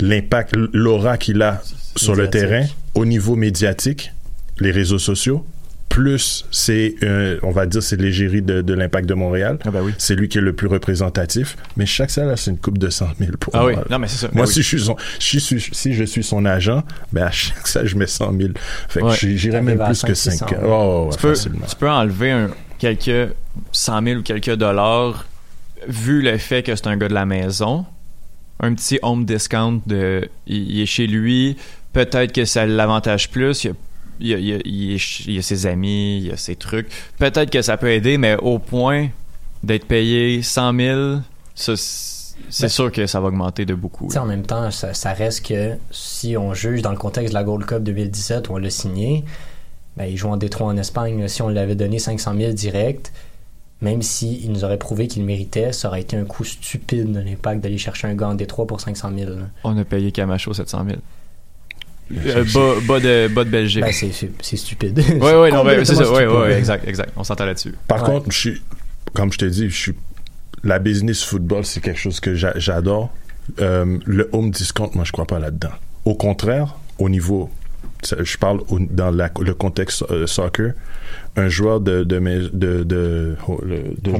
L'impact, 0.00 0.56
l'aura 0.72 1.16
qu'il 1.16 1.40
a 1.42 1.62
sur 1.96 2.16
le 2.16 2.28
terrain 2.28 2.66
au 2.94 3.04
niveau 3.06 3.36
médiatique, 3.36 4.12
les 4.58 4.72
réseaux 4.72 4.98
sociaux. 4.98 5.46
Plus, 5.94 6.44
c'est, 6.50 6.96
euh, 7.04 7.38
on 7.44 7.52
va 7.52 7.66
dire, 7.66 7.80
c'est 7.80 7.94
l'égérie 8.00 8.42
de, 8.42 8.62
de 8.62 8.74
l'impact 8.74 9.08
de 9.08 9.14
Montréal. 9.14 9.58
Ah 9.64 9.70
ben 9.70 9.80
oui. 9.80 9.92
C'est 9.96 10.16
lui 10.16 10.28
qui 10.28 10.38
est 10.38 10.40
le 10.40 10.52
plus 10.52 10.66
représentatif. 10.66 11.56
Mais 11.76 11.86
chaque 11.86 12.10
salaire, 12.10 12.36
c'est 12.36 12.50
une 12.50 12.58
coupe 12.58 12.78
de 12.78 12.90
100 12.90 13.06
000 13.20 13.30
pour 13.38 13.54
Ah 13.54 13.60
moi. 13.60 13.68
oui, 13.70 13.76
non 13.90 14.00
mais 14.00 14.08
c'est 14.08 14.16
ça. 14.26 14.28
Moi, 14.32 14.44
Ben 14.44 14.50
si, 14.50 14.58
oui. 14.58 14.62
je 14.64 14.68
suis 14.68 14.80
son, 14.80 14.96
si, 15.20 15.38
je 15.38 15.44
suis, 15.44 15.60
si 15.72 15.94
je 15.94 16.02
suis 16.02 16.24
son 16.24 16.44
agent, 16.46 16.82
ben 17.12 17.26
à 17.26 17.30
chaque 17.30 17.68
ça, 17.68 17.84
je 17.86 17.94
mets 17.96 18.08
100 18.08 18.32
000. 18.36 18.48
Fait 18.88 19.00
que 19.02 19.04
Ouais. 19.06 19.14
j'irais 19.36 19.62
même 19.62 19.78
plus 19.84 20.02
que 20.02 20.14
500, 20.14 20.46
5. 20.48 20.50
ouais. 20.50 20.58
Oh, 20.66 21.06
ouais, 21.10 21.16
tu, 21.16 21.22
peux, 21.22 21.34
tu 21.68 21.76
peux 21.78 21.88
enlever 21.90 22.32
un, 22.32 22.50
quelques 22.78 23.32
100 23.70 24.02
000 24.02 24.18
ou 24.18 24.22
quelques 24.24 24.54
dollars 24.56 25.26
vu 25.86 26.22
le 26.22 26.36
fait 26.38 26.64
que 26.64 26.74
c'est 26.74 26.88
un 26.88 26.96
gars 26.96 27.08
de 27.08 27.14
la 27.14 27.24
maison. 27.24 27.86
Un 28.58 28.74
petit 28.74 28.98
home 29.02 29.24
discount 29.24 29.80
de 29.86 30.28
il, 30.48 30.70
il 30.72 30.80
est 30.80 30.86
chez 30.86 31.06
lui, 31.06 31.56
peut-être 31.92 32.32
que 32.32 32.44
ça 32.44 32.66
l'avantage 32.66 33.30
plus. 33.30 33.62
Il 33.62 33.68
y 33.68 33.70
a 33.70 33.74
il 34.20 34.28
y 34.28 34.34
a, 34.34 34.38
il 34.38 34.46
y 34.46 34.52
a- 34.54 34.58
il 34.64 34.92
y 34.92 34.94
a- 34.94 35.22
il 35.26 35.34
y 35.34 35.38
a 35.38 35.42
ses 35.42 35.66
amis, 35.66 36.18
il 36.18 36.26
y 36.26 36.30
a 36.30 36.36
ses 36.36 36.56
trucs. 36.56 36.88
Peut-être 37.18 37.50
que 37.50 37.62
ça 37.62 37.76
peut 37.76 37.90
aider, 37.90 38.18
mais 38.18 38.36
au 38.36 38.58
point 38.58 39.08
d'être 39.62 39.86
payé 39.86 40.42
100 40.42 40.74
000, 40.76 41.16
ça, 41.54 41.74
c'est 41.76 42.64
Ben, 42.64 42.68
sûr 42.68 42.92
que 42.92 43.06
ça 43.06 43.20
va 43.20 43.28
augmenter 43.28 43.64
de 43.64 43.74
beaucoup. 43.74 44.08
En 44.16 44.24
même 44.26 44.44
temps, 44.44 44.70
ça, 44.70 44.92
ça 44.94 45.12
reste 45.12 45.46
que 45.46 45.76
si 45.90 46.36
on 46.36 46.52
juge 46.54 46.82
dans 46.82 46.90
le 46.90 46.96
contexte 46.96 47.30
de 47.32 47.34
la 47.34 47.44
Gold 47.44 47.64
Cup 47.66 47.82
2017 47.82 48.48
où 48.48 48.54
on 48.54 48.58
l'a 48.58 48.70
signé, 48.70 49.24
ben, 49.96 50.06
il 50.06 50.16
joue 50.16 50.28
en 50.28 50.36
Détroit 50.36 50.66
en 50.66 50.76
Espagne. 50.76 51.26
Si 51.28 51.42
on 51.42 51.48
l'avait 51.48 51.76
donné 51.76 51.98
500 51.98 52.34
000 52.36 52.52
direct, 52.52 53.12
même 53.80 54.02
s'il 54.02 54.50
nous 54.50 54.64
aurait 54.64 54.78
prouvé 54.78 55.06
qu'il 55.08 55.24
méritait, 55.24 55.72
ça 55.72 55.88
aurait 55.88 56.00
été 56.00 56.16
un 56.16 56.24
coup 56.24 56.42
stupide 56.44 57.12
de 57.12 57.20
l'impact 57.20 57.60
d'aller 57.62 57.78
chercher 57.78 58.08
un 58.08 58.14
gars 58.14 58.28
en 58.28 58.34
Détroit 58.34 58.66
pour 58.66 58.80
500 58.80 59.10
000. 59.16 59.30
là. 59.30 59.46
On 59.62 59.76
a 59.78 59.84
payé 59.84 60.10
Camacho 60.10 60.52
700 60.54 60.84
000. 60.86 60.98
Euh, 62.12 62.44
bas, 62.52 62.74
bas 62.86 63.00
de, 63.00 63.28
bas 63.28 63.44
de 63.44 63.50
Belgique. 63.50 63.82
Ben, 63.82 63.92
c'est- 63.92 64.56
stupide. 64.56 64.98
Oui, 64.98 65.30
oui, 65.36 65.52
non, 65.52 65.64
ben, 65.64 65.84
c'est 65.84 65.94
ça. 65.94 66.12
Oui, 66.12 66.22
oui, 66.24 66.52
exact, 66.52 66.86
exact. 66.86 67.10
On 67.16 67.24
s'entend 67.24 67.46
là-dessus. 67.46 67.74
Par 67.88 68.02
Ouais. 68.02 68.06
contre, 68.14 68.30
je 68.30 68.38
suis, 68.38 68.62
comme 69.14 69.32
je 69.32 69.38
t'ai 69.38 69.48
dit, 69.50 69.70
je 69.70 69.76
suis, 69.76 69.94
la 70.62 70.78
business 70.78 71.22
football, 71.24 71.64
c'est 71.64 71.80
quelque 71.80 71.98
chose 72.00 72.20
que 72.20 72.34
j'a- 72.34 72.58
j'adore. 72.58 73.10
Euh, 73.60 73.98
le 74.06 74.28
home 74.32 74.50
discount, 74.50 74.90
moi, 74.94 75.04
je 75.04 75.12
crois 75.12 75.26
pas 75.26 75.38
là-dedans. 75.38 75.72
Au 76.04 76.14
contraire, 76.14 76.76
au 76.98 77.08
niveau, 77.08 77.50
je 78.18 78.36
parle 78.36 78.60
au- 78.68 78.78
dans 78.78 79.10
la- 79.10 79.30
le 79.40 79.54
contexte 79.54 80.04
euh, 80.10 80.26
soccer, 80.26 80.72
un 81.36 81.48
joueur 81.48 81.80
de, 81.80 82.04
de, 82.04 82.18
de, 82.52 82.82
de, 82.84 83.36
oh, 83.48 83.60
de- 83.64 84.12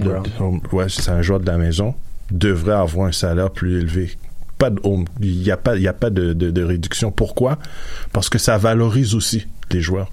home- 0.43 0.61
ouais, 0.72 0.87
c'est 0.89 1.11
un 1.11 1.22
joueur 1.22 1.41
de 1.41 1.47
la 1.47 1.59
maison, 1.59 1.95
devrait 2.30 2.74
avoir 2.74 3.07
un 3.09 3.12
salaire 3.12 3.51
plus 3.51 3.78
élevé. 3.78 4.16
Pas 4.65 4.71
de 4.71 4.81
il 5.21 5.39
n'y 5.43 5.51
a 5.51 5.57
pas, 5.57 5.77
il 5.77 5.83
y 5.83 5.89
a 5.89 5.93
pas 5.93 6.11
de, 6.11 6.33
de, 6.33 6.51
de 6.51 6.62
réduction. 6.62 7.11
Pourquoi? 7.11 7.59
Parce 8.12 8.29
que 8.31 8.39
ça 8.39 8.57
valorise 8.59 9.15
aussi 9.15 9.47
les 9.71 9.81
joueurs 9.81 10.11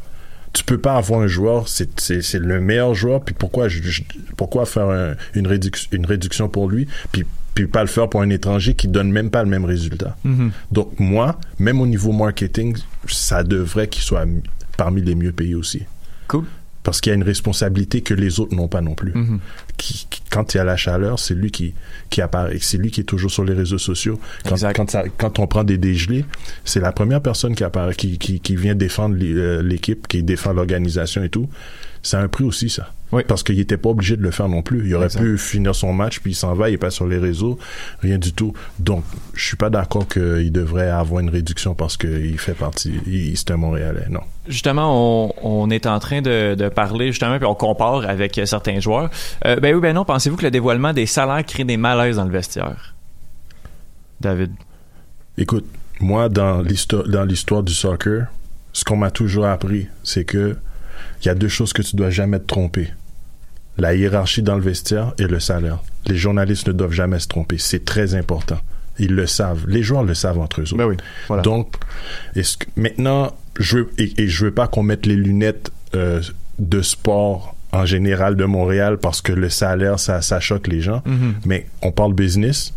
tu 0.53 0.65
peux 0.65 0.77
pas 0.77 0.95
avoir 0.95 1.21
un 1.21 1.27
joueur, 1.27 1.69
c'est, 1.69 1.87
le 2.33 2.59
meilleur 2.59 2.93
joueur, 2.93 3.21
puis 3.23 3.33
pourquoi, 3.33 3.69
je, 3.69 3.81
je- 3.83 4.01
pourquoi 4.35 4.65
faire 4.65 4.89
un- 4.89 5.13
une, 5.33 5.47
réduction, 5.47 5.87
une 5.93 6.05
réduction 6.05 6.49
pour 6.49 6.67
lui, 6.69 6.87
puis, 7.13 7.23
puis 7.55 7.67
pas 7.67 7.79
le 7.79 7.87
faire 7.87 8.09
pour 8.09 8.21
un 8.21 8.29
étranger 8.29 8.73
qui 8.73 8.89
donne 8.89 9.13
même 9.13 9.29
pas 9.29 9.43
le 9.43 9.49
même 9.49 9.63
résultat. 9.63 10.17
Mhm. 10.25 10.51
Donc 10.73 10.99
moi, 10.99 11.39
même 11.57 11.79
au 11.79 11.87
niveau 11.87 12.11
marketing, 12.11 12.75
ça 13.07 13.43
devrait 13.45 13.87
qu'il 13.87 14.03
soit 14.03 14.25
mi- 14.25 14.43
parmi 14.75 15.01
les 15.01 15.15
mieux 15.15 15.31
payés 15.31 15.55
aussi. 15.55 15.83
Cool. 16.27 16.43
Parce 16.83 16.99
qu'il 16.99 17.11
y 17.11 17.13
a 17.13 17.15
une 17.15 17.23
responsabilité 17.23 18.01
que 18.01 18.13
les 18.15 18.39
autres 18.39 18.55
n'ont 18.55 18.67
pas 18.67 18.81
non 18.81 18.95
plus. 18.95 19.11
Mhm. 19.13 19.39
Qui, 19.77 20.07
qui- 20.09 20.21
quand 20.31 20.53
il 20.53 20.57
y 20.57 20.59
a 20.59 20.63
la 20.63 20.77
chaleur, 20.77 21.19
c'est 21.19 21.35
lui 21.35 21.51
qui, 21.51 21.73
qui 22.09 22.21
apparaît. 22.21 22.57
C'est 22.59 22.77
lui 22.77 22.89
qui 22.89 23.01
est 23.01 23.05
toujours 23.05 23.29
sur 23.29 23.43
les 23.43 23.53
réseaux 23.53 23.77
sociaux. 23.77 24.19
Quand, 24.47 24.55
quand, 24.73 24.89
ça- 24.89 25.03
quand 25.17 25.37
on 25.39 25.45
prend 25.47 25.63
des 25.63 25.77
dégelés, 25.77 26.25
c'est 26.65 26.79
la 26.79 26.91
première 26.91 27.21
personne 27.21 27.53
qui 27.55 27.63
apparaît, 27.63 27.93
qui, 27.93 28.17
qui, 28.17 28.39
qui 28.39 28.55
vient 28.55 28.73
défendre 28.75 29.15
euh, 29.21 29.61
l'équipe, 29.61 30.07
qui 30.07 30.23
défend 30.23 30.53
l'organisation 30.53 31.23
et 31.23 31.29
tout. 31.29 31.49
C'est 32.01 32.17
un 32.17 32.27
prix 32.27 32.45
aussi, 32.45 32.69
ça. 32.69 32.91
Oui. 33.11 33.23
Parce 33.27 33.43
qu'il 33.43 33.57
n'était 33.57 33.77
pas 33.77 33.89
obligé 33.89 34.15
de 34.15 34.21
le 34.21 34.31
faire 34.31 34.47
non 34.47 34.61
plus. 34.61 34.87
Il 34.87 34.95
aurait 34.95 35.09
pu 35.09 35.37
finir 35.37 35.75
son 35.75 35.93
match, 35.93 36.19
puis 36.19 36.31
il 36.31 36.35
s'en 36.35 36.53
va, 36.53 36.69
il 36.69 36.73
est 36.73 36.77
pas 36.77 36.91
sur 36.91 37.07
les 37.07 37.17
réseaux, 37.17 37.59
rien 38.01 38.17
du 38.17 38.33
tout. 38.33 38.53
Donc, 38.79 39.03
je 39.33 39.45
suis 39.45 39.57
pas 39.57 39.69
d'accord 39.69 40.07
qu'il 40.07 40.51
devrait 40.51 40.89
avoir 40.89 41.19
une 41.19 41.29
réduction 41.29 41.75
parce 41.75 41.97
qu'il 41.97 42.37
fait 42.37 42.53
partie, 42.53 42.93
il, 43.05 43.37
c'est 43.37 43.51
un 43.51 43.57
Montréalais. 43.57 44.07
Non. 44.09 44.21
Justement, 44.47 45.27
on, 45.33 45.33
on 45.43 45.69
est 45.69 45.85
en 45.85 45.99
train 45.99 46.21
de, 46.21 46.55
de 46.55 46.69
parler, 46.69 47.07
justement, 47.07 47.37
puis 47.37 47.45
on 47.45 47.55
compare 47.55 48.09
avec 48.09 48.39
certains 48.45 48.79
joueurs. 48.79 49.09
Euh, 49.45 49.57
ben 49.57 49.75
oui, 49.75 49.81
ben 49.81 49.93
non, 49.93 50.05
pensez-vous 50.05 50.37
que 50.37 50.45
le 50.45 50.51
dévoilement 50.51 50.93
des 50.93 51.05
salaires 51.05 51.45
crée 51.45 51.63
des 51.63 51.77
malaises 51.77 52.15
dans 52.15 52.25
le 52.25 52.31
vestiaire? 52.31 52.95
David. 54.19 54.51
Écoute, 55.37 55.65
moi, 55.99 56.29
dans 56.29 56.61
l'histoire, 56.61 57.07
dans 57.07 57.23
l'histoire 57.23 57.63
du 57.63 57.73
soccer, 57.73 58.27
ce 58.73 58.83
qu'on 58.83 58.97
m'a 58.97 59.11
toujours 59.11 59.45
appris, 59.45 59.87
c'est 60.03 60.23
que 60.23 60.55
il 61.21 61.27
y 61.27 61.29
a 61.29 61.35
deux 61.35 61.47
choses 61.47 61.73
que 61.73 61.81
tu 61.81 61.95
dois 61.95 62.09
jamais 62.09 62.39
te 62.39 62.45
tromper. 62.45 62.89
La 63.77 63.95
hiérarchie 63.95 64.41
dans 64.43 64.55
le 64.55 64.61
vestiaire 64.61 65.13
et 65.17 65.27
le 65.27 65.39
salaire. 65.39 65.79
Les 66.05 66.17
journalistes 66.17 66.67
ne 66.67 66.73
doivent 66.73 66.91
jamais 66.91 67.19
se 67.19 67.27
tromper. 67.27 67.57
C'est 67.57 67.85
très 67.85 68.15
important. 68.15 68.59
Ils 68.99 69.15
le 69.15 69.25
savent. 69.27 69.65
Les 69.67 69.81
joueurs 69.81 70.03
le 70.03 70.13
savent 70.13 70.39
entre 70.39 70.61
eux. 70.61 70.65
Ben 70.75 70.85
oui, 70.85 70.97
voilà. 71.27 71.41
Donc, 71.41 71.75
est-ce 72.35 72.57
que 72.57 72.65
maintenant, 72.75 73.33
je 73.59 73.77
veux, 73.77 73.89
et, 73.97 74.21
et 74.21 74.27
je 74.27 74.45
veux 74.45 74.51
pas 74.51 74.67
qu'on 74.67 74.83
mette 74.83 75.05
les 75.05 75.15
lunettes 75.15 75.71
euh, 75.95 76.21
de 76.59 76.81
sport 76.81 77.55
en 77.71 77.85
général 77.85 78.35
de 78.35 78.45
Montréal 78.45 78.97
parce 78.97 79.21
que 79.21 79.31
le 79.31 79.49
salaire, 79.49 79.99
ça, 79.99 80.21
ça 80.21 80.39
choque 80.39 80.67
les 80.67 80.81
gens. 80.81 81.01
Mhm. 81.05 81.35
Mais 81.45 81.67
on 81.81 81.91
parle 81.91 82.13
business. 82.13 82.73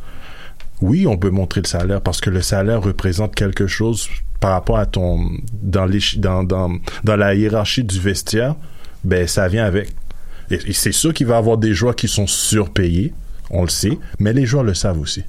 Oui, 0.81 1.07
on 1.07 1.17
peut 1.17 1.31
montrer 1.31 1.61
le 1.61 1.67
salaire 1.67 2.01
parce 2.01 2.21
que 2.21 2.31
le 2.31 2.43
salaire 2.43 2.83
représente 2.83 3.35
quelque 3.35 3.67
chose 3.67 4.09
par 4.41 4.53
rapport 4.53 4.79
à 4.79 4.87
ton 4.87 5.31
dans 5.53 5.87
les 5.87 6.01
dans 6.19 6.45
dans 6.45 6.77
dans 7.05 7.17
la 7.17 7.35
hiérarchie 7.35 7.85
du 7.85 7.99
vestiaire. 8.01 8.55
Ben 9.05 9.27
ça 9.27 9.49
vient 9.49 9.65
avec. 9.65 9.91
Et, 10.51 10.59
et 10.67 10.73
c'est 10.73 10.93
sûr 10.93 11.13
qu'il 11.15 11.27
va 11.27 11.35
y 11.35 11.39
avoir 11.39 11.59
des 11.59 11.75
joueurs 11.75 11.97
qui 11.97 12.09
sont 12.09 12.27
surpayés, 12.27 13.13
on 13.51 13.63
le 13.63 13.69
sait, 13.69 13.99
mais 14.19 14.33
les 14.33 14.47
joueurs 14.47 14.65
le 14.65 14.75
savent 14.75 15.01
aussi. 15.01 15.23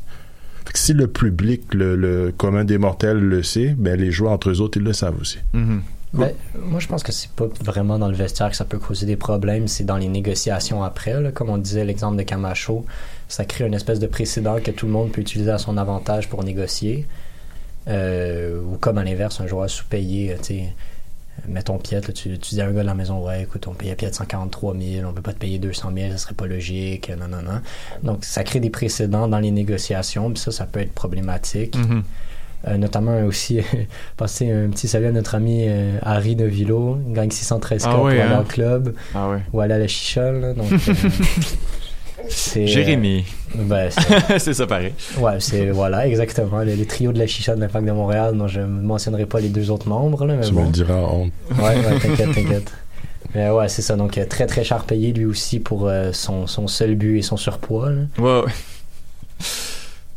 Fait 0.66 0.74
que 0.74 0.80
si 0.80 0.94
le 0.94 1.08
public, 1.08 1.74
le, 1.74 1.96
le 1.96 2.34
commun 2.36 2.64
des 2.64 2.78
mortels 2.78 3.20
le 3.20 3.44
sait, 3.44 3.76
ben 3.78 4.00
les 4.00 4.12
joueurs 4.12 4.32
entre 4.32 4.50
eux 4.50 4.62
autres, 4.62 4.78
ils 4.78 4.84
le 4.84 4.94
savent 4.94 5.20
aussi. 5.20 5.38
Mhm. 5.54 5.82
Ben, 6.14 6.32
moi, 6.58 6.80
je 6.80 6.88
pense 6.88 7.04
que 7.04 7.12
c'est 7.12 7.30
pas 7.32 7.48
vraiment 7.62 8.00
dans 8.00 8.08
le 8.08 8.16
vestiaire 8.16 8.50
que 8.50 8.56
ça 8.56 8.64
peut 8.64 8.78
causer 8.80 9.06
des 9.06 9.18
problèmes, 9.18 9.68
c'est 9.68 9.84
dans 9.84 9.98
les 9.98 10.08
négociations 10.08 10.82
après. 10.82 11.20
là. 11.20 11.32
Comme 11.32 11.50
on 11.50 11.58
disait, 11.58 11.84
l'exemple 11.84 12.16
de 12.16 12.24
Camacho, 12.24 12.86
ça 13.28 13.44
crée 13.44 13.68
une 13.68 13.74
espèce 13.74 14.00
de 14.00 14.08
précédent 14.08 14.60
que 14.64 14.72
tout 14.72 14.86
le 14.86 14.94
monde 14.94 15.12
peut 15.12 15.20
utiliser 15.20 15.52
à 15.52 15.58
son 15.58 15.78
avantage 15.78 16.30
pour 16.30 16.44
négocier. 16.46 17.06
Euh, 17.88 18.62
ou 18.62 18.78
comme 18.78 18.98
à 18.98 19.04
l'inverse, 19.04 19.42
un 19.42 19.48
joueur 19.48 19.70
sous-payé, 19.70 20.32
euh, 20.32 20.38
tu 20.38 20.44
sais, 20.44 20.74
mettons 21.48 21.78
Piet, 21.78 22.02
là, 22.02 22.14
tu, 22.14 22.38
tu 22.40 22.56
dis 22.56 22.62
à 22.62 22.66
un 22.66 22.72
gars 22.72 22.82
de 22.82 22.88
la 22.88 22.94
maison, 22.96 23.26
ouais, 23.26 23.44
écoute, 23.44 23.68
on 23.68 23.74
payait 23.74 23.96
Piet 23.96 24.12
143 24.12 24.76
000, 24.78 25.08
on 25.10 25.14
peut 25.14 25.22
pas 25.22 25.34
te 25.34 25.40
payer 25.40 25.60
200 25.60 25.92
000, 25.96 26.12
ça 26.12 26.18
serait 26.18 26.34
pas 26.36 26.48
logique, 26.48 27.12
non, 27.20 27.28
non, 27.28 27.42
non. 27.42 27.62
Donc, 28.04 28.24
ça 28.26 28.44
crée 28.44 28.60
des 28.60 28.70
précédents 28.70 29.28
dans 29.28 29.40
les 29.40 29.52
négociations, 29.52 30.30
puis 30.32 30.40
ça, 30.40 30.52
ça 30.52 30.66
peut 30.66 30.80
être 30.80 30.94
problématique. 30.94 31.76
Mhm. 31.78 32.04
Euh, 32.68 32.78
notamment 32.78 33.24
aussi, 33.26 33.60
passer 34.18 34.50
un 34.50 34.70
petit 34.70 34.88
salut 34.88 35.06
à 35.06 35.12
notre 35.12 35.36
ami 35.36 35.66
euh, 35.68 36.00
Harry 36.02 36.36
de 36.36 36.46
Vilo, 36.46 36.98
il 37.08 37.14
gagne 37.14 37.30
613 37.30 37.84
Ah 37.86 37.90
cas 37.90 37.96
pour 37.96 38.06
oui, 38.06 38.20
aller 38.20 38.34
hein? 38.34 38.40
au 38.42 38.44
club 38.44 38.96
Ah 39.14 39.30
ouais. 39.30 39.40
ou 39.54 39.60
aller 39.60 39.76
à 39.76 39.78
la 39.78 40.54
donc, 40.54 40.66
c'est, 40.80 40.94
Jérémy. 42.30 43.26
euh, 43.58 43.64
ben, 43.64 43.90
c'est- 44.40 44.54
ça 44.54 44.68
pareil. 44.68 44.94
ouais, 45.20 45.40
c'est 45.40 45.70
voilà, 45.70 46.08
exactement. 46.08 46.60
Les, 46.62 46.76
les 46.76 46.86
trios 46.86 47.12
de 47.14 47.20
la 47.20 47.28
chicha 47.28 47.56
de 47.56 47.62
l'Impact 47.62 47.86
de 47.86 47.92
Montréal, 47.92 48.38
dont 48.38 48.48
je 48.48 48.60
ne 48.62 48.66
mentionnerai 48.66 49.26
pas 49.26 49.40
les 49.40 49.50
deux 49.50 49.70
autres 49.72 49.88
membres. 49.88 50.26
Là, 50.26 50.36
mais 50.36 50.46
Tu 50.46 50.54
me 50.54 50.64
le 50.64 50.70
diras 50.72 50.96
en 50.96 51.22
honte. 51.22 51.32
Ouais, 51.58 51.64
ouais, 51.76 52.00
t'inquiète, 52.00 52.34
t'inquiète. 52.34 52.72
Mais 53.34 53.50
ouais, 53.50 53.68
c'est 53.68 53.82
ça. 53.82 53.96
Donc, 53.96 54.18
euh, 54.18 54.26
très, 54.26 54.46
très 54.48 54.64
cher 54.64 54.84
payé 54.86 55.12
lui 55.12 55.26
aussi 55.26 55.60
pour 55.60 55.88
euh, 55.88 56.12
son, 56.14 56.48
son 56.48 56.68
seul 56.68 56.96
but 56.96 57.18
et 57.18 57.22
son 57.22 57.36
surpoids. 57.38 57.90
là. 57.92 58.02
Ouais, 58.18 58.42
ouais. 58.46 58.52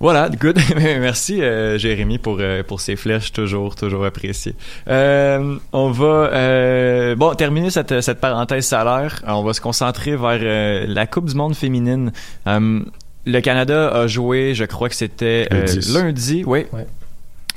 Voilà, 0.00 0.28
good. 0.28 0.58
Merci 0.76 1.42
euh, 1.42 1.76
Jérémy 1.76 2.18
pour 2.18 2.36
euh, 2.40 2.62
pour 2.62 2.80
ces 2.80 2.94
flèches 2.94 3.32
toujours 3.32 3.74
toujours 3.74 4.04
appréciées. 4.04 4.54
Euh, 4.88 5.56
on 5.72 5.90
va 5.90 6.30
euh, 6.32 7.16
bon 7.16 7.34
terminer 7.34 7.70
cette 7.70 8.00
cette 8.00 8.20
parenthèse 8.20 8.66
salaire. 8.66 9.22
On 9.26 9.42
va 9.42 9.52
se 9.54 9.60
concentrer 9.60 10.12
vers 10.12 10.38
euh, 10.40 10.84
la 10.86 11.06
Coupe 11.08 11.26
du 11.26 11.34
Monde 11.34 11.56
féminine. 11.56 12.12
Euh, 12.46 12.80
le 13.26 13.40
Canada 13.40 13.88
a 13.88 14.06
joué, 14.06 14.54
je 14.54 14.64
crois 14.64 14.88
que 14.88 14.94
c'était 14.94 15.48
Le 15.50 15.56
euh, 15.58 15.64
10. 15.64 15.94
lundi, 15.94 16.44
oui. 16.46 16.66
Ouais. 16.72 16.86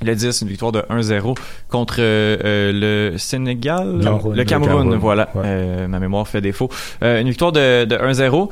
Le 0.04 0.16
10, 0.16 0.42
une 0.42 0.48
victoire 0.48 0.72
de 0.72 0.80
1-0 0.90 1.38
contre 1.70 1.98
euh, 2.00 2.36
euh, 2.44 3.12
le 3.12 3.18
Sénégal, 3.20 4.00
Cameroun. 4.04 4.32
le 4.34 4.38
Le 4.40 4.44
Cameroun, 4.46 4.96
voilà. 4.96 5.30
ouais. 5.36 5.44
Euh, 5.46 5.88
ma 5.88 6.00
mémoire 6.00 6.28
fait 6.28 6.42
défaut. 6.42 6.70
Euh, 7.04 7.22
une 7.22 7.30
victoire 7.30 7.52
de, 7.52 7.86
de 7.86 7.96
1-0. 7.96 8.50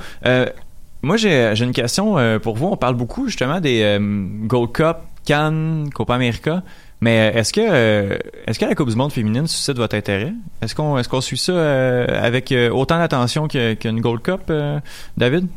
Euh, 1.03 1.07
moi, 1.07 1.17
j'ai 1.17 1.51
j'ai 1.55 1.65
une 1.65 1.71
question 1.71 2.17
euh, 2.17 2.39
pour 2.39 2.55
vous. 2.55 2.67
On 2.67 2.77
parle 2.77 2.95
beaucoup 2.95 3.27
justement 3.27 3.59
des 3.59 3.81
euh, 3.83 3.99
Gold 4.45 4.71
Cup, 4.71 4.97
Cannes, 5.25 5.89
Copa 5.93 6.15
América. 6.15 6.63
Mais 7.01 7.31
euh, 7.33 7.39
est-ce 7.39 7.53
que 7.53 7.61
euh, 7.61 8.17
est-ce 8.45 8.59
que 8.59 8.65
la 8.65 8.75
Coupe 8.75 8.89
du 8.89 8.95
Monde 8.95 9.11
féminine 9.11 9.47
suscite 9.47 9.77
votre 9.77 9.95
intérêt? 9.95 10.33
Est-ce 10.61 10.75
qu'on 10.75 10.97
est-ce 10.97 11.07
qu'on 11.07 11.21
suit 11.21 11.37
ça 11.37 11.53
euh, 11.53 12.05
avec 12.09 12.51
euh, 12.51 12.69
autant 12.69 12.97
d'attention 12.99 13.47
qu'une 13.47 14.01
Gold 14.01 14.21
Cup, 14.21 14.41
euh, 14.49 14.79
David? 15.17 15.47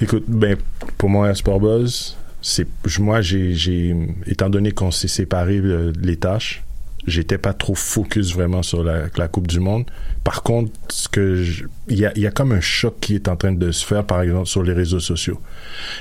Écoute, 0.00 0.24
ben, 0.28 0.56
pour 0.96 1.08
moi, 1.08 1.34
Sport 1.34 1.58
Buzz, 1.58 2.16
c'est, 2.40 2.68
moi, 3.00 3.20
j'ai, 3.20 3.96
étant 4.26 4.48
donné 4.48 4.70
qu'on 4.70 4.92
s'est 4.92 5.08
séparé 5.08 5.56
euh, 5.56 5.92
les 6.00 6.16
tâches, 6.16 6.62
j'étais 7.06 7.38
pas 7.38 7.52
trop 7.54 7.74
focus 7.74 8.32
vraiment 8.34 8.62
sur 8.62 8.82
la, 8.84 9.06
la 9.16 9.28
Coupe 9.28 9.46
du 9.46 9.60
Monde. 9.60 9.84
Par 10.24 10.42
contre, 10.42 10.72
ce 10.88 11.08
que 11.08 11.44
il 11.88 11.98
y 11.98 12.04
a, 12.06 12.16
y 12.18 12.26
a 12.26 12.30
comme 12.30 12.52
un 12.52 12.60
choc 12.60 12.96
qui 13.00 13.14
est 13.14 13.28
en 13.28 13.36
train 13.36 13.52
de 13.52 13.70
se 13.70 13.84
faire, 13.86 14.04
par 14.04 14.20
exemple, 14.22 14.46
sur 14.46 14.62
les 14.62 14.72
réseaux 14.72 15.00
sociaux. 15.00 15.40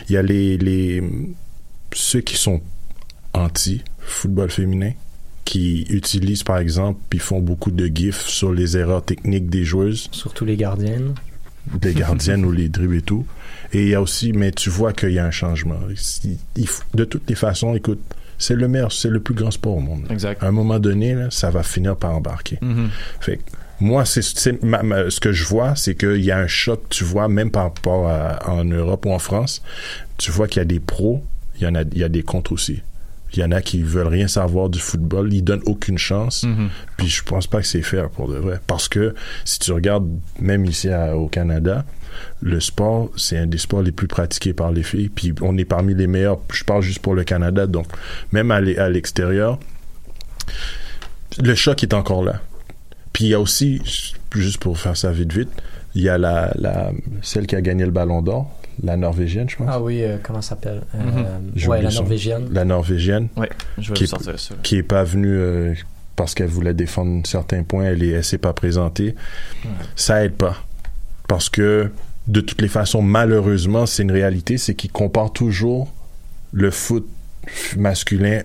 Il 0.10 0.14
y 0.14 0.18
a 0.18 0.22
les, 0.22 0.58
les, 0.58 1.04
ceux 1.94 2.22
qui 2.22 2.36
sont 2.38 2.62
anti-football 3.34 4.50
féminin, 4.50 4.92
qui 5.46 5.84
utilisent, 5.90 6.44
par 6.44 6.58
exemple, 6.58 7.00
puis 7.10 7.20
font 7.20 7.40
beaucoup 7.40 7.72
de 7.72 7.86
gifs 7.88 8.26
sur 8.28 8.52
les 8.54 8.76
erreurs 8.78 9.04
techniques 9.04 9.50
des 9.50 9.64
joueuses 9.64 10.10
Surtout 10.12 10.44
les 10.46 10.58
gardiennes. 10.58 11.14
des 11.82 11.94
gardiennes 11.94 12.44
ou 12.46 12.52
les 12.52 12.68
dribbles 12.70 12.98
et 12.98 13.02
tout. 13.02 13.26
Et 13.74 13.84
il 13.84 13.90
y 13.90 13.96
a 13.96 14.02
aussi, 14.02 14.34
mais 14.34 14.52
tu 14.52 14.70
vois 14.70 14.94
qu'il 14.94 15.12
y 15.12 15.20
a 15.20 15.26
un 15.26 15.32
changement. 15.32 15.80
Il- 16.24 16.38
il 16.58 16.68
faut- 16.68 16.84
de 16.94 17.06
toutes 17.06 17.30
les 17.30 17.36
façons, 17.36 17.76
écoute, 17.76 18.00
c'est 18.38 18.56
le 18.56 18.68
meilleur, 18.68 18.92
c'est 18.92 19.10
le 19.10 19.20
plus 19.20 19.34
grand 19.34 19.52
sport 19.52 19.78
au 19.78 19.80
monde. 19.80 20.06
Exact. 20.10 20.42
À 20.44 20.48
un 20.48 20.52
moment 20.52 20.80
donné, 20.80 21.14
là, 21.16 21.28
ça 21.32 21.50
va 21.50 21.64
finir 21.64 21.96
par 21.96 22.16
embarquer. 22.16 22.58
Mhm. 22.62 22.90
Fait 23.20 23.38
que 23.38 23.44
moi, 23.80 24.06
c'est, 24.06 24.22
ce 24.22 25.20
que 25.20 25.32
je 25.32 25.44
vois, 25.46 25.76
c'est 25.76 25.96
qu'il 25.96 26.24
y 26.24 26.32
a 26.32 26.38
un 26.40 26.48
choc, 26.48 26.82
tu 26.90 27.04
vois, 27.04 27.28
même 27.28 27.52
par 27.52 27.64
rapport 27.64 28.08
à, 28.10 28.50
en 28.50 28.64
Europe 28.66 29.06
ou 29.06 29.12
en 29.12 29.20
France, 29.20 29.62
tu 30.18 30.32
vois 30.32 30.48
qu'il 30.48 30.60
y 30.60 30.62
a 30.62 30.66
des 30.66 30.80
pros, 30.80 31.24
il 31.58 31.64
y 31.64 31.68
en 31.68 31.76
a, 31.76 31.82
il 31.82 31.98
y 31.98 32.04
a 32.04 32.10
des 32.10 32.24
contre 32.24 32.52
aussi. 32.54 32.82
Il 33.34 33.40
y 33.40 33.44
en 33.44 33.52
a 33.52 33.62
qui 33.62 33.84
veulent 33.84 34.08
rien 34.08 34.28
savoir 34.28 34.70
du 34.70 34.80
football, 34.80 35.34
ils 35.34 35.44
donnent 35.44 35.62
aucune 35.66 35.98
chance. 35.98 36.44
Mhm. 36.44 36.70
Puis 36.98 37.08
je 37.08 37.24
pense 37.24 37.46
pas 37.46 37.60
que 37.62 37.68
c'est 37.68 37.82
fair 37.82 38.10
pour 38.10 38.30
de 38.30 38.38
vrai. 38.38 38.60
Parce 38.68 38.88
que 38.88 39.14
si 39.46 39.60
tu 39.60 39.72
regardes, 39.74 40.08
même 40.40 40.66
ici 40.66 40.90
à- 40.90 41.16
au 41.18 41.28
Canada, 41.28 41.84
le 42.42 42.60
sport, 42.60 43.10
c'est 43.18 43.38
un 43.38 43.48
des 43.48 43.58
sports 43.58 43.82
les 43.82 43.92
plus 43.92 44.08
pratiqués 44.08 44.54
par 44.54 44.72
les 44.72 44.84
filles. 44.84 45.10
Puis 45.10 45.34
on 45.42 45.58
est 45.58 45.66
parmi 45.66 45.94
les 45.96 46.08
meilleurs. 46.08 46.40
Je 46.54 46.64
parle 46.64 46.82
juste 46.84 47.00
pour 47.00 47.16
le 47.16 47.24
Canada. 47.24 47.66
Donc, 47.68 47.88
même 48.32 48.52
à 48.52 48.62
l'e- 48.62 48.80
à 48.80 48.90
l'extérieur, 48.90 49.60
le 51.42 51.56
choc 51.56 51.84
est 51.84 51.94
encore 51.94 52.24
là. 52.24 52.42
Puis 53.14 53.26
il 53.26 53.28
y 53.30 53.34
a 53.34 53.40
aussi, 53.40 53.82
juste 54.36 54.60
pour 54.60 54.78
faire 54.78 54.96
ça 54.96 55.12
vite 55.12 55.34
vite, 55.34 55.50
il 55.96 56.04
y 56.04 56.10
a 56.10 56.18
la, 56.18 56.52
la 56.56 56.92
celle 57.22 57.48
qui 57.48 57.56
a 57.56 57.62
gagné 57.62 57.86
le 57.86 57.92
Ballon 57.92 58.22
d'Or, 58.22 58.52
la 58.84 58.96
Norvégienne, 58.98 59.50
je 59.50 59.56
pense. 59.56 59.68
Ah 59.70 59.82
oui, 59.82 60.04
euh, 60.04 60.18
comment 60.22 60.42
ça 60.42 60.50
s'appelle? 60.50 60.82
Euh, 60.94 61.00
Ouais, 61.56 61.66
oublié 61.66 61.82
la 61.84 61.90
son- 61.92 62.02
Norvégienne. 62.04 62.48
La 62.52 62.66
Norvégienne. 62.66 63.30
Ouais, 63.36 63.50
je 63.80 63.90
vais 63.90 63.94
qui 63.96 64.04
vous 64.04 64.06
est, 64.06 64.08
sortir 64.10 64.40
ça. 64.40 64.56
Qui 64.62 64.76
est 64.78 64.84
pas 64.84 65.04
venue 65.04 65.36
euh, 65.36 65.74
parce 66.16 66.36
qu'elle 66.36 66.50
voulait 66.50 66.76
défendre 66.76 67.26
certains 67.26 67.64
points, 67.64 67.86
elle 67.86 68.04
est, 68.04 68.10
elle 68.10 68.24
s'est 68.24 68.38
pas 68.38 68.54
présentée. 68.54 69.16
Ça 69.96 70.24
aide 70.24 70.34
pas. 70.34 70.58
Parce 71.28 71.50
que, 71.50 71.90
de 72.28 72.42
toutes 72.42 72.62
les 72.62 72.68
façons, 72.68 73.02
malheureusement, 73.02 73.86
c'est 73.86 74.04
une 74.04 74.12
réalité, 74.12 74.58
c'est 74.58 74.76
qu'ils 74.76 74.92
comparent 74.92 75.34
toujours 75.34 75.92
le 76.52 76.72
foot 76.72 77.08
masculin 77.78 78.42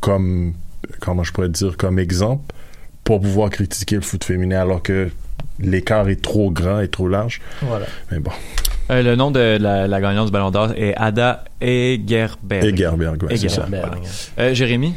comme, 0.00 0.54
comment 1.00 1.24
je 1.24 1.32
pourrais 1.32 1.48
dire, 1.48 1.76
comme 1.76 1.98
exemple 1.98 2.54
pour 3.04 3.20
pouvoir 3.20 3.48
critiquer 3.50 3.96
le 3.96 4.02
foot 4.02 4.22
féminin 4.22 4.60
alors 4.60 4.82
que 4.82 5.08
l'écart 5.58 6.08
est 6.08 6.20
trop 6.20 6.50
grand 6.50 6.80
et 6.80 6.88
trop 6.88 7.08
large. 7.08 7.40
Voilà. 7.62 7.86
Mais 8.10 8.18
bon. 8.18 8.30
Euh, 8.90 9.02
le 9.02 9.16
nom 9.16 9.30
de 9.30 9.58
la, 9.60 9.86
la 9.86 10.00
gagnante 10.00 10.26
du 10.26 10.32
Ballon 10.32 10.50
d'Or 10.50 10.72
est 10.76 10.94
Ada 10.96 11.44
Egerberg. 11.60 12.64
Egerberg, 12.64 13.22
ouais, 13.24 13.36
c'est 13.36 13.48
ça. 13.48 13.66
Voilà. 13.68 13.96
Euh, 14.38 14.54
Jérémy? 14.54 14.94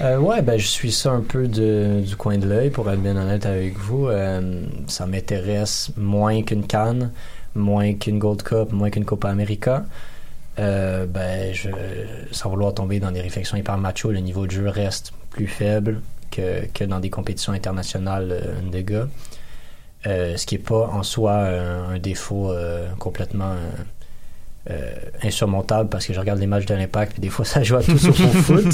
Euh, 0.00 0.18
ouais, 0.18 0.40
ben 0.40 0.58
je 0.58 0.66
suis 0.66 0.92
ça 0.92 1.10
un 1.10 1.20
peu 1.20 1.46
de, 1.46 2.00
du 2.00 2.16
coin 2.16 2.38
de 2.38 2.48
l'œil 2.48 2.70
pour 2.70 2.90
être 2.90 3.02
bien 3.02 3.16
honnête 3.16 3.44
avec 3.44 3.76
vous. 3.76 4.06
Euh, 4.06 4.62
ça 4.86 5.06
m'intéresse 5.06 5.90
moins 5.96 6.42
qu'une 6.42 6.66
Cannes, 6.66 7.10
moins 7.54 7.94
qu'une 7.94 8.18
Gold 8.18 8.42
Cup, 8.42 8.72
moins 8.72 8.90
qu'une 8.90 9.04
Copa 9.04 9.28
América. 9.28 9.84
Euh, 10.58 11.06
ben, 11.06 11.54
je, 11.54 11.70
sans 12.32 12.50
vouloir 12.50 12.74
tomber 12.74 13.00
dans 13.00 13.12
des 13.12 13.20
réflexions 13.20 13.56
hyper 13.56 13.78
macho, 13.78 14.10
le 14.10 14.18
niveau 14.18 14.46
de 14.46 14.50
jeu 14.50 14.68
reste 14.68 15.12
plus 15.30 15.46
faible 15.46 16.02
que, 16.30 16.66
que 16.66 16.84
dans 16.84 17.00
des 17.00 17.10
compétitions 17.10 17.52
internationales 17.52 18.28
euh, 18.32 18.60
de 18.70 18.80
gars. 18.80 19.08
Euh, 20.06 20.36
ce 20.36 20.46
qui 20.46 20.56
n'est 20.56 20.62
pas 20.62 20.88
en 20.88 21.02
soi 21.02 21.32
un, 21.34 21.98
défaut 21.98 22.50
euh, 22.50 22.88
complètement 22.98 23.54
euh, 24.68 24.72
euh, 24.72 24.92
insurmontable 25.22 25.88
parce 25.88 26.04
que 26.06 26.12
je 26.12 26.20
regarde 26.20 26.38
les 26.38 26.46
matchs 26.46 26.66
de 26.66 26.74
l'Impact 26.74 27.12
puis 27.12 27.20
des 27.22 27.30
fois 27.30 27.44
ça 27.46 27.62
joue 27.62 27.76
à 27.76 27.82
tout 27.82 27.96
sauf 27.96 28.20
au 28.20 28.28
foot. 28.42 28.66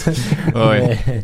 Ouais. 0.54 0.98
mais, 1.06 1.22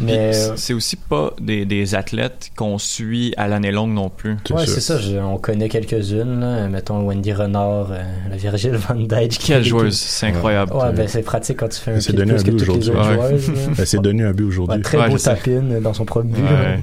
mais, 0.00 0.32
c'est- 0.32 0.56
c'est 0.56 0.74
aussi 0.74 0.96
pas 0.96 1.32
des, 1.40 1.64
des 1.64 1.94
athlètes 1.94 2.50
qu'on 2.54 2.76
suit 2.78 3.32
à 3.38 3.48
l'année 3.48 3.70
longue 3.72 3.92
non 3.92 4.10
plus. 4.10 4.36
Ouais, 4.50 4.66
c'est 4.66 4.80
ça. 4.80 4.98
je- 4.98 5.16
on 5.16 5.38
connaît 5.38 5.68
quelques-unes. 5.70 6.40
là. 6.40 6.68
Mettons 6.68 7.00
Wendy 7.06 7.32
Renard, 7.32 7.88
euh, 7.92 8.02
la 8.30 8.36
Virgile 8.36 8.76
Van 8.76 8.94
Dyke. 8.94 9.38
Quelle 9.42 9.64
joueuse, 9.64 9.96
c'est 9.98 10.26
incroyable. 10.26 10.72
Ouais, 10.74 10.92
ben 10.92 11.08
c'est 11.08 11.22
pratique 11.22 11.58
quand 11.58 11.68
tu 11.68 11.80
fais 11.80 11.92
un 11.92 11.98
pied 11.98 12.12
de 12.12 12.24
plus 12.24 12.42
que 12.44 12.50
but 12.50 12.58
toutes 12.58 12.68
les 12.68 12.88
aujourd'hui. 12.90 12.90
autres 12.90 13.08
Ouais. 13.22 13.28
joueuses, 13.38 13.48
là. 13.48 13.72
Elle 13.78 13.86
s'est 13.86 13.98
donné 13.98 14.22
un 14.24 14.32
but 14.32 14.44
aujourd'hui. 14.44 14.76
Ouais, 14.76 14.82
très 14.82 14.98
Ouais, 14.98 15.08
beau 15.08 15.18
tapine 15.18 15.80
dans 15.80 15.94
son 15.94 16.04
propre 16.04 16.26
but. 16.26 16.42
Ouais. 16.42 16.80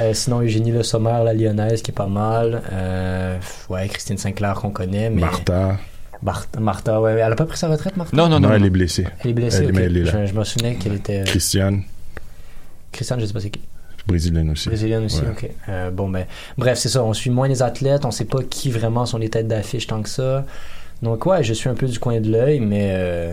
Euh, 0.00 0.14
sinon, 0.14 0.40
Eugénie 0.40 0.70
Le 0.70 0.84
Sommer, 0.84 1.20
la 1.24 1.34
lyonnaise, 1.34 1.82
qui 1.82 1.90
est 1.90 1.94
pas 1.94 2.06
mal. 2.06 2.62
Euh, 2.72 3.36
ouais, 3.68 3.88
Christine 3.88 4.18
Sinclair 4.18 4.54
qu'on 4.54 4.70
connaît. 4.70 5.10
Mais... 5.10 5.22
Martha. 5.22 5.78
Martha, 6.22 6.60
Martha, 6.60 7.00
ouais. 7.00 7.12
Elle 7.12 7.32
a 7.32 7.36
pas 7.36 7.46
pris 7.46 7.56
sa 7.58 7.68
retraite, 7.68 7.96
Martha? 7.96 8.14
Non, 8.16 8.50
elle 8.52 8.64
est 8.64 8.70
blessée. 8.70 9.06
Elle 9.24 9.30
est 9.30 9.34
blessée, 9.34 9.66
Elle, 9.74 9.96
est 9.96 10.02
là. 10.04 10.26
Je, 10.26 10.32
je 10.32 10.38
me 10.38 10.44
souvenais 10.44 10.74
qu'elle 10.76 10.94
était. 10.94 11.22
Christiane, 11.24 11.82
Christiane, 12.92 13.20
je 13.20 13.26
sais 13.26 13.32
pas 13.32 13.40
c'est 13.40 13.50
qui. 13.50 13.60
brésilienne 14.06 14.50
aussi. 14.50 14.68
Brésilienne 14.68 15.04
aussi, 15.04 15.20
Ouais. 15.22 15.30
ok. 15.30 15.50
Euh, 15.68 15.90
bon, 15.90 16.08
ben, 16.08 16.26
bref, 16.58 16.78
c'est 16.78 16.88
ça. 16.88 17.02
On 17.04 17.12
suit 17.14 17.30
moins 17.30 17.48
les 17.48 17.62
athlètes. 17.62 18.04
On 18.04 18.10
sait 18.10 18.24
pas 18.26 18.42
qui 18.42 18.70
vraiment 18.70 19.06
sont 19.06 19.18
les 19.18 19.30
têtes 19.30 19.48
d'affiche 19.48 19.86
tant 19.86 20.02
que 20.02 20.08
ça. 20.08 20.44
Donc, 21.02 21.24
ouais, 21.26 21.42
je 21.42 21.54
suis 21.54 21.68
un 21.70 21.74
peu 21.74 21.86
du 21.86 21.98
coin 21.98 22.20
de 22.20 22.30
l'œil, 22.30 22.60
mais 22.60 22.90
euh, 22.92 23.32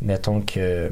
mettons 0.00 0.40
que. 0.40 0.90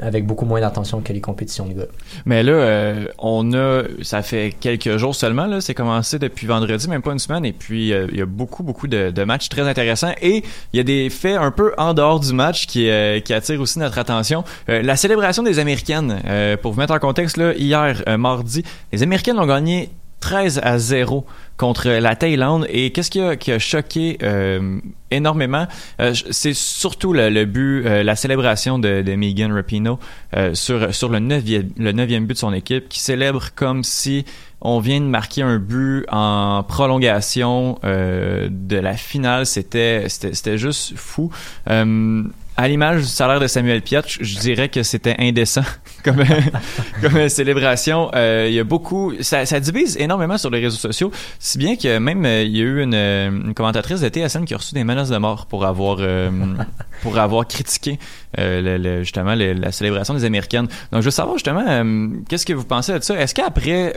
Avec 0.00 0.26
beaucoup 0.26 0.44
moins 0.44 0.60
d'attention 0.60 1.00
que 1.00 1.12
les 1.12 1.20
compétitions 1.20 1.66
de 1.66 1.72
gars. 1.72 1.86
Mais 2.26 2.42
là, 2.42 2.52
euh, 2.52 3.06
on 3.18 3.52
a, 3.52 3.82
ça 4.02 4.22
fait 4.22 4.54
quelques 4.58 4.96
jours 4.96 5.14
seulement, 5.14 5.46
là, 5.46 5.60
c'est 5.60 5.74
commencé 5.74 6.18
depuis 6.18 6.46
vendredi, 6.46 6.88
même 6.88 7.02
pas 7.02 7.12
une 7.12 7.18
semaine, 7.18 7.44
et 7.44 7.52
puis 7.52 7.92
euh, 7.92 8.06
il 8.12 8.18
y 8.18 8.22
a 8.22 8.26
beaucoup, 8.26 8.62
beaucoup 8.62 8.86
de, 8.86 9.24
matchs 9.24 9.48
très 9.48 9.62
intéressants, 9.62 10.12
et 10.20 10.42
il 10.72 10.76
y 10.76 10.80
a 10.80 10.84
des 10.84 11.10
faits 11.10 11.36
un 11.36 11.50
peu 11.50 11.72
en 11.78 11.94
dehors 11.94 12.20
du 12.20 12.32
match 12.32 12.66
qui, 12.66 12.88
euh, 12.88 13.20
qui 13.20 13.34
attirent 13.34 13.60
aussi 13.60 13.78
notre 13.78 13.98
attention. 13.98 14.44
Euh, 14.68 14.82
la 14.82 14.96
célébration 14.96 15.42
des 15.42 15.58
Américaines, 15.58 16.20
pour 16.62 16.72
vous 16.72 16.80
mettre 16.80 16.94
en 16.94 16.98
contexte, 16.98 17.36
là, 17.36 17.54
hier, 17.54 18.02
mardi, 18.18 18.62
les 18.92 19.02
Américaines 19.02 19.38
ont 19.38 19.46
gagné 19.46 19.90
13 20.20 20.60
à 20.62 20.78
0 20.78 21.24
contre 21.58 21.90
la 21.90 22.16
Thaïlande. 22.16 22.66
Et 22.70 22.92
qu'est-ce 22.92 23.10
qui 23.10 23.20
a, 23.20 23.36
qui 23.36 23.52
a 23.52 23.58
choqué 23.58 24.16
euh, 24.22 24.78
énormément? 25.10 25.66
Euh, 26.00 26.14
c'est 26.30 26.54
surtout 26.54 27.12
le, 27.12 27.28
le 27.28 27.44
but, 27.44 27.84
euh, 27.84 28.02
la 28.02 28.16
célébration 28.16 28.78
de, 28.78 29.02
de 29.02 29.14
Megan 29.14 29.52
Rapinoe 29.52 29.98
euh, 30.34 30.54
sur, 30.54 30.94
sur 30.94 31.10
le, 31.10 31.18
neuvième, 31.18 31.68
le 31.76 31.92
neuvième 31.92 32.24
but 32.24 32.34
de 32.34 32.38
son 32.38 32.54
équipe, 32.54 32.88
qui 32.88 33.00
célèbre 33.00 33.48
comme 33.54 33.84
si 33.84 34.24
on 34.60 34.80
vient 34.80 35.00
de 35.00 35.06
marquer 35.06 35.42
un 35.42 35.58
but 35.58 36.04
en 36.10 36.64
prolongation 36.66 37.78
euh, 37.84 38.48
de 38.50 38.76
la 38.76 38.94
finale. 38.94 39.44
C'était 39.44 40.08
c'était 40.08 40.34
c'était 40.34 40.58
juste 40.58 40.96
fou. 40.96 41.30
Euh, 41.68 42.22
à 42.56 42.66
l'image 42.66 43.02
du 43.02 43.06
salaire 43.06 43.38
de 43.38 43.46
Samuel 43.46 43.82
Piat, 43.82 44.02
je 44.06 44.24
je 44.24 44.38
dirais 44.40 44.68
que 44.68 44.82
c'était 44.82 45.14
indécent 45.18 45.62
comme 46.04 46.24
comme 47.02 47.28
célébration. 47.28 48.10
Euh, 48.14 48.46
il 48.48 48.54
y 48.54 48.60
a 48.60 48.64
beaucoup, 48.64 49.12
ça, 49.20 49.44
divise 49.60 49.96
énormément 49.98 50.38
sur 50.38 50.50
les 50.50 50.60
réseaux 50.60 50.76
sociaux, 50.76 51.10
si 51.38 51.58
bien 51.58 51.76
que 51.76 51.98
même 51.98 52.24
euh, 52.24 52.42
il 52.42 52.56
y 52.56 52.60
a 52.60 52.64
eu 52.64 52.82
une, 52.82 52.94
euh, 52.94 53.52
commentatrice 53.54 54.00
de 54.00 54.08
TSN 54.08 54.44
qui 54.44 54.54
a 54.54 54.58
reçu 54.58 54.74
des 54.74 54.84
menaces 54.84 55.08
de 55.08 55.16
mort 55.16 55.46
pour 55.46 55.64
avoir 55.64 55.98
pour 57.02 57.18
avoir 57.18 57.46
critiqué 57.46 57.98
justement 58.36 59.34
la 59.34 59.72
célébration 59.72 60.14
des 60.14 60.24
Américaines. 60.24 60.68
Donc 60.92 61.00
je 61.00 61.06
veux 61.06 61.10
savoir 61.10 61.36
justement 61.36 61.64
qu'est-ce 62.28 62.46
que 62.46 62.52
vous 62.52 62.64
pensez 62.64 62.98
de 62.98 63.02
ça? 63.02 63.14
Est-ce 63.16 63.34
qu'après 63.34 63.94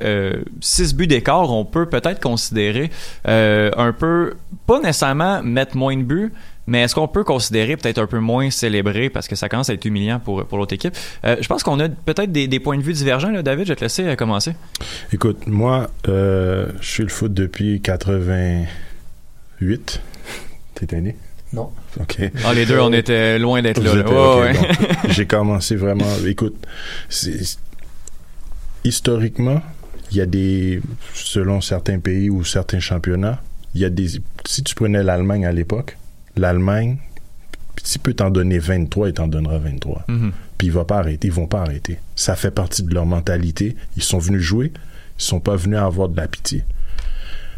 six 0.61 0.95
buts 0.95 1.07
d'écart, 1.07 1.51
on 1.51 1.65
peut 1.65 1.87
peut-être 1.87 2.21
considérer 2.21 2.91
un 3.25 3.93
peu 3.97 4.35
pas 4.67 4.79
nécessairement 4.79 5.41
mettre 5.43 5.75
moins 5.75 5.97
de 5.97 6.03
buts, 6.03 6.33
mais 6.67 6.81
est-ce 6.81 6.95
qu'on 6.95 7.07
peut 7.07 7.23
considérer 7.23 7.77
peut-être 7.77 7.97
un 7.97 8.07
peu 8.07 8.19
moins 8.19 8.51
célébrer 8.51 9.09
parce 9.09 9.27
que 9.27 9.35
ça 9.35 9.49
commence 9.49 9.69
à 9.69 9.73
être 9.73 9.85
humiliant 9.85 10.19
pour, 10.19 10.45
pour 10.45 10.57
l'autre 10.57 10.73
équipe? 10.73 10.95
Euh, 11.25 11.35
je 11.41 11.47
pense 11.47 11.63
qu'on 11.63 11.79
a 11.79 11.89
peut-être 11.89 12.31
des, 12.31 12.47
des 12.47 12.59
points 12.59 12.77
de 12.77 12.83
vue 12.83 12.93
divergents. 12.93 13.31
Là. 13.31 13.41
David, 13.41 13.65
je 13.65 13.71
vais 13.71 13.75
te 13.75 13.83
laisser 13.83 14.05
euh, 14.05 14.15
commencer. 14.15 14.53
Écoute, 15.11 15.47
moi, 15.47 15.89
euh, 16.07 16.71
je 16.79 16.87
suis 16.87 17.03
le 17.03 17.09
foot 17.09 17.33
depuis 17.33 17.81
88. 17.81 20.01
T'es 20.75 21.01
né? 21.01 21.15
Non. 21.53 21.71
OK. 21.99 22.17
Ah, 22.45 22.53
les 22.53 22.65
deux, 22.65 22.79
on 22.79 22.93
était 22.93 23.37
loin 23.37 23.61
d'être 23.61 23.83
là. 23.83 23.95
là. 23.95 24.37
ouais. 24.37 24.53
bon. 24.53 24.59
J'ai 25.09 25.25
commencé 25.25 25.75
vraiment. 25.75 26.05
Écoute, 26.25 26.55
historiquement, 28.83 29.61
il 30.11 30.17
y 30.17 30.21
a 30.21 30.25
des, 30.25 30.81
selon 31.13 31.61
certains 31.61 31.99
pays 31.99 32.29
ou 32.29 32.43
certains 32.45 32.79
championnats, 32.79 33.41
il 33.75 33.81
y 33.81 33.85
a 33.85 33.89
des. 33.89 34.07
Si 34.45 34.63
tu 34.63 34.75
prenais 34.75 35.03
l'Allemagne 35.03 35.45
à 35.45 35.51
l'époque, 35.51 35.97
l'Allemagne, 36.37 36.97
s'il 37.83 38.01
peut 38.01 38.13
t'en 38.13 38.29
donner 38.29 38.59
23, 38.59 39.09
il 39.09 39.13
t'en 39.13 39.27
donnera 39.27 39.57
23. 39.57 40.05
Mhm. 40.07 40.31
Puis 40.57 40.67
il 40.67 40.73
va 40.73 40.85
pas 40.85 40.99
arrêter, 40.99 41.27
ils 41.27 41.33
vont 41.33 41.47
pas 41.47 41.61
arrêter. 41.61 41.99
Ça 42.15 42.35
fait 42.35 42.51
partie 42.51 42.83
de 42.83 42.93
leur 42.93 43.05
mentalité. 43.05 43.75
Ils 43.97 44.03
sont 44.03 44.19
venus 44.19 44.41
jouer, 44.41 44.71
ils 45.19 45.23
sont 45.23 45.39
pas 45.39 45.55
venus 45.55 45.77
avoir 45.77 46.09
de 46.09 46.17
la 46.17 46.27
pitié. 46.27 46.63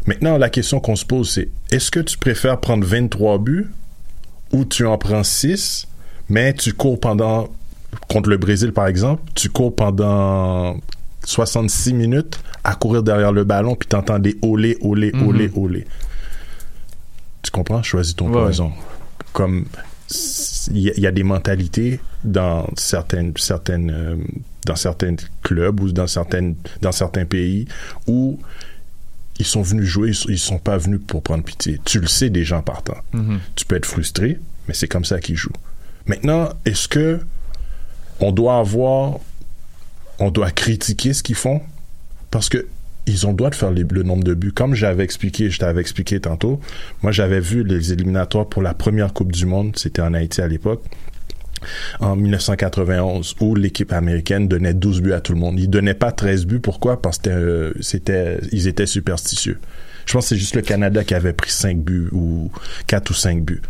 Maintenant, 0.06 0.36
la 0.38 0.50
question 0.50 0.80
qu'on 0.80 0.96
se 0.96 1.04
pose, 1.04 1.30
c'est 1.30 1.48
est-ce 1.70 1.90
que 1.90 2.00
tu 2.00 2.18
préfères 2.18 2.60
prendre 2.60 2.84
23 2.86 3.38
buts 3.38 3.70
ou 4.52 4.64
tu 4.64 4.86
en 4.86 4.98
prends 4.98 5.24
6, 5.24 5.88
mais 6.28 6.52
tu 6.54 6.72
cours 6.74 7.00
pendant, 7.00 7.48
contre 8.08 8.28
le 8.28 8.36
Brésil 8.36 8.72
par 8.72 8.86
exemple, 8.86 9.22
tu 9.34 9.48
cours 9.48 9.74
pendant 9.74 10.76
66 11.24 11.94
minutes 11.94 12.38
à 12.64 12.74
courir 12.74 13.02
derrière 13.02 13.32
le 13.32 13.44
ballon, 13.44 13.76
puis 13.76 13.88
t'entends 13.88 14.18
des 14.18 14.36
olé, 14.42 14.76
olé, 14.80 15.12
olé, 15.26 15.50
olé. 15.54 15.86
Tu 17.44 17.50
comprends? 17.52 17.82
Choisis 17.82 18.16
ton 18.16 18.26
Ouais. 18.26 18.42
poison. 18.42 18.72
Comme 19.32 19.66
il 20.70 20.78
y, 20.78 20.90
a- 20.90 20.94
il 20.96 21.02
y 21.02 21.06
a 21.06 21.12
des 21.12 21.22
mentalités 21.22 22.00
dans 22.24 22.66
certaines 22.76 23.32
certaines 23.36 23.90
euh, 23.90 24.16
dans 24.66 24.76
certains 24.76 25.14
clubs 25.42 25.80
ou 25.80 25.92
dans 25.92 26.06
certaines 26.06 26.56
dans 26.82 26.92
certains 26.92 27.24
pays 27.26 27.66
où 28.06 28.38
ils 29.38 29.46
sont 29.46 29.62
venus 29.62 29.84
jouer, 29.86 30.12
ils 30.28 30.38
sont, 30.38 30.58
pas 30.58 30.78
venus 30.78 31.00
pour 31.06 31.22
prendre 31.22 31.42
pitié. 31.42 31.80
Tu 31.84 31.98
le 32.00 32.06
sais 32.06 32.30
des 32.30 32.44
gens 32.44 32.62
partant. 32.62 32.96
Mhm. 33.12 33.40
Tu 33.56 33.64
peux 33.64 33.74
être 33.76 33.86
frustré, 33.86 34.38
mais 34.68 34.74
c'est 34.74 34.86
comme 34.88 35.04
ça 35.04 35.18
qu'ils 35.20 35.36
jouent. 35.36 35.50
Maintenant, 36.06 36.50
est-ce 36.64 36.86
que 36.86 37.20
on 38.20 38.30
doit 38.30 38.58
avoir, 38.58 39.18
on 40.20 40.30
doit 40.30 40.52
critiquer 40.52 41.12
ce 41.14 41.22
qu'ils 41.24 41.34
font? 41.34 41.60
Parce 42.30 42.48
que 42.48 42.66
ils 43.06 43.26
ont 43.26 43.30
le 43.30 43.36
droit 43.36 43.50
de 43.50 43.54
faire 43.54 43.70
les- 43.70 43.84
le 43.84 44.02
nombre 44.02 44.24
de 44.24 44.34
buts. 44.34 44.52
Comme 44.52 44.74
j'avais 44.74 45.04
expliqué, 45.04 45.50
je 45.50 45.58
t'avais 45.58 45.80
expliqué 45.80 46.20
tantôt, 46.20 46.60
moi 47.02 47.12
j'avais 47.12 47.40
vu 47.40 47.62
les 47.64 47.92
éliminatoires 47.92 48.46
pour 48.46 48.62
la 48.62 48.74
première 48.74 49.12
Coupe 49.12 49.32
du 49.32 49.46
Monde, 49.46 49.76
c'était 49.76 50.02
en 50.02 50.14
Haïti 50.14 50.40
à 50.40 50.48
l'époque, 50.48 50.82
en 52.00 52.16
1991, 52.16 53.36
où 53.40 53.54
l'équipe 53.54 53.92
américaine 53.92 54.48
donnait 54.48 54.74
12 54.74 55.00
buts 55.00 55.12
à 55.12 55.20
tout 55.20 55.32
le 55.32 55.38
monde. 55.38 55.58
Ils 55.58 55.68
donnaient 55.68 55.94
pas 55.94 56.12
13 56.12 56.46
buts, 56.46 56.60
pourquoi? 56.60 57.00
Parce 57.00 57.18
que 57.18 57.30
euh, 57.30 57.72
c'était, 57.80 58.38
ils 58.52 58.68
étaient 58.68 58.86
superstitieux. 58.86 59.58
Je 60.06 60.12
pense 60.12 60.24
que 60.24 60.28
c'est 60.30 60.36
juste 60.36 60.54
le 60.56 60.62
Canada 60.62 61.02
qui 61.04 61.14
avait 61.14 61.32
pris 61.32 61.50
5 61.50 61.78
buts 61.78 62.08
ou 62.12 62.50
4 62.86 63.10
ou 63.10 63.14
5 63.14 63.42
buts. 63.42 63.62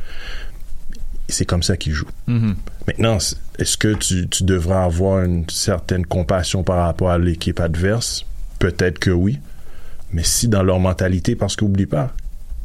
C'est 1.28 1.44
comme 1.46 1.62
ça 1.62 1.76
qu'ils 1.76 1.92
jouent. 1.92 2.10
Mhm. 2.26 2.56
Maintenant, 2.86 3.18
est-ce 3.58 3.76
que 3.76 3.94
tu, 3.94 4.28
tu 4.28 4.44
devras 4.44 4.84
avoir 4.84 5.24
une 5.24 5.48
certaine 5.48 6.04
compassion 6.04 6.62
par 6.64 6.84
rapport 6.84 7.10
à 7.10 7.18
l'équipe 7.18 7.60
adverse? 7.60 8.26
Peut-être 8.64 8.98
que 8.98 9.10
oui. 9.10 9.38
Mais 10.12 10.22
si 10.22 10.48
dans 10.48 10.62
leur 10.62 10.80
mentalité, 10.80 11.36
parce 11.36 11.54
qu'oublie 11.54 11.84
pas, 11.84 12.14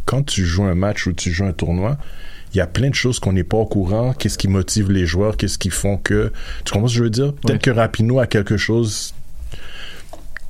quand 0.05 0.23
tu 0.23 0.45
joues 0.45 0.63
un 0.63 0.75
match 0.75 1.07
ou 1.07 1.13
tu 1.13 1.31
joues 1.31 1.43
un 1.43 1.51
tournoi, 1.51 1.97
il 2.53 2.57
y 2.57 2.61
a 2.61 2.67
plein 2.67 2.89
de 2.89 2.95
choses 2.95 3.19
qu'on 3.19 3.33
n'est 3.33 3.43
pas 3.43 3.57
au 3.57 3.65
courant. 3.65 4.13
Qu'est-ce 4.13 4.37
qui 4.37 4.47
motive 4.47 4.91
les 4.91 5.05
joueurs? 5.05 5.35
Qu'est-ce 5.35 5.57
qui 5.57 5.69
font 5.69 5.97
que... 5.97 6.31
Tu 6.63 6.71
comprends 6.71 6.87
ce 6.87 6.93
que 6.93 6.97
je 6.99 7.03
veux 7.03 7.09
dire? 7.09 7.33
Peut-être 7.33 7.61
que 7.61 7.69
Rapino 7.69 8.19
a 8.19 8.27
quelque 8.27 8.55
chose 8.55 9.13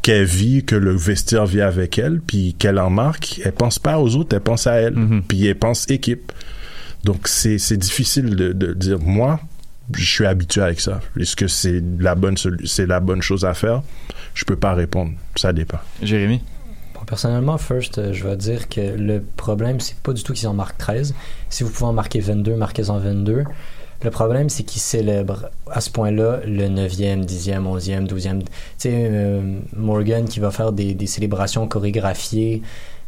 qu'elle 0.03 0.25
vit, 0.25 0.63
que 0.63 0.75
le 0.75 0.95
vestiaire 0.95 1.47
vit 1.47 1.61
avec 1.61 1.97
elle, 1.97 2.21
puis 2.21 2.53
qu'elle 2.53 2.77
en 2.77 2.91
marque. 2.91 3.41
Elle 3.43 3.51
pense 3.51 3.79
pas 3.79 3.99
aux 3.99 4.15
autres, 4.15 4.35
elle 4.35 4.41
pense 4.41 4.67
à 4.67 4.75
elle. 4.75 4.95
Puis 5.27 5.47
elle 5.47 5.57
pense 5.57 5.89
équipe. 5.89 6.31
Donc 7.03 7.27
c'est 7.27 7.57
c'est 7.57 7.77
difficile 7.77 8.35
de, 8.35 8.53
de 8.53 8.73
dire 8.73 8.99
moi 8.99 9.39
je 9.93 10.05
suis 10.05 10.25
habitué 10.25 10.61
avec 10.61 10.79
ça. 10.79 10.99
Est-ce 11.19 11.35
que 11.35 11.47
c'est 11.47 11.81
la 11.99 12.15
bonne 12.15 12.35
c'est 12.65 12.85
la 12.85 12.99
bonne 12.99 13.21
chose 13.21 13.45
à 13.45 13.53
faire? 13.53 13.81
Je 14.33 14.45
peux 14.45 14.55
pas 14.55 14.73
répondre. 14.73 15.11
Ça 15.35 15.53
dépend. 15.53 15.79
Jérémy? 16.01 16.41
Bon, 16.93 17.01
personnellement, 17.05 17.57
first, 17.57 17.97
euh, 17.97 18.13
je 18.13 18.27
vais 18.27 18.35
dire 18.35 18.69
que 18.69 18.81
le 18.81 19.21
problème, 19.21 19.79
c'est 19.79 19.97
pas 19.97 20.13
du 20.13 20.23
tout 20.23 20.33
qu'ils 20.33 20.47
en 20.47 20.53
marquent 20.53 20.77
13. 20.77 21.13
Si 21.49 21.63
vous 21.63 21.71
pouvez 21.71 21.87
en 21.89 21.93
marquer 21.93 22.19
22, 22.19 22.55
marquez-en 22.55 22.99
22. 22.99 23.43
Le 24.01 24.11
problème, 24.11 24.49
c'est 24.49 24.63
qu'ils 24.63 24.81
célèbrent 24.81 25.49
à 25.69 25.81
ce 25.81 25.89
point-là 25.89 26.39
le 26.45 26.67
9e, 26.67 27.25
10e, 27.25 27.63
11e, 27.63 28.07
12e. 28.07 28.39
Tu 28.39 28.45
sais, 28.77 28.91
euh, 28.93 29.59
Morgan 29.75 30.25
qui 30.25 30.39
va 30.39 30.51
faire 30.51 30.71
des, 30.71 30.93
des 30.93 31.07
célébrations 31.07 31.67
chorégraphiées 31.67 32.61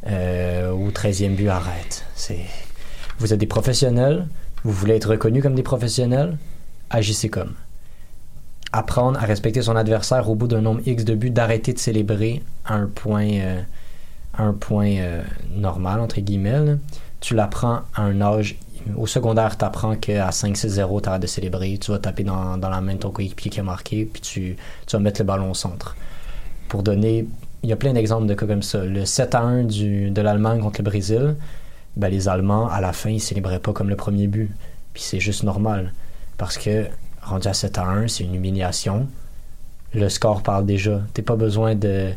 euh, 0.08 0.72
au 0.72 0.90
13e 0.90 1.36
but, 1.36 1.48
arrête. 1.48 2.06
Vous 3.20 3.34
êtes 3.34 3.40
des 3.40 3.48
professionnels, 3.48 4.28
vous 4.64 4.72
voulez 4.72 4.96
être 4.96 5.10
reconnus 5.10 5.44
comme 5.44 5.56
des 5.56 5.64
professionnels, 5.64 6.38
agissez 6.92 7.30
comme. 7.30 7.54
Apprendre 8.74 9.22
à 9.22 9.26
respecter 9.26 9.62
son 9.62 9.76
adversaire 9.76 10.30
au 10.30 10.36
bout 10.36 10.48
d'un 10.48 10.62
nombre 10.62 10.82
X 10.86 11.04
de 11.04 11.16
buts, 11.16 11.30
d'arrêter 11.30 11.74
de 11.74 11.80
célébrer 11.80 12.42
à 12.66 12.76
un 12.76 12.88
point, 12.88 13.28
euh, 13.28 13.62
euh, 14.40 15.24
normal, 15.56 16.00
entre 16.00 16.22
guillemets. 16.22 16.78
Tu 17.20 17.36
l'apprends 17.36 17.82
à 17.96 18.04
un 18.04 18.22
âge. 18.22 18.58
Au 18.96 19.08
secondaire, 19.08 19.58
tu 19.58 19.66
apprends 19.66 19.96
qu'à 19.96 20.30
5-6-0, 20.30 21.02
tu 21.02 21.10
arrêtes 21.10 21.22
de 21.22 21.28
célébrer. 21.28 21.78
Tu 21.80 21.92
vas 21.92 22.00
taper 22.00 22.24
dans, 22.24 22.58
la 22.58 22.82
main 22.82 22.94
de 22.94 23.00
ton 23.00 23.12
coéquipier 23.12 23.52
qui 23.52 23.60
a 23.60 23.64
marqué, 23.64 24.06
puis 24.06 24.22
tu, 24.22 24.56
vas 24.92 25.00
mettre 25.00 25.22
le 25.22 25.26
ballon 25.26 25.52
au 25.52 25.56
centre. 25.56 25.96
Pour 26.70 26.84
donner. 26.84 27.28
Il 27.64 27.70
y 27.70 27.74
a 27.74 27.76
plein 27.76 27.94
d'exemples 27.94 28.26
de 28.26 28.34
cas 28.34 28.48
comme 28.48 28.64
ça. 28.64 28.84
Le 28.84 29.06
7 29.06 29.36
à 29.36 29.42
1 29.42 29.64
du, 29.66 30.10
de 30.10 30.22
l'Allemagne 30.22 30.62
contre 30.62 30.80
le 30.80 30.86
Brésil, 30.86 31.36
ben, 31.96 32.10
les 32.10 32.28
Allemands, 32.28 32.68
à 32.68 32.82
la 32.82 32.92
fin, 32.92 33.12
ils 33.12 33.20
célébraient 33.20 33.60
pas 33.60 33.72
comme 33.72 33.90
le 33.90 33.96
premier 33.96 34.26
but. 34.26 34.50
Puis 34.94 35.04
c'est 35.04 35.20
juste 35.20 35.44
normal. 35.44 35.94
Parce 36.42 36.58
que, 36.58 36.88
rendu 37.22 37.48
à 37.48 37.54
7 37.54 37.78
à 37.78 37.84
1, 37.84 38.08
c'est 38.08 38.24
une 38.24 38.34
humiliation. 38.34 39.06
Le 39.94 40.10
score 40.10 40.42
parle 40.42 40.66
déjà. 40.66 41.00
T'as 41.14 41.22
pas 41.22 41.36
besoin 41.36 41.76
de. 41.76 42.14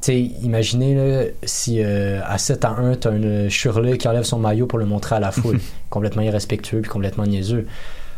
Tu 0.00 0.14
imaginez 0.14 0.94
là, 0.94 1.24
si 1.42 1.82
euh, 1.82 2.22
à 2.24 2.38
7 2.38 2.64
à 2.64 2.70
1, 2.70 2.94
t'as 2.94 3.10
un 3.10 3.50
Shirley 3.50 3.98
qui 3.98 4.08
enlève 4.08 4.22
son 4.22 4.38
maillot 4.38 4.66
pour 4.66 4.78
le 4.78 4.86
montrer 4.86 5.16
à 5.16 5.20
la 5.20 5.30
foule. 5.30 5.60
complètement 5.90 6.22
irrespectueux 6.22 6.80
puis 6.80 6.90
complètement 6.90 7.26
niaiseux. 7.26 7.66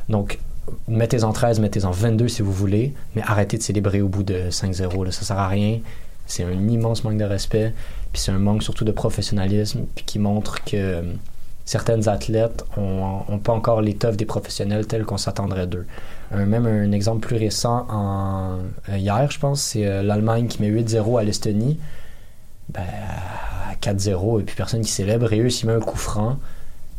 Donc, 0.09 0.39
mettez-en 0.87 1.33
13, 1.33 1.59
mettez-en 1.59 1.91
22 1.91 2.29
si 2.29 2.43
vous 2.43 2.53
voulez, 2.53 2.95
mais 3.17 3.23
arrêtez 3.23 3.59
de 3.59 3.65
célébrer 3.65 4.01
au 4.01 4.09
bout 4.09 4.23
de 4.23 4.49
5-0. 4.49 5.05
là. 5.05 5.11
Ça 5.11 5.23
sert 5.23 5.39
à 5.41 5.49
rien. 5.49 5.81
C'est 6.25 6.45
un 6.45 6.69
immense 6.69 7.03
manque 7.03 7.19
de 7.19 7.25
respect. 7.25 7.75
Puis 8.13 8.23
c'est 8.23 8.31
un 8.31 8.39
manque 8.39 8.63
surtout 8.63 8.85
de 8.85 8.93
professionnalisme, 8.93 9.87
puis 9.97 10.05
qui 10.05 10.21
montre 10.21 10.63
que 10.63 11.03
certaines 11.65 12.09
athlètes 12.09 12.65
ont, 12.77 13.21
ont 13.29 13.39
pas 13.39 13.53
encore 13.53 13.81
l'étoffe 13.83 14.17
des 14.17 14.25
professionnels 14.27 14.87
tels 14.87 15.05
qu'on 15.05 15.17
s'attendrait 15.19 15.67
d'eux. 15.67 15.87
Un- 16.33 16.47
même 16.47 16.67
un 16.67 16.93
exemple 16.93 17.27
plus 17.27 17.37
récent, 17.37 17.87
en, 17.91 18.59
euh, 18.89 18.97
hier, 18.99 19.31
je 19.31 19.39
pense, 19.39 19.61
c'est 19.63 19.87
euh, 19.87 20.03
l'Allemagne 20.03 20.47
qui 20.49 20.61
met 20.63 20.69
8-0 20.69 21.19
à 21.19 21.25
l'Estonie. 21.25 21.79
Ben, 22.73 22.83
à 23.71 23.75
4-0, 23.75 24.41
et 24.41 24.45
puis 24.45 24.55
personne 24.57 24.81
qui 24.83 24.91
célèbre. 24.91 25.33
Et 25.33 25.41
eux, 25.41 25.51
s'ils 25.51 25.69
mettent 25.69 25.83
un 25.83 25.85
coup 25.85 25.99
franc, 25.99 26.39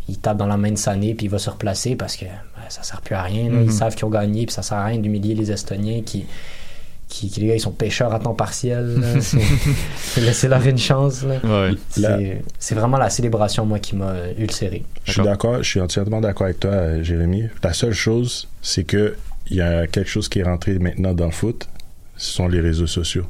ils 0.10 0.20
tapent 0.20 0.38
dans 0.38 0.46
la 0.48 0.58
main 0.58 0.72
de 0.72 0.78
Sané, 0.78 1.14
puis 1.16 1.26
il 1.28 1.30
va 1.30 1.40
se 1.40 1.50
replacer 1.50 1.96
parce 1.96 2.16
que 2.16 2.26
ben, 2.26 2.62
ça 2.70 2.84
sert 2.84 3.02
plus 3.02 3.16
à 3.16 3.22
rien. 3.24 3.50
Ils 3.64 3.72
savent 3.72 3.96
qu'ils 3.96 4.06
ont 4.06 4.10
gagné, 4.10 4.46
puis 4.46 4.54
ça 4.54 4.62
sert 4.62 4.78
à 4.78 4.86
rien 4.86 5.00
d'humilier 5.00 5.34
les 5.34 5.52
Estoniens 5.52 6.02
qui, 6.06 6.26
qui, 7.14 7.30
qui, 7.30 7.42
les 7.42 7.48
gars, 7.48 7.56
ils 7.56 7.60
sont 7.60 7.72
pêcheurs 7.72 8.12
à 8.12 8.20
temps 8.20 8.34
partiel. 8.34 9.00
Laissez-leur 10.18 10.66
une 10.68 10.80
chance. 10.80 11.24
C'est 12.60 12.76
vraiment 12.76 12.98
la 12.98 13.12
célébration, 13.12 13.66
moi, 13.68 13.78
qui 13.78 13.96
m'a 13.96 14.16
ulcéré. 14.38 14.84
Je 15.06 15.12
suis 15.14 15.22
d'accord, 15.22 15.58
je 15.58 15.70
suis 15.70 15.80
entièrement 15.80 16.22
d'accord 16.22 16.46
avec 16.46 16.60
toi, 16.60 16.72
euh, 16.72 17.04
Jérémy. 17.04 17.50
La 17.62 17.74
seule 17.74 17.94
chose, 17.94 18.48
c'est 18.64 18.84
que 18.84 19.16
il 19.48 19.58
y 19.58 19.62
a 19.62 19.86
quelque 19.86 20.10
chose 20.10 20.28
qui 20.28 20.40
est 20.40 20.44
rentré 20.44 20.80
maintenant 20.80 21.14
dans 21.14 21.26
le 21.26 21.32
foot, 21.32 21.68
ce 22.16 22.32
sont 22.32 22.48
les 22.48 22.62
réseaux 22.62 22.88
sociaux. 22.88 23.26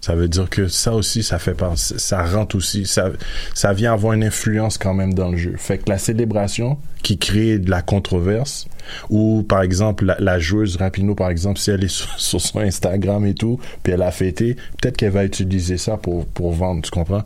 Ça 0.00 0.14
veut 0.14 0.28
dire 0.28 0.48
que 0.48 0.68
ça 0.68 0.94
aussi, 0.94 1.22
ça 1.22 1.38
fait 1.38 1.54
part, 1.54 1.76
ça 1.76 2.24
rentre 2.24 2.56
aussi, 2.56 2.86
ça, 2.86 3.10
ça 3.54 3.72
vient 3.72 3.92
avoir 3.92 4.12
une 4.12 4.24
influence 4.24 4.78
quand 4.78 4.94
même 4.94 5.14
dans 5.14 5.30
le 5.30 5.36
jeu. 5.36 5.54
Fait 5.56 5.78
que 5.78 5.90
la 5.90 5.98
célébration 5.98 6.78
qui 7.02 7.18
crée 7.18 7.58
de 7.58 7.70
la 7.70 7.82
controverse, 7.82 8.66
ou 9.08 9.42
par 9.42 9.62
exemple 9.62 10.14
la, 10.18 10.38
joueuse 10.38 10.76
Rapino, 10.76 11.14
par 11.14 11.30
exemple, 11.30 11.58
si 11.58 11.70
elle 11.70 11.84
est 11.84 11.88
sur, 12.16 12.40
son 12.40 12.60
Instagram 12.60 13.26
et 13.26 13.34
tout, 13.34 13.60
puis 13.82 13.92
elle 13.92 14.02
a 14.02 14.10
fêté, 14.10 14.56
peut-être 14.80 14.96
qu'elle 14.96 15.12
va 15.12 15.24
utiliser 15.24 15.78
ça 15.78 15.96
pour 15.96 16.26
pour 16.26 16.52
vendre, 16.52 16.82
tu 16.82 16.90
comprends? 16.90 17.24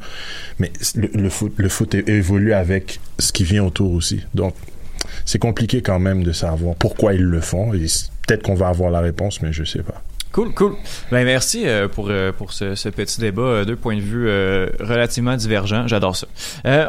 Mais 0.59 0.73
le, 0.95 1.29
foot, 1.29 1.53
le 1.57 1.69
foot 1.69 1.95
évolue 1.95 2.53
avec 2.53 3.01
ce 3.19 3.33
qui 3.33 3.45
vient 3.45 3.65
autour 3.65 3.93
aussi. 3.93 4.21
Donc 4.35 4.55
c'est 5.25 5.39
compliqué 5.39 5.83
quand 5.83 5.99
même 5.99 6.23
de 6.23 6.33
savoir 6.33 6.75
pourquoi 6.77 7.15
ils 7.15 7.23
le 7.23 7.41
font. 7.41 7.71
Peut-être 7.71 8.43
qu'on 8.43 8.55
va 8.55 8.69
avoir 8.69 8.91
la 8.91 9.01
réponse, 9.01 9.43
mais 9.43 9.53
je 9.53 9.65
sais 9.65 9.83
pas. 9.83 10.03
Cool, 10.35 10.53
cool. 10.53 10.75
Ben 11.13 11.25
merci 11.25 11.63
euh, 11.65 11.87
pour 11.87 12.09
euh, 12.11 12.33
pour 12.33 12.53
ce, 12.53 12.89
petit 12.89 13.21
débat, 13.21 13.43
euh, 13.43 13.65
deux 13.65 13.77
points 13.77 13.95
de 13.95 14.01
vue 14.01 14.29
relativement 14.81 15.37
divergents. 15.37 15.87
J'adore 15.87 16.17
ça. 16.17 16.27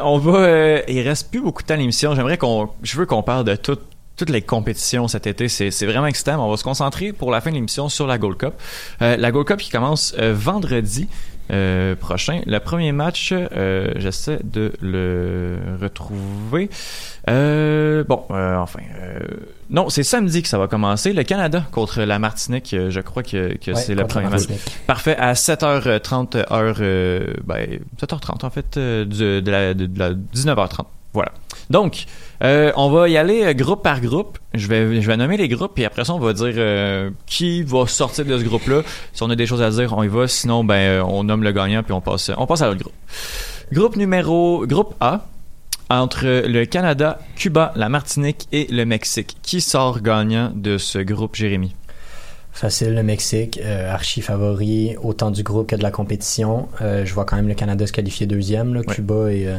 On 0.04 0.18
va, 0.18 0.80
il 0.88 1.00
reste 1.02 1.30
plus 1.30 1.40
beaucoup 1.40 1.62
de 1.62 1.68
temps 1.68 1.74
à 1.74 1.76
l'émission. 1.76 2.16
J'aimerais 2.16 2.38
qu'on, 2.38 2.68
je 2.82 2.96
veux 2.96 3.06
qu'on 3.06 3.22
parle 3.22 3.44
de 3.44 3.54
tout- 3.54 3.78
toutes 4.16 4.30
les 4.30 4.42
compétitions 4.42 5.08
cet 5.08 5.26
été. 5.26 5.48
C'est 5.48 5.86
vraiment 5.86 6.06
excitant. 6.06 6.44
On 6.46 6.50
va 6.50 6.56
se 6.56 6.64
concentrer 6.64 7.12
pour 7.12 7.30
la 7.30 7.40
fin 7.40 7.50
de 7.50 7.54
l'émission 7.56 7.88
sur 7.88 8.06
la 8.06 8.18
Gold 8.18 8.38
Cup. 8.38 8.54
Euh, 9.02 9.16
la 9.16 9.30
Gold 9.30 9.46
Cup 9.46 9.58
qui 9.60 9.70
commence 9.70 10.14
euh, 10.18 10.32
vendredi. 10.34 11.08
euh, 11.52 11.94
prochain. 11.94 12.40
Le 12.46 12.58
premier 12.58 12.90
match, 12.90 13.32
euh, 13.32 13.92
j'essaie 13.96 14.40
de 14.42 14.72
le 14.82 15.58
retrouver. 15.80 16.68
Euh, 17.28 18.02
bon, 18.02 18.24
euh, 18.32 18.56
enfin, 18.56 18.80
euh, 19.00 19.18
non, 19.70 19.88
c'est 19.88 20.02
samedi 20.02 20.42
que 20.42 20.48
ça 20.48 20.58
va 20.58 20.66
commencer. 20.66 21.12
Le 21.12 21.22
Canada 21.22 21.64
contre 21.70 22.02
la 22.02 22.18
Martinique, 22.18 22.74
je 22.88 23.00
crois 23.00 23.22
que, 23.22 23.56
que 23.58 23.70
Ouais, 23.70 23.76
c'est 23.80 23.94
le 23.94 24.06
premier 24.08 24.28
match. 24.28 24.42
Parfait, 24.88 25.16
à 25.16 25.34
7h30, 25.34 26.36
heure, 26.52 26.76
ben, 27.44 27.78
7h30 28.00 28.44
en 28.44 28.50
fait, 28.50 28.76
euh, 28.76 29.04
du- 29.04 29.40
de, 29.42 29.50
la, 29.50 29.72
de 29.74 29.88
la 29.98 30.14
19h30. 30.14 30.86
Voilà. 31.12 31.30
Donc, 31.70 32.04
euh, 32.42 32.72
on 32.76 32.90
va 32.90 33.08
y 33.08 33.16
aller 33.16 33.44
euh, 33.44 33.52
groupe 33.54 33.82
par 33.82 34.00
groupe. 34.00 34.38
Je 34.54 34.68
vais, 34.68 35.00
je 35.00 35.06
vais 35.06 35.16
nommer 35.16 35.36
les 35.36 35.48
groupes, 35.48 35.72
puis 35.74 35.84
après 35.84 36.04
ça, 36.04 36.14
on 36.14 36.18
va 36.18 36.32
dire 36.32 36.54
euh, 36.56 37.10
qui 37.26 37.62
va 37.62 37.86
sortir 37.86 38.24
de 38.24 38.38
ce 38.38 38.44
groupe-là. 38.44 38.82
Si 39.12 39.22
on 39.22 39.30
a 39.30 39.36
des 39.36 39.46
choses 39.46 39.62
à 39.62 39.70
dire, 39.70 39.92
on 39.96 40.02
y 40.02 40.08
va. 40.08 40.28
Sinon, 40.28 40.64
ben, 40.64 41.02
on 41.02 41.24
nomme 41.24 41.42
le 41.42 41.52
gagnant, 41.52 41.82
puis 41.82 41.92
on 41.92 42.00
passe, 42.00 42.30
on 42.36 42.46
passe 42.46 42.62
à 42.62 42.68
l'autre 42.68 42.80
groupe. 42.80 42.94
Groupe 43.72 43.96
numéro, 43.96 44.66
groupe 44.66 44.94
A, 45.00 45.26
entre 45.90 46.26
le 46.46 46.64
Canada, 46.64 47.18
Cuba, 47.36 47.72
la 47.76 47.88
Martinique 47.88 48.46
et 48.52 48.66
le 48.70 48.84
Mexique. 48.84 49.36
Qui 49.42 49.60
sort 49.60 50.00
gagnant 50.00 50.52
de 50.54 50.78
ce 50.78 50.98
groupe, 50.98 51.34
Jérémy? 51.34 51.74
Facile, 52.52 52.94
le 52.94 53.02
Mexique, 53.02 53.60
euh, 53.62 53.92
archi 53.92 54.22
favori, 54.22 54.96
autant 55.02 55.30
du 55.30 55.42
groupe 55.42 55.68
que 55.68 55.76
de 55.76 55.82
la 55.82 55.90
compétition. 55.90 56.68
Euh, 56.80 57.04
je 57.04 57.12
vois 57.12 57.26
quand 57.26 57.36
même 57.36 57.48
le 57.48 57.54
Canada 57.54 57.86
se 57.86 57.92
qualifier 57.92 58.26
deuxième. 58.26 58.72
là. 58.72 58.82
Cuba 58.82 59.30
et, 59.30 59.46
euh, 59.46 59.58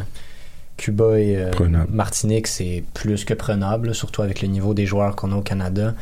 Cuba 0.77 1.19
et 1.19 1.35
euh. 1.37 1.51
Martinique, 1.89 2.47
c'est 2.47 2.83
plus 2.93 3.25
que 3.25 3.33
prenable, 3.33 3.93
surtout 3.95 4.21
avec 4.21 4.41
le 4.41 4.47
niveau 4.47 4.73
des 4.73 4.85
joueurs 4.85 5.15
qu'on 5.15 5.31
a 5.31 5.35
au 5.35 5.41
Canada. 5.41 5.93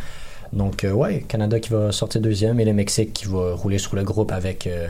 Donc, 0.53 0.83
euh, 0.83 0.91
ouais, 0.91 1.25
Canada 1.27 1.59
qui 1.59 1.71
va 1.71 1.91
sortir 1.91 2.21
deuxième 2.21 2.59
et 2.59 2.65
le 2.65 2.73
Mexique 2.73 3.13
qui 3.13 3.25
va 3.25 3.53
rouler 3.53 3.77
sur 3.77 3.95
le 3.95 4.03
groupe 4.03 4.31
avec, 4.31 4.67
euh, 4.67 4.87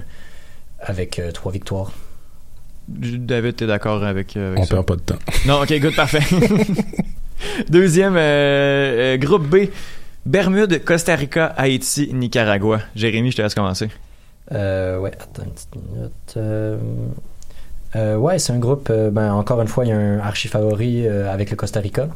avec 0.80 1.20
euh, 1.20 1.32
trois 1.32 1.52
victoires. 1.52 1.92
David, 2.88 3.56
t'es 3.56 3.66
d'accord 3.68 4.04
avec, 4.04 4.38
euh, 4.38 4.50
avec 4.52 4.60
On 4.60 4.66
ça? 4.66 4.76
perd 4.76 4.86
pas 4.86 4.96
de 4.96 5.02
temps. 5.02 5.20
Non, 5.48 5.62
ok, 5.62 5.80
good, 5.80 5.96
parfait. 5.96 6.20
Deuxième, 7.70 8.16
euh, 8.16 9.16
euh, 9.16 9.18
groupe 9.18 9.48
B. 9.48 9.70
Bermude, 10.26 10.84
Costa 10.84 11.16
Rica, 11.16 11.46
Haïti, 11.58 12.10
Nicaragua. 12.14 12.80
Jérémy, 12.96 13.32
je 13.32 13.38
te 13.38 13.42
laisse 13.42 13.54
commencer. 13.56 13.90
Euh, 14.52 15.00
ouais, 15.00 15.12
attends 15.20 15.44
une 15.44 15.52
petite 15.52 15.76
minute. 15.76 16.38
Euh, 17.96 18.16
ouais, 18.18 18.40
c'est 18.40 18.54
un 18.54 18.60
groupe, 18.60 18.90
euh, 18.92 19.10
ben, 19.10 19.34
encore 19.34 19.62
une 19.62 19.68
fois, 19.68 19.86
il 19.86 19.90
y 19.90 19.92
a 19.94 19.98
un 19.98 20.20
archi 20.20 20.48
favori 20.48 21.08
euh, 21.08 21.32
avec 21.32 21.50
le 21.50 21.56
Costa 21.56 21.80
Rica. 21.80 22.10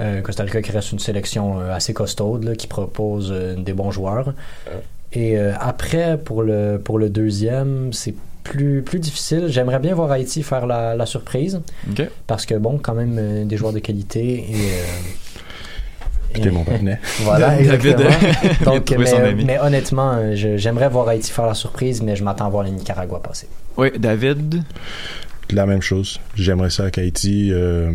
Euh, 0.00 0.20
Costa 0.20 0.42
Rica 0.42 0.60
qui 0.60 0.72
reste 0.72 0.92
une 0.92 0.98
sélection 0.98 1.60
euh, 1.60 1.72
assez 1.72 1.94
costaude, 1.94 2.44
là, 2.44 2.54
qui 2.54 2.66
propose 2.66 3.30
euh, 3.32 3.54
des 3.54 3.72
bons 3.72 3.90
joueurs. 3.90 4.34
Et 5.12 5.38
euh, 5.38 5.52
après, 5.60 6.18
pour 6.18 6.42
le, 6.42 6.78
pour 6.82 6.98
le 6.98 7.08
deuxième, 7.08 7.92
c'est 7.92 8.14
plus, 8.42 8.82
plus 8.82 8.98
difficile. 8.98 9.46
J'aimerais 9.48 9.78
bien 9.78 9.94
voir 9.94 10.10
Haïti 10.10 10.42
faire 10.42 10.66
la, 10.66 10.94
la 10.94 11.06
surprise. 11.06 11.60
OK. 11.90 12.02
Parce 12.26 12.44
que, 12.44 12.54
bon, 12.54 12.78
quand 12.78 12.94
même, 12.94 13.16
euh, 13.18 13.44
des 13.44 13.56
joueurs 13.56 13.72
de 13.72 13.78
qualité 13.78 14.44
et. 14.50 14.54
Euh, 16.38 16.42
Puis 16.42 16.50
t'es 16.50 16.50
mon 16.56 16.64
partenaire. 16.64 16.98
voilà, 17.22 17.48
David, 17.56 17.72
exactement. 17.72 18.10
de 18.60 18.64
Donc, 18.64 18.94
mais, 18.98 19.14
ami. 19.14 19.44
mais 19.44 19.58
honnêtement, 19.58 20.12
euh, 20.14 20.34
j'aimerais 20.56 20.88
voir 20.88 21.08
Haïti 21.08 21.30
faire 21.32 21.46
la 21.46 21.54
surprise, 21.54 22.02
mais 22.02 22.16
je 22.16 22.24
m'attends 22.24 22.46
à 22.46 22.50
voir 22.50 22.64
le 22.64 22.70
Nicaragua 22.70 23.20
passer. 23.22 23.48
Oui, 23.76 23.88
David? 23.98 24.62
La 25.50 25.66
même 25.66 25.82
chose. 25.82 26.18
J'aimerais 26.34 26.70
ça 26.70 26.90
qu'Haïti 26.90 27.50
euh, 27.52 27.90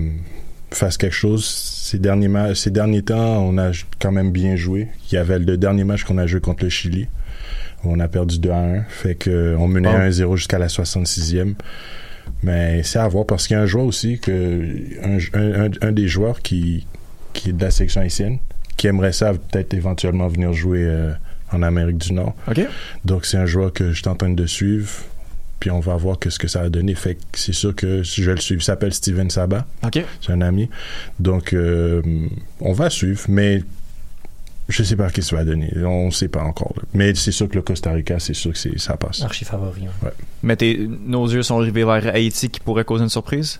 fasse 0.72 0.98
quelque 0.98 1.14
chose. 1.16 1.44
Ces 1.46 2.00
derniers, 2.00 2.28
ma- 2.30 2.56
ces 2.56 2.72
derniers 2.72 3.02
temps, 3.02 3.44
on 3.46 3.58
a 3.58 3.72
quand 4.00 4.12
même 4.12 4.32
bien 4.32 4.56
joué. 4.56 4.88
Il 5.12 5.16
y 5.16 5.18
avait 5.18 5.40
le 5.40 5.58
dernier 5.58 5.84
match 5.84 6.04
qu'on 6.06 6.18
a 6.18 6.28
joué 6.28 6.40
contre 6.40 6.64
le 6.64 6.70
Chili. 6.70 7.08
On 7.84 8.00
a 8.00 8.08
perdu 8.08 8.40
2 8.40 8.50
à 8.52 8.58
1. 8.60 8.84
Fait 8.88 9.16
que 9.16 9.56
on 9.60 9.68
menait 9.68 9.92
Bon. 9.92 9.98
1-0 9.98 10.36
jusqu'à 10.38 10.60
la 10.60 10.68
66e. 10.68 11.56
Mais 12.44 12.82
c'est 12.84 13.00
à 13.00 13.08
voir 13.08 13.26
parce 13.26 13.48
qu'il 13.48 13.56
y 13.58 13.60
a 13.60 13.64
un 13.64 13.66
joueur 13.66 13.86
aussi 13.86 14.20
que 14.20 14.64
un, 15.04 15.18
un- 15.38 15.66
un- 15.66 15.72
un 15.82 15.92
des 15.92 16.08
joueurs 16.08 16.42
qui, 16.42 16.88
qui 17.34 17.50
est 17.50 17.54
de 17.54 17.64
la 17.64 17.72
section 17.72 18.02
haïtienne 18.02 18.40
qui 18.78 18.88
aimerait 18.88 19.14
ça 19.14 19.32
peut-être 19.34 19.76
éventuellement 19.76 20.28
venir 20.28 20.54
jouer 20.54 20.84
euh, 20.84 21.12
en 21.52 21.62
Amérique 21.62 22.00
du 22.00 22.14
Nord. 22.14 22.34
Donc 23.06 23.26
c'est 23.26 23.38
un 23.38 23.46
joueur 23.46 23.72
que 23.72 23.92
je 23.92 24.00
suis 24.02 24.10
en 24.10 24.16
train 24.16 24.32
de 24.32 24.46
suivre. 24.48 24.90
Puis 25.60 25.70
on 25.70 25.80
va 25.80 25.96
voir 25.96 26.18
que 26.18 26.32
ce 26.32 26.40
que 26.40 26.48
ça 26.48 26.62
a 26.62 26.70
donné. 26.70 26.96
Fait 26.96 27.14
que 27.14 27.22
c'est 27.34 27.54
sûr 27.54 27.76
que 27.76 28.02
si 28.02 28.24
je 28.24 28.32
le 28.32 28.38
suis, 28.38 28.56
il 28.56 28.62
s'appelle 28.64 28.92
Steven 28.94 29.30
Sabat. 29.30 29.68
OK. 29.86 30.04
C'est 30.20 30.32
un 30.32 30.42
ami. 30.42 30.68
Donc 31.20 31.54
euh, 31.54 32.02
on 32.60 32.74
va 32.74 32.90
suivre, 32.90 33.22
mais 33.30 33.62
je 34.68 34.82
sais 34.82 34.96
pas 34.96 35.10
ce 35.10 35.14
que 35.14 35.22
ça 35.22 35.36
va 35.36 35.44
donner. 35.46 35.72
On 35.86 36.10
sait 36.10 36.30
pas 36.30 36.42
encore. 36.42 36.74
là. 36.78 36.82
Mais 36.96 37.14
c'est 37.14 37.32
sûr 37.32 37.48
que 37.48 37.56
le 37.56 37.62
Costa 37.62 37.92
Rica, 37.92 38.18
c'est 38.18 38.34
sûr 38.34 38.54
que 38.54 38.80
ça 38.80 38.98
passe. 38.98 39.22
Archi 39.22 39.46
favori. 39.46 39.82
ouais. 39.82 39.88
Ouais. 40.08 40.14
Mais 40.42 40.58
nos 41.06 41.28
yeux 41.28 41.44
sont 41.44 41.58
rivés 41.58 41.84
vers 41.84 42.08
Haïti 42.16 42.50
qui 42.50 42.60
pourrait 42.60 42.86
causer 42.86 43.04
une 43.04 43.10
surprise? 43.10 43.60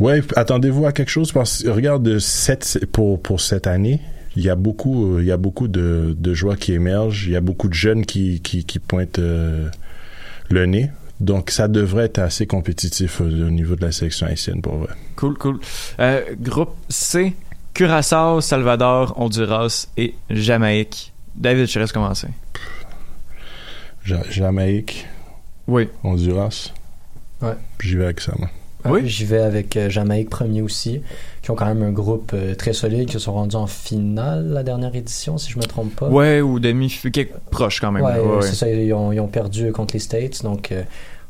Ouais, 0.00 0.22
attendez-vous 0.36 0.86
à 0.86 0.92
quelque 0.92 1.10
chose 1.10 1.32
parce 1.32 1.62
que 1.62 1.68
regarde 1.70 2.18
cette, 2.20 2.86
pour 2.92 3.20
pour 3.20 3.40
cette 3.40 3.66
année, 3.66 4.00
il 4.36 4.42
y 4.44 4.50
a 4.50 4.54
beaucoup 4.54 5.16
euh, 5.16 5.22
il 5.22 5.26
y 5.26 5.32
a 5.32 5.36
beaucoup 5.36 5.66
de, 5.68 6.14
de 6.16 6.34
joueurs 6.34 6.56
qui 6.56 6.72
émergent, 6.72 7.26
il 7.26 7.32
y 7.32 7.36
a 7.36 7.40
beaucoup 7.40 7.68
de 7.68 7.74
jeunes 7.74 8.06
qui 8.06 8.40
qui, 8.40 8.64
qui 8.64 8.78
pointent 8.78 9.18
euh, 9.18 9.68
le 10.50 10.66
nez. 10.66 10.90
Donc 11.20 11.50
ça 11.50 11.66
devrait 11.66 12.04
être 12.04 12.20
assez 12.20 12.46
compétitif 12.46 13.20
euh, 13.20 13.48
au 13.48 13.50
niveau 13.50 13.74
de 13.74 13.82
la 13.84 13.90
sélection 13.90 14.28
haïtienne 14.28 14.62
pour 14.62 14.76
vrai. 14.76 14.94
Cool, 15.16 15.36
cool. 15.36 15.58
Euh, 15.98 16.22
groupe 16.40 16.76
C, 16.88 17.34
Curaçao, 17.74 18.40
Salvador, 18.40 19.14
Honduras 19.20 19.88
et 19.96 20.14
Jamaïque. 20.30 21.12
David, 21.34 21.66
je 21.66 21.74
te 21.74 21.78
laisse 21.80 21.90
commencer. 21.92 22.28
Ja- 24.04 24.22
Jamaïque, 24.30 25.06
Oui. 25.66 25.88
Honduras. 26.04 26.72
Ouais. 27.42 27.54
J'y 27.80 27.96
vais 27.96 28.04
avec 28.04 28.20
ça 28.20 28.32
moi. 28.38 28.48
Ouais, 28.84 29.04
J'y 29.06 29.24
vais 29.24 29.40
avec 29.40 29.76
euh, 29.76 29.90
Jamaïque 29.90 30.30
premier 30.30 30.62
aussi, 30.62 31.00
qui 31.42 31.50
ont 31.50 31.54
quand 31.54 31.66
même 31.66 31.82
un 31.82 31.90
groupe 31.90 32.32
euh, 32.34 32.54
très 32.54 32.72
solide, 32.72 33.06
qui 33.06 33.14
se 33.14 33.18
sont 33.18 33.32
rendus 33.32 33.56
en 33.56 33.66
finale 33.66 34.48
la 34.52 34.62
dernière 34.62 34.94
édition, 34.94 35.36
si 35.38 35.50
je 35.50 35.58
me 35.58 35.64
trompe 35.64 35.94
pas. 35.96 36.08
Ouais, 36.08 36.40
ou 36.40 36.60
demi, 36.60 36.88
quelque 37.12 37.34
proche 37.50 37.80
quand 37.80 37.90
même. 37.92 38.04
Ouais, 38.04 38.12
euh, 38.16 38.40
c'est 38.40 38.54
ça, 38.54 38.68
ils 38.70 38.92
ont, 38.92 39.12
ils 39.12 39.20
ont 39.20 39.26
perdu 39.26 39.72
contre 39.72 39.94
les 39.94 40.00
States, 40.00 40.42
donc 40.44 40.70
euh, 40.70 40.82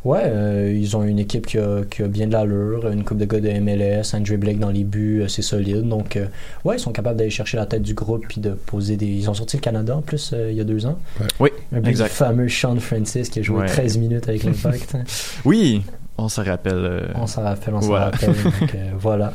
ouais, 0.05 0.23
euh, 0.25 0.75
ils 0.79 0.95
ont 0.97 1.03
une 1.05 1.19
équipe 1.19 1.47
qui 1.47 1.59
a, 1.59 1.85
qui 1.91 2.03
a 2.03 2.09
bien 2.09 2.27
de 2.27 2.33
l'allure, 2.33 2.87
une 2.93 3.03
coupe 3.03 3.19
de 3.19 3.25
gars 3.25 3.41
de 3.41 3.49
MLS, 3.61 4.15
Andrew 4.15 4.37
Blake 4.37 4.59
dans 4.59 4.71
les 4.71 4.85
buts, 4.85 5.23
euh, 5.23 5.29
c'est 5.29 5.43
solide, 5.43 5.89
donc 5.89 6.17
euh, 6.17 6.27
ouais, 6.67 6.77
ils 6.77 6.81
sont 6.81 6.93
capables 6.93 7.17
d'aller 7.17 7.31
chercher 7.31 7.57
la 7.57 7.65
tête 7.67 7.83
du 7.83 7.95
groupe 7.95 8.27
puis 8.29 8.41
de 8.43 8.51
poser 8.51 8.97
des... 8.99 9.07
Ils 9.07 9.29
ont 9.31 9.35
sorti 9.35 9.57
le 9.57 9.63
Canada 9.63 9.97
en 9.97 10.03
plus 10.03 10.33
euh, 10.35 10.51
il 10.51 10.57
y 10.57 10.61
a 10.61 10.65
deux 10.65 10.85
ans. 10.87 10.99
Oui, 11.41 11.49
Un 11.73 11.81
but 11.81 11.91
exact. 11.91 12.11
du 12.11 12.15
fameux 12.15 12.49
Sean 12.49 12.77
Francis 12.79 13.31
qui 13.31 13.39
a 13.41 13.43
joué 13.43 13.61
Ouais. 13.61 13.67
13 13.67 13.97
minutes 13.99 14.29
avec 14.29 14.45
l'Impact. 14.45 14.97
Oui, 15.45 15.83
on 16.19 16.29
se 16.29 16.41
rappelle. 16.41 16.75
euh, 16.77 17.07
on 17.15 17.27
s'en 17.27 17.43
rappelle, 17.43 17.75
on 17.75 17.81
s'en 17.81 17.87
voilà. 17.87 18.07
rappelle, 18.07 18.35
donc 18.43 18.55
euh, 18.75 18.91
voilà. 18.99 19.33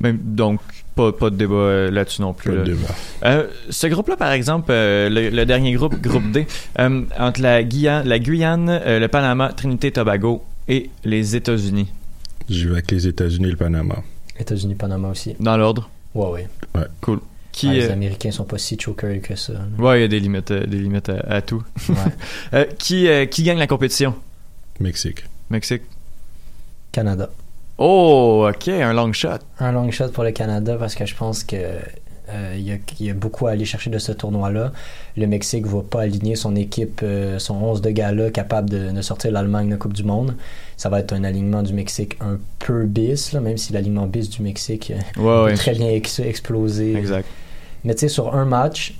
Même, 0.00 0.18
donc, 0.22 0.60
pas, 0.94 1.10
pas 1.12 1.28
de 1.30 1.36
débat 1.36 1.54
euh, 1.54 1.90
là-dessus 1.90 2.22
non 2.22 2.32
plus. 2.32 2.50
Pas 2.50 2.56
de 2.56 2.60
là. 2.60 2.64
débat. 2.76 2.94
Euh, 3.24 3.46
ce 3.70 3.86
groupe-là, 3.88 4.16
par 4.16 4.30
exemple, 4.32 4.68
euh, 4.70 5.08
le, 5.08 5.30
le 5.30 5.44
dernier 5.46 5.72
groupe, 5.72 6.00
groupe 6.00 6.30
D, 6.30 6.46
euh, 6.78 7.02
entre 7.18 7.40
la 7.42 7.64
Guyane, 7.64 8.06
la 8.06 8.18
Guyane 8.20 8.68
euh, 8.70 9.00
le 9.00 9.08
Panama, 9.08 9.52
Trinité 9.52 9.90
Tobago 9.90 10.44
et 10.68 10.90
les 11.04 11.34
États-Unis. 11.34 11.88
J'y 12.48 12.66
vais 12.66 12.72
avec 12.74 12.90
les 12.92 13.08
États-Unis 13.08 13.48
et 13.48 13.50
le 13.50 13.56
Panama. 13.56 13.96
États-Unis, 14.38 14.76
Panama 14.76 15.08
aussi. 15.08 15.34
Dans 15.40 15.56
l'ordre. 15.56 15.90
Ouais, 16.14 16.28
ouais. 16.30 16.48
Ouais. 16.76 16.86
Cool. 17.00 17.18
Qui, 17.50 17.68
Ah, 17.70 17.72
les 17.72 17.88
euh, 17.88 17.92
Américains 17.92 18.30
sont 18.30 18.44
pas 18.44 18.56
si 18.58 18.78
chokers 18.78 19.20
que 19.20 19.34
ça. 19.34 19.54
là. 19.54 19.60
Ouais, 19.78 19.98
il 19.98 20.02
y 20.02 20.04
a 20.04 20.08
des 20.08 20.20
limites, 20.20 20.52
euh, 20.52 20.64
des 20.64 20.78
limites 20.78 21.08
à, 21.08 21.18
à 21.28 21.42
tout. 21.42 21.62
Ouais. 21.88 21.94
Euh, 22.54 22.64
qui, 22.78 23.08
euh, 23.08 23.26
qui 23.26 23.42
gagne 23.42 23.58
la 23.58 23.66
compétition? 23.66 24.14
Mexique. 24.78 25.24
Mexique. 25.50 25.82
Canada. 26.92 27.28
Oh, 27.78 28.48
ok, 28.52 28.68
un 28.68 28.92
long 28.92 29.12
shot. 29.12 29.38
Un 29.60 29.72
long 29.72 29.90
shot 29.90 30.08
pour 30.08 30.24
le 30.24 30.32
Canada 30.32 30.76
parce 30.78 30.94
que 30.94 31.06
je 31.06 31.14
pense 31.14 31.44
que 31.44 31.56
euh, 32.30 32.54
il 32.56 32.62
y, 32.62 32.72
a, 32.72 32.76
il 33.00 33.06
y 33.06 33.10
a 33.10 33.14
beaucoup 33.14 33.46
à 33.46 33.52
aller 33.52 33.64
chercher 33.64 33.88
de 33.88 33.98
ce 33.98 34.12
tournoi-là. 34.12 34.72
Le 35.16 35.26
Mexique 35.26 35.66
va 35.66 35.80
pas 35.82 36.02
aligner 36.02 36.34
son 36.36 36.56
équipe, 36.56 37.00
euh, 37.02 37.38
son 37.38 37.54
11 37.54 37.80
de 37.80 37.90
gala 37.90 38.30
capable 38.30 38.68
de, 38.68 38.90
de 38.90 39.02
sortir 39.02 39.30
l'Allemagne 39.32 39.66
de 39.66 39.72
la 39.72 39.76
Coupe 39.78 39.94
du 39.94 40.02
Monde. 40.04 40.34
Ça 40.76 40.88
va 40.88 41.00
être 41.00 41.12
un 41.12 41.24
alignement 41.24 41.62
du 41.62 41.72
Mexique 41.72 42.16
un 42.20 42.38
peu 42.58 42.84
bis, 42.84 43.32
là, 43.32 43.40
même 43.40 43.56
si 43.56 43.72
l'alignement 43.72 44.06
bis 44.06 44.28
du 44.28 44.42
Mexique 44.42 44.92
euh, 44.92 44.96
Ouais, 45.22 45.22
peut 45.22 45.44
ouais. 45.52 45.54
très 45.54 45.72
bien 45.74 45.88
ex- 45.90 46.18
exploser. 46.20 46.94
Exact. 46.96 47.26
Mais 47.84 47.94
tu 47.94 48.00
sais, 48.00 48.08
sur 48.08 48.34
un 48.34 48.44
match, 48.44 48.94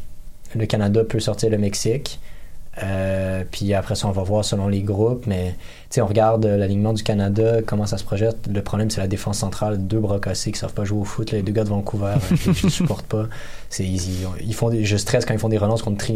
le 0.55 0.65
Canada 0.67 1.05
peut 1.05 1.21
sortir 1.21 1.51
le 1.51 1.59
Mexique. 1.59 2.21
Euh, 2.83 3.45
puis 3.51 3.75
après 3.75 3.95
ça, 3.95 4.09
on 4.09 4.13
va 4.13 4.23
voir 4.23 4.45
selon 4.45 4.69
les 4.69 4.83
groupes. 4.83 5.27
Mais 5.27 5.55
tu 5.91 5.95
sais, 5.95 6.01
on 6.03 6.07
regarde 6.07 6.45
euh, 6.45 6.57
l'alignement 6.57 6.93
du 6.93 7.03
Canada, 7.03 7.63
comment 7.65 7.87
ça 7.87 7.97
se 7.99 8.05
projette. 8.05 8.37
Le 8.53 8.63
problème, 8.63 8.91
c'est 8.91 9.01
la 9.01 9.07
défense 9.07 9.39
centrale. 9.39 9.79
Deux 9.79 10.01
bras 10.01 10.21
cassés 10.21 10.53
qui 10.53 10.59
savent 10.59 10.75
pas 10.75 10.85
jouer 10.85 11.01
au 11.01 11.05
foot. 11.05 11.33
là, 11.33 11.39
les 11.39 11.43
deux 11.43 11.53
gars 11.53 11.65
de 11.65 11.71
Vancouver, 11.71 12.17
euh, 12.17 12.37
je, 12.37 12.53
je 12.53 12.63
les 12.65 12.71
supporte 12.71 13.07
pas. 13.07 13.25
C'est, 13.71 13.85
ils, 13.85 14.55
font 14.55 14.71
des, 14.71 14.85
je 14.85 14.97
stresse 14.97 15.27
quand 15.27 15.35
ils 15.35 15.41
font 15.41 15.51
des 15.51 15.59
relances 15.59 15.83
contre, 15.83 16.07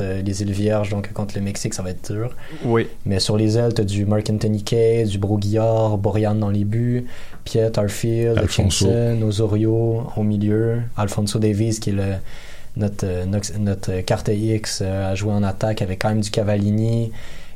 euh, 0.00 0.22
les 0.22 0.42
îles 0.42 0.52
Vierges. 0.52 0.90
Donc 0.90 1.12
contre 1.12 1.34
le 1.36 1.42
Mexique, 1.42 1.74
ça 1.74 1.82
va 1.82 1.90
être 1.90 2.12
dur. 2.12 2.34
Oui. 2.64 2.86
Mais 3.04 3.18
sur 3.18 3.36
les 3.36 3.58
ailes, 3.58 3.74
t'as 3.74 3.84
du 3.84 4.04
Mark 4.04 4.28
Anthony 4.30 4.62
Kay, 4.62 5.04
du 5.04 5.18
Broguillard, 5.18 5.98
Borian 5.98 6.36
dans 6.36 6.50
les 6.50 6.64
buts, 6.64 7.06
Piet, 7.44 7.78
Arfield, 7.78 8.38
Alfonso. 8.38 8.86
Hutchinson, 8.86 9.22
Osorio 9.26 10.06
au 10.16 10.22
milieu, 10.22 10.82
Alfonso 10.96 11.38
Davies 11.38 11.80
qui 11.80 11.90
est 11.90 11.94
le, 11.94 12.14
notre, 12.76 13.06
euh, 13.06 13.24
notre, 13.58 14.00
carte 14.00 14.28
X 14.28 14.80
euh, 14.82 15.12
à 15.12 15.14
jouer 15.14 15.32
en 15.32 15.42
attaque 15.42 15.82
avec 15.82 16.02
quand 16.02 16.10
même 16.10 16.20
du 16.20 16.30
Cavallini 16.30 17.12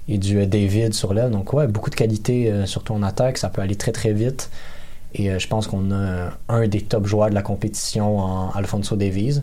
et 0.09 0.19
du 0.19 0.39
euh, 0.39 0.47
David 0.47 0.95
sur 0.95 1.15
l'aile. 1.15 1.31
Donc 1.31 1.53
ouais, 1.53 1.67
beaucoup 1.67 1.91
de 1.91 1.95
qualité, 1.95 2.51
euh, 2.51 2.67
surtout 2.67 2.95
en 2.95 3.03
attaque, 3.03 3.39
ça 3.39 3.49
peut 3.49 3.62
aller 3.62 3.77
très 3.77 3.93
très 3.93 4.12
vite. 4.12 4.51
Et 5.15 5.31
euh, 5.31 5.39
je 5.39 5.47
pense 5.49 5.67
qu'on 5.67 5.91
a 5.91 5.95
euh, 5.95 6.29
un 6.49 6.67
des 6.67 6.81
top 6.81 7.07
joueurs 7.07 7.31
de 7.31 7.35
la 7.35 7.43
compétition 7.43 8.19
en 8.19 8.51
Alfonso 8.51 8.97
Davies. 8.97 9.43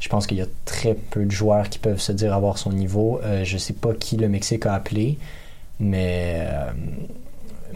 Je 0.00 0.08
pense 0.08 0.26
qu'il 0.26 0.38
y 0.38 0.42
a 0.42 0.46
très 0.64 0.94
peu 0.94 1.24
de 1.24 1.30
joueurs 1.30 1.68
qui 1.68 1.78
peuvent 1.78 2.00
se 2.00 2.12
dire 2.12 2.32
avoir 2.34 2.56
son 2.56 2.72
niveau. 2.72 3.20
Euh, 3.22 3.44
je 3.44 3.58
sais 3.58 3.74
pas 3.74 3.92
qui 3.92 4.16
le 4.16 4.28
Mexique 4.28 4.64
a 4.64 4.72
appelé, 4.72 5.18
mais 5.78 6.38
euh, 6.40 6.70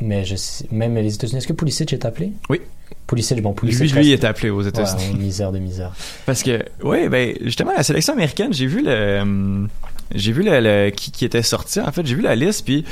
même 0.01 0.95
les 0.95 1.15
États-Unis. 1.15 1.39
Est-ce 1.39 1.49
que 1.49 1.53
Pulisic 1.53 1.93
est 1.93 2.07
appelé? 2.07 2.33
Oui. 2.49 2.63
Pulisic, 3.07 3.43
bon, 3.43 3.53
Pulisic. 3.53 3.93
Lui, 3.95 4.01
lui 4.05 4.13
est 4.13 4.25
appelé 4.25 4.51
aux 4.51 4.63
États-Unis. 4.63 5.11
Ouais, 5.13 5.19
misère 5.19 5.53
de 5.53 5.59
misère. 5.59 5.93
Parce 6.27 6.43
que, 6.43 6.65
oui, 6.83 7.09
ben, 7.09 7.35
justement, 7.43 7.73
la 7.77 7.83
sélection 7.83 8.15
américaine, 8.15 8.53
j'ai 8.53 8.67
vu 8.67 8.83
le, 8.83 9.21
hum, 9.21 9.69
j'ai 10.15 10.33
vu 10.33 10.43
le, 10.43 10.61
le- 10.61 10.91
qui, 10.91 11.11
qui 11.11 11.25
était 11.25 11.43
sorti, 11.43 11.81
en 11.81 11.93
fait, 11.93 12.07
j'ai 12.07 12.15
vu 12.15 12.23
la 12.23 12.35
liste, 12.35 12.65
puis 12.65 12.85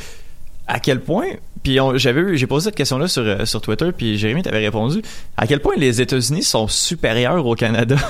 à 0.69 0.79
quel 0.81 1.01
point, 1.01 1.27
puis 1.63 1.79
j'avais 1.97 2.37
j'ai 2.37 2.47
posé 2.47 2.67
cette 2.67 2.77
question-là 2.77 3.09
sur, 3.09 3.23
euh, 3.23 3.45
sur 3.47 3.61
Twitter, 3.61 3.91
puis 3.97 4.17
Jérémy 4.19 4.43
t'avait 4.43 4.59
répondu, 4.59 5.03
à 5.37 5.47
quel 5.47 5.61
point 5.61 5.75
les 5.77 6.01
États-Unis 6.01 6.43
sont 6.43 6.69
supérieurs 6.69 7.45
au 7.47 7.55
Canada? 7.55 7.97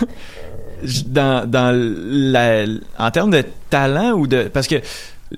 Dans, 1.07 1.49
dans 1.49 1.71
la, 1.77 2.65
en 2.99 3.11
termes 3.13 3.31
de 3.31 3.45
talent 3.71 4.15
ou 4.15 4.27
de, 4.27 4.51
parce 4.53 4.67
que 4.67 4.75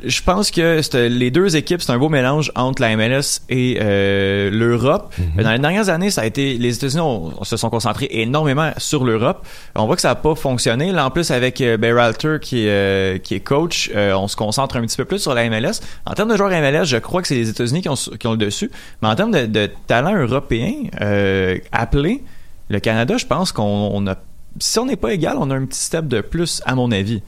je 0.03 0.23
pense 0.23 0.51
que 0.51 0.81
c'est- 0.83 1.09
les 1.09 1.31
deux 1.31 1.57
équipes, 1.57 1.83
c'est 1.83 1.93
un 1.93 1.99
beau 1.99 2.09
mélange 2.09 2.51
entre 2.55 2.81
la 2.83 2.97
MLS 2.97 3.41
et 3.49 3.79
euh, 3.81 4.51
l'Europe. 4.51 5.15
Dans 5.41 5.53
les 5.53 5.59
dernières 5.59 5.89
années, 5.89 6.11
ça 6.11 6.23
a 6.23 6.27
été 6.27 6.57
les 6.59 6.75
États-Unis 6.77 7.03
se 7.43 7.57
sont 7.57 7.71
concentrés 7.71 8.09
énormément 8.11 8.71
sur 8.79 9.05
l'Europe. 9.05 9.47
On 9.75 9.87
voit 9.87 9.97
que 9.97 10.03
ça 10.03 10.09
n'a 10.09 10.15
pas 10.15 10.35
fonctionné. 10.35 10.93
Là, 10.93 11.07
en 11.07 11.11
plus, 11.11 11.31
avec 11.31 11.61
euh, 11.61 11.77
Berhalter 11.77 12.37
qui 12.41 12.67
est, 12.67 12.71
euh, 12.71 13.19
qui 13.19 13.35
est 13.35 13.41
coach, 13.41 13.91
euh, 13.95 14.13
on 14.15 14.29
se 14.29 14.37
concentre 14.37 14.77
un 14.77 14.83
petit 14.83 14.97
peu 14.97 15.05
plus 15.05 15.19
sur 15.19 15.35
la 15.35 15.49
MLS. 15.49 15.81
En 16.07 16.15
termes 16.15 16.31
de 16.31 16.37
joueurs 16.37 16.51
MLS, 16.51 16.85
je 16.87 16.97
crois 16.97 17.23
que 17.23 17.29
c'est 17.29 17.35
les 17.35 17.49
États-Unis 17.49 17.83
qui 17.83 17.89
ont, 17.89 17.95
qui 17.95 18.27
ont 18.27 18.33
le 18.33 18.37
dessus. 18.39 18.71
Mais 19.03 19.09
en 19.09 19.15
termes 19.15 19.33
de, 19.33 19.47
de 19.47 19.71
talent 19.87 20.15
européen 20.17 20.73
euh, 21.01 21.59
appelé, 21.73 22.23
le 22.71 22.81
Canada, 22.81 23.17
je 23.17 23.27
pense 23.27 23.53
qu'on 23.53 23.91
on 23.93 24.07
a 24.07 24.17
si 24.61 24.79
on 24.79 24.87
n'est 24.87 24.95
pas 24.97 25.13
égal, 25.13 25.37
on 25.41 25.51
a 25.51 25.55
un 25.57 25.65
petit 25.67 25.81
step 25.81 26.07
de 26.07 26.21
plus, 26.21 26.63
à 26.65 26.77
mon 26.77 26.93
avis. 26.93 27.23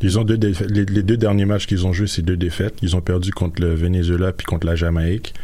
Ils 0.00 0.18
ont 0.18 0.24
deux. 0.24 0.36
Les, 0.36 0.84
les 0.84 1.02
deux 1.02 1.16
derniers 1.16 1.44
matchs 1.44 1.66
qu'ils 1.66 1.86
ont 1.86 1.92
joués, 1.92 2.06
c'est 2.06 2.22
deux 2.22 2.36
défaites. 2.36 2.74
Ils 2.82 2.96
ont 2.96 3.00
perdu 3.00 3.32
contre 3.32 3.60
le 3.60 3.74
Venezuela 3.74 4.32
puis 4.32 4.46
contre 4.46 4.66
la 4.66 4.76
Jamaïque. 4.76 5.34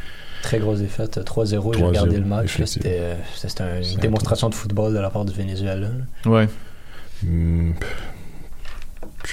Très 0.43 0.59
grosse 0.59 0.81
défaite, 0.81 1.19
3-0. 1.19 1.47
J'ai 1.49 1.57
3-0, 1.57 1.85
regardé 1.85 2.19
le 2.19 2.27
match. 2.27 2.63
C'était 2.67 2.99
euh, 3.01 3.15
c'était 3.35 3.65
une 3.83 4.01
démonstration 4.01 4.51
de 4.51 4.55
football 4.55 4.93
de 4.93 4.99
la 4.99 5.11
part 5.11 5.25
du 5.25 5.33
Venezuela. 5.33 5.89
Ouais. 6.27 6.49
Hmm, 7.23 7.73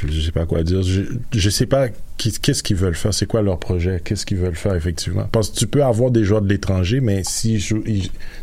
je, 0.07 0.22
sais 0.22 0.32
pas 0.32 0.45
quoi 0.45 0.63
dire. 0.63 0.82
Je, 0.84 1.01
je 1.34 1.49
sais 1.49 1.65
pas 1.65 1.89
qu'est-ce 2.17 2.63
qu'ils 2.63 2.78
veulent 2.78 2.95
faire. 2.95 3.13
C'est 3.13 3.26
quoi 3.26 3.41
leur 3.41 3.59
projet? 3.59 4.01
Qu'est-ce 4.03 4.26
qu'ils 4.26 4.38
veulent 4.38 4.55
faire 4.55 4.76
effectivement? 4.76 5.28
Parce 5.32 5.49
que 5.49 5.57
tu 5.57 5.67
peux 5.67 5.84
avoir 5.84 6.11
des 6.11 6.24
joueurs 6.24 6.41
de 6.41 6.47
l'étranger, 6.47 7.01
mais 7.01 7.24
si 7.26 7.63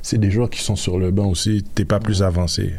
c'est 0.02 0.18
des 0.18 0.30
joueurs 0.30 0.50
qui 0.50 0.60
sont 0.60 0.76
sur 0.76 0.98
le 0.98 1.10
banc 1.10 1.26
aussi, 1.26 1.64
t'es 1.74 1.84
pas 1.84 2.00
plus 2.00 2.22
avancé. 2.22 2.72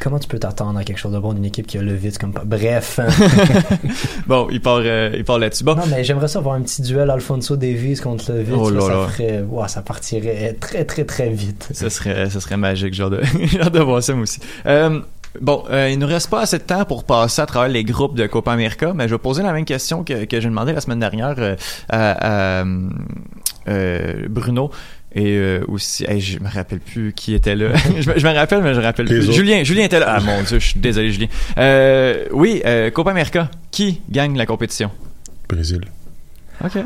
Comment 0.00 0.18
tu 0.18 0.28
peux 0.28 0.38
t'attendre 0.38 0.78
à 0.78 0.84
quelque 0.84 0.98
chose 0.98 1.12
de 1.12 1.18
bon 1.18 1.32
d'une 1.32 1.44
équipe 1.44 1.66
qui 1.66 1.78
a 1.78 1.82
le 1.82 1.94
vite 1.94 2.18
comme 2.18 2.32
pas? 2.32 2.42
Bref. 2.44 3.00
Bon, 4.26 4.48
il 4.50 4.60
part, 4.60 4.80
euh, 4.84 5.10
il 5.14 5.24
part 5.24 5.38
là-dessus. 5.38 5.64
Bon, 5.64 5.74
non, 5.74 5.82
mais 5.88 6.02
j'aimerais 6.04 6.28
ça 6.28 6.40
voir 6.40 6.54
un 6.54 6.62
petit 6.62 6.82
duel 6.82 7.10
Alfonso 7.10 7.56
Davies 7.56 7.96
contre 7.96 8.32
le 8.32 8.42
vite. 8.42 8.54
Oh 8.56 8.70
là 8.70 8.80
ça, 8.80 8.88
là. 8.88 9.08
ferait. 9.08 9.42
ouah, 9.42 9.68
ça 9.68 9.82
partirait 9.82 10.56
très, 10.58 10.84
très, 10.84 11.04
très 11.04 11.28
vite. 11.28 11.68
ce 11.72 11.88
serait, 11.88 12.30
ce 12.30 12.40
serait 12.40 12.56
magique, 12.56 12.94
genre 12.94 13.10
de, 13.10 13.20
hâte 13.60 13.72
de 13.72 13.80
voir 13.80 14.02
ça 14.02 14.14
moi 14.14 14.22
aussi. 14.22 14.40
Euh, 14.66 15.00
bon, 15.40 15.64
euh, 15.70 15.90
il 15.90 15.98
nous 15.98 16.06
reste 16.06 16.30
pas 16.30 16.42
assez 16.42 16.58
de 16.58 16.64
temps 16.64 16.84
pour 16.84 17.04
passer 17.04 17.42
à 17.42 17.46
travers 17.46 17.68
les 17.68 17.84
groupes 17.84 18.16
de 18.16 18.26
Copa 18.26 18.52
América, 18.52 18.92
mais 18.94 19.08
je 19.08 19.14
vais 19.14 19.18
poser 19.18 19.42
la 19.42 19.52
même 19.52 19.64
question 19.64 20.04
que, 20.04 20.24
que 20.24 20.40
j'ai 20.40 20.48
demandé 20.48 20.72
la 20.72 20.80
semaine 20.80 21.00
dernière 21.00 21.34
euh, 21.38 21.56
à, 21.88 22.60
à, 22.60 22.64
euh, 23.68 24.26
Bruno. 24.28 24.70
Et 25.16 25.36
euh, 25.36 25.60
aussi, 25.68 26.04
hey, 26.08 26.20
je 26.20 26.40
me 26.40 26.48
rappelle 26.48 26.80
plus 26.80 27.12
qui 27.12 27.34
était 27.34 27.54
là. 27.54 27.68
je, 28.00 28.10
me, 28.10 28.18
je 28.18 28.26
me 28.26 28.32
rappelle, 28.34 28.62
mais 28.62 28.74
je 28.74 28.80
me 28.80 28.84
rappelle 28.84 29.06
Les 29.06 29.14
plus. 29.20 29.24
autres. 29.28 29.32
Julien, 29.36 29.62
Julien 29.62 29.84
était 29.84 30.00
là. 30.00 30.14
Ah 30.16 30.20
mon 30.20 30.42
dieu, 30.42 30.58
je 30.58 30.66
suis 30.66 30.80
désolé, 30.80 31.12
Julien. 31.12 31.28
Euh, 31.56 32.24
oui, 32.32 32.62
euh, 32.66 32.90
Copa 32.90 33.10
América. 33.12 33.48
Qui 33.70 34.00
gagne 34.10 34.36
la 34.36 34.46
compétition? 34.46 34.90
Brésil. 35.48 35.80
Ok. 36.64 36.78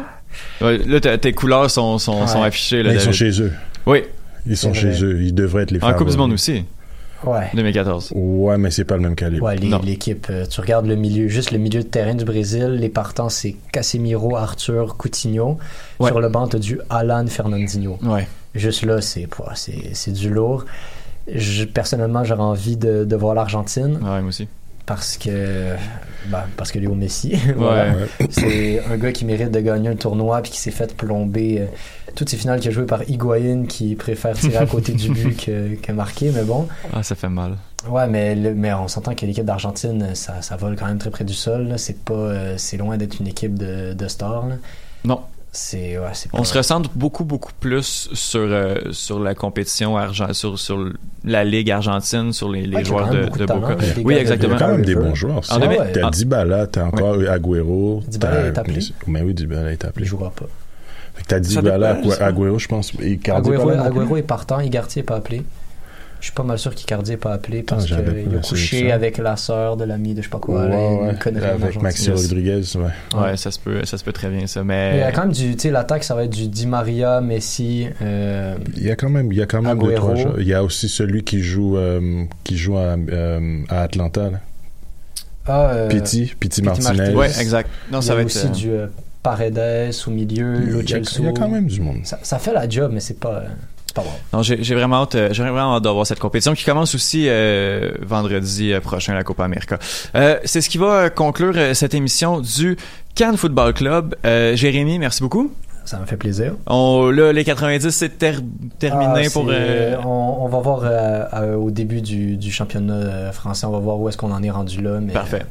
Là, 0.60 1.18
tes 1.18 1.32
couleurs 1.32 1.70
sont, 1.70 1.98
sont, 1.98 2.22
affichées. 2.42 2.82
Là, 2.82 2.92
ils 2.94 3.00
sont 3.00 3.12
chez 3.12 3.40
eux. 3.40 3.52
Oui, 3.86 4.02
Ils 4.46 4.56
sont 4.56 4.74
chez 4.74 5.02
eux. 5.02 5.20
Ils 5.22 5.34
devraient 5.34 5.62
être 5.62 5.70
les 5.70 5.78
en 5.78 5.88
Coupe 5.88 6.08
favoris. 6.08 6.14
du 6.14 6.18
Monde 6.18 6.32
aussi, 6.32 6.64
Ouais. 7.24 7.50
2014. 7.54 8.12
Ouais, 8.14 8.58
mais 8.58 8.70
c'est 8.70 8.84
pas 8.84 8.96
le 8.96 9.02
même 9.02 9.14
calibre. 9.14 9.44
Ouais, 9.44 9.56
l'équipe, 9.56 10.26
euh, 10.30 10.46
tu 10.46 10.60
regardes 10.60 10.86
le 10.86 10.94
milieu, 10.94 11.28
juste 11.28 11.50
le 11.50 11.58
milieu 11.58 11.82
de 11.82 11.88
terrain 11.88 12.14
du 12.14 12.24
Brésil, 12.24 12.76
les 12.80 12.88
partants, 12.88 13.28
c'est 13.28 13.56
Casemiro, 13.72 14.36
Arthur, 14.36 14.96
Coutinho. 14.96 15.58
Ouais. 15.98 16.10
Sur 16.10 16.20
le 16.20 16.28
banc, 16.28 16.46
t'as 16.46 16.58
du 16.58 16.80
Alan 16.90 17.26
Fernandinho. 17.26 17.98
Ouais. 18.02 18.28
Juste 18.54 18.84
là, 18.84 19.00
c'est 19.00 19.28
c'est 19.54 20.12
du 20.12 20.30
lourd. 20.30 20.64
Je, 21.32 21.64
personnellement, 21.64 22.24
j'aurais 22.24 22.42
envie 22.42 22.76
de, 22.76 23.04
de 23.04 23.16
voir 23.16 23.34
l'Argentine 23.34 23.98
Ouais, 24.02 24.20
moi 24.20 24.28
aussi. 24.28 24.48
Parce 24.88 25.16
que 25.18 25.74
ben, 26.30 26.44
parce 26.56 26.72
que 26.72 26.78
Léo 26.80 26.94
Messi. 26.94 27.36
Voilà. 27.56 27.92
Ouais. 27.94 28.26
C'est 28.30 28.82
un 28.90 28.96
gars 28.96 29.12
qui 29.12 29.24
mérite 29.24 29.50
de 29.52 29.60
gagner 29.60 29.90
un 29.90 29.94
tournoi 29.96 30.42
puis 30.42 30.50
qui 30.50 30.58
s'est 30.58 30.70
fait 30.72 30.96
plomber 30.96 31.60
euh, 31.60 31.66
toutes 32.16 32.28
ces 32.30 32.36
finales 32.36 32.58
qu'il 32.58 32.70
a 32.70 32.72
jouées 32.72 32.86
par 32.86 33.08
Higuain 33.08 33.66
qui 33.68 33.94
préfère 33.94 34.36
tirer 34.36 34.56
à 34.56 34.66
côté 34.66 34.92
du 34.92 35.10
but 35.10 35.36
que, 35.44 35.74
que 35.76 35.92
marquer, 35.92 36.30
mais 36.34 36.42
bon. 36.42 36.66
Ah, 36.92 37.02
ça 37.04 37.14
fait 37.14 37.28
mal. 37.28 37.56
Ouais, 37.88 38.08
mais, 38.08 38.34
le- 38.34 38.54
mais 38.54 38.72
on 38.72 38.88
s'entend 38.88 39.14
que 39.14 39.24
l'équipe 39.24 39.44
d'Argentine, 39.44 40.14
ça, 40.14 40.42
ça 40.42 40.56
vole 40.56 40.74
quand 40.74 40.86
même 40.86 40.98
très 40.98 41.10
près 41.10 41.24
du 41.24 41.34
sol. 41.34 41.74
C'est 41.76 42.02
pas, 42.02 42.14
euh, 42.14 42.54
c'est 42.56 42.76
loin 42.78 42.96
d'être 42.96 43.20
une 43.20 43.28
équipe 43.28 43.56
de, 43.56 43.92
de 43.92 44.08
stars. 44.08 44.48
là. 44.48 44.56
Non. 45.04 45.20
C'est, 45.50 45.98
ouais, 45.98 46.04
c'est 46.12 46.28
On 46.34 46.44
se 46.44 46.56
recentre 46.56 46.90
beaucoup, 46.94 47.24
beaucoup 47.24 47.52
plus 47.58 48.10
sur, 48.12 48.40
euh, 48.40 48.76
sur 48.92 49.18
la 49.18 49.34
compétition 49.34 49.96
argent, 49.96 50.32
sur, 50.34 50.58
sur 50.58 50.78
la 51.24 51.42
Ligue 51.44 51.70
argentine, 51.70 52.32
sur 52.32 52.50
les, 52.50 52.84
joueurs 52.84 53.08
de, 53.08 53.24
de 53.24 53.38
de 53.38 53.46
talent, 53.46 53.60
Boca. 53.60 53.76
Oui, 53.96 54.04
de- 54.04 54.10
Il 54.12 54.16
y 54.16 54.20
exactement. 54.20 54.56
a 54.56 54.58
quand 54.58 54.68
même 54.68 54.84
des 54.84 54.94
bons 54.94 55.14
joueurs. 55.14 55.40
Ah, 55.48 55.58
ouais. 55.58 55.92
T'as 55.92 56.06
Ah. 56.06 56.10
Dybala, 56.10 56.66
t'as 56.66 56.84
encore 56.84 57.14
Agüero. 57.14 58.02
Dybala 58.06 58.46
est 58.48 58.58
appelé? 58.58 58.80
Mais 59.06 59.22
oui, 59.22 59.32
Dybala 59.34 59.72
est 59.72 59.84
appelé. 59.84 60.04
Il 60.04 60.08
jouera 60.08 60.30
pas. 60.30 60.46
Fait 61.14 61.22
que 61.22 61.28
t'as 61.28 61.40
Dybala. 61.40 61.98
Agüero, 62.20 62.58
je 62.58 62.68
pense. 62.68 62.92
Et 63.00 63.18
Agüero? 63.30 63.70
Agüero 63.70 64.16
est 64.18 64.22
partant, 64.22 64.60
Igarty 64.60 65.00
est 65.00 65.02
pas 65.04 65.16
appelé. 65.16 65.42
Je 66.20 66.24
suis 66.26 66.32
pas 66.34 66.42
mal 66.42 66.58
sûr 66.58 66.74
qu'Icardi 66.74 67.12
est 67.12 67.16
pas 67.16 67.32
appelé 67.32 67.62
parce 67.62 67.86
j'avais 67.86 68.24
qu'il 68.24 68.34
a 68.36 68.40
couché 68.40 68.90
avec 68.90 69.18
la 69.18 69.36
sœur 69.36 69.76
de 69.76 69.84
l'ami 69.84 70.14
de 70.14 70.18
je 70.20 70.26
sais 70.26 70.30
pas 70.30 70.40
quoi. 70.40 70.66
Ouais, 70.66 71.10
Avec. 71.10 71.80
Maxi. 71.80 72.10
Rodriguez, 72.10 72.62
ouais. 72.76 73.18
Ouais, 73.20 73.36
ça 73.36 73.52
se 73.52 73.60
peut, 73.60 73.84
ça 73.84 73.98
se 73.98 74.02
peut 74.02 74.12
très 74.12 74.28
bien 74.28 74.48
ça, 74.48 74.64
Mais 74.64 74.94
il 74.94 74.98
y 74.98 75.02
a 75.02 75.12
quand 75.12 75.22
même 75.22 75.32
du, 75.32 75.54
tu 75.54 75.60
sais, 75.62 75.70
l'attaque, 75.70 76.02
ça 76.02 76.16
va 76.16 76.24
être 76.24 76.32
du 76.32 76.48
Di 76.48 76.66
Maria, 76.66 77.20
Messi, 77.20 77.86
euh, 78.02 78.56
Il 78.76 78.82
y 78.84 78.90
a 78.90 78.96
quand 78.96 79.10
même, 79.10 79.30
il 79.32 79.38
y 79.38 79.42
a 79.42 79.46
quand 79.46 79.62
même 79.62 79.78
deux, 79.78 79.94
trois 79.94 80.16
joueurs. 80.16 80.40
Il 80.40 80.46
y 80.48 80.54
a 80.54 80.64
aussi 80.64 80.88
celui 80.88 81.22
qui 81.22 81.40
joue, 81.40 81.76
euh, 81.76 82.24
qui 82.42 82.56
joue 82.56 82.76
à, 82.76 82.96
euh, 83.10 83.62
à 83.68 83.82
Atlanta, 83.82 84.30
là. 84.30 84.40
ah, 85.46 85.70
euh, 85.70 85.88
Piti, 85.88 86.22
Piti 86.26 86.36
Piti 86.38 86.62
Martinez. 86.62 86.96
Martinez. 86.98 87.14
ouais, 87.16 87.40
exact. 87.40 87.70
Non, 87.92 88.00
il 88.00 88.02
y 88.02 88.06
ça 88.06 88.12
a 88.12 88.16
va 88.16 88.22
être 88.22 88.26
aussi 88.26 88.46
euh, 88.46 88.50
du 88.50 88.70
euh, 88.70 88.86
Paredes 89.22 89.92
au 90.06 90.10
milieu, 90.10 90.56
Il 90.64 90.70
y, 90.70 90.74
a, 90.74 90.80
il 90.82 90.90
y 90.90 90.94
a- 90.94 90.96
Celso. 91.04 91.22
il 91.22 91.26
y 91.26 91.28
a 91.28 91.32
quand 91.32 91.48
même 91.48 91.66
du 91.68 91.80
monde. 91.80 92.00
Ça, 92.04 92.18
ça 92.22 92.38
fait 92.40 92.52
la 92.52 92.68
job, 92.68 92.90
mais 92.92 93.00
c'est 93.00 93.20
pas, 93.20 93.34
euh, 93.36 93.48
pas 93.98 94.04
bon. 94.32 94.38
Non, 94.38 94.42
j'ai 94.42 94.74
vraiment 94.74 95.02
hâte, 95.02 95.14
euh, 95.14 95.28
j'ai 95.32 95.42
vraiment 95.42 95.76
hâte 95.76 95.82
d'avoir 95.84 96.06
cette 96.06 96.18
compétition 96.18 96.54
qui 96.54 96.64
commence 96.64 96.94
aussi 96.94 97.26
euh, 97.28 97.90
vendredi 98.02 98.72
euh, 98.72 98.80
prochain 98.80 99.14
la 99.14 99.24
Copa 99.24 99.44
América. 99.44 99.78
Euh, 100.14 100.38
c'est 100.44 100.60
ce 100.60 100.68
qui 100.68 100.78
va 100.78 101.10
conclure 101.10 101.54
cette 101.74 101.94
émission 101.94 102.40
du 102.40 102.76
Cannes 103.14 103.36
Football 103.36 103.74
Club. 103.74 104.14
Euh, 104.24 104.54
Jérémy, 104.56 104.98
merci 104.98 105.22
beaucoup. 105.22 105.52
Ça 105.84 105.98
me 105.98 106.04
fait 106.04 106.18
plaisir. 106.18 106.52
On, 106.66 107.08
là, 107.10 107.32
les 107.32 107.44
90, 107.44 107.88
c'est 107.90 108.18
ter- 108.18 108.42
terminé 108.78 109.24
Ah, 109.26 109.30
pour. 109.32 109.46
euh, 109.48 109.96
on, 110.04 110.36
on 110.40 110.48
va 110.48 110.58
voir 110.60 110.80
euh, 110.84 111.54
au 111.56 111.70
début 111.70 112.02
du, 112.02 112.36
du 112.36 112.50
championnat 112.52 113.32
français, 113.32 113.64
on 113.64 113.70
va 113.70 113.78
voir 113.78 113.98
où 113.98 114.06
est-ce 114.08 114.18
qu'on 114.18 114.30
en 114.32 114.42
est 114.42 114.50
rendu 114.50 114.82
là. 114.82 114.98
Mais, 115.00 115.14
Parfait. 115.14 115.44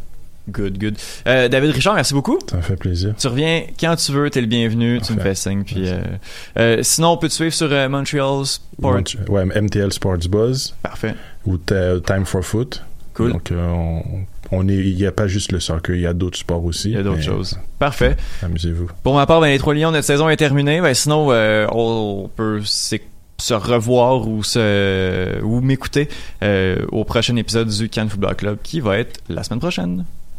Good, 0.50 0.78
good. 0.80 0.96
Euh, 1.28 1.48
David 1.50 1.72
Richard, 1.72 1.96
merci 1.96 2.14
beaucoup. 2.14 2.40
Ça 2.50 2.58
me 2.58 2.62
fait 2.62 2.76
plaisir. 2.78 3.14
Tu 3.18 3.28
reviens 3.28 3.64
quand 3.80 3.96
tu 3.96 4.12
veux, 4.12 4.30
t'es 4.30 4.42
le 4.42 4.48
bienvenu, 4.48 5.02
tu 5.02 5.14
me 5.14 5.20
fais 5.20 5.36
signe. 5.36 5.64
Puis, 5.64 5.90
euh, 5.90 6.00
euh, 6.58 6.80
sinon, 6.84 7.10
on 7.10 7.18
peut 7.18 7.28
te 7.28 7.34
suivre 7.34 7.54
sur 7.54 7.70
Montreal 7.90 8.46
Sport. 8.46 9.02
Ouais, 9.30 9.46
MTL 9.46 9.92
Sports 9.92 10.28
Buzz 10.30 10.74
Parfait. 10.82 11.16
ou 11.46 11.58
Time 11.58 12.26
for 12.26 12.44
Foot. 12.44 12.84
Cool. 13.14 13.34
Donc, 13.34 13.52
on, 13.52 14.04
on 14.52 14.68
est, 14.70 14.76
il 14.76 14.96
n'y 14.96 15.06
a 15.06 15.12
pas 15.12 15.28
juste 15.28 15.52
le 15.52 15.60
soccer, 15.60 15.96
il 15.96 16.02
y 16.02 16.06
a 16.06 16.14
d'autres 16.14 16.38
sports 16.38 16.64
aussi. 16.64 16.92
Il 16.92 16.96
y 16.96 17.00
a 17.00 17.04
d'autres 17.04 17.24
choses. 17.24 17.60
Parfait. 17.80 18.16
Amusez-vous. 18.44 18.90
Pour 19.04 19.16
ma 19.16 19.26
part, 19.26 19.42
ben, 19.42 19.48
les 19.48 19.58
trois 19.58 19.74
lions, 19.74 19.92
notre 19.92 20.06
saison 20.06 20.30
est 20.30 20.38
terminée. 20.38 20.82
Ben, 20.82 20.94
sinon, 20.94 21.30
on 21.72 22.30
peut 22.34 22.62
se 23.40 23.54
revoir 23.54 24.28
ou 24.28 24.44
se 24.44 25.42
ou 25.44 25.62
m'écouter 25.62 26.10
euh, 26.44 26.86
au 26.92 27.04
prochain 27.04 27.36
épisode 27.36 27.70
du 27.70 27.90
Cannes 27.90 28.10
Football 28.10 28.36
Club 28.36 28.58
qui 28.64 28.80
va 28.80 28.98
être 28.98 29.20
la 29.30 29.44
semaine 29.44 29.60
prochaine. 29.60 30.06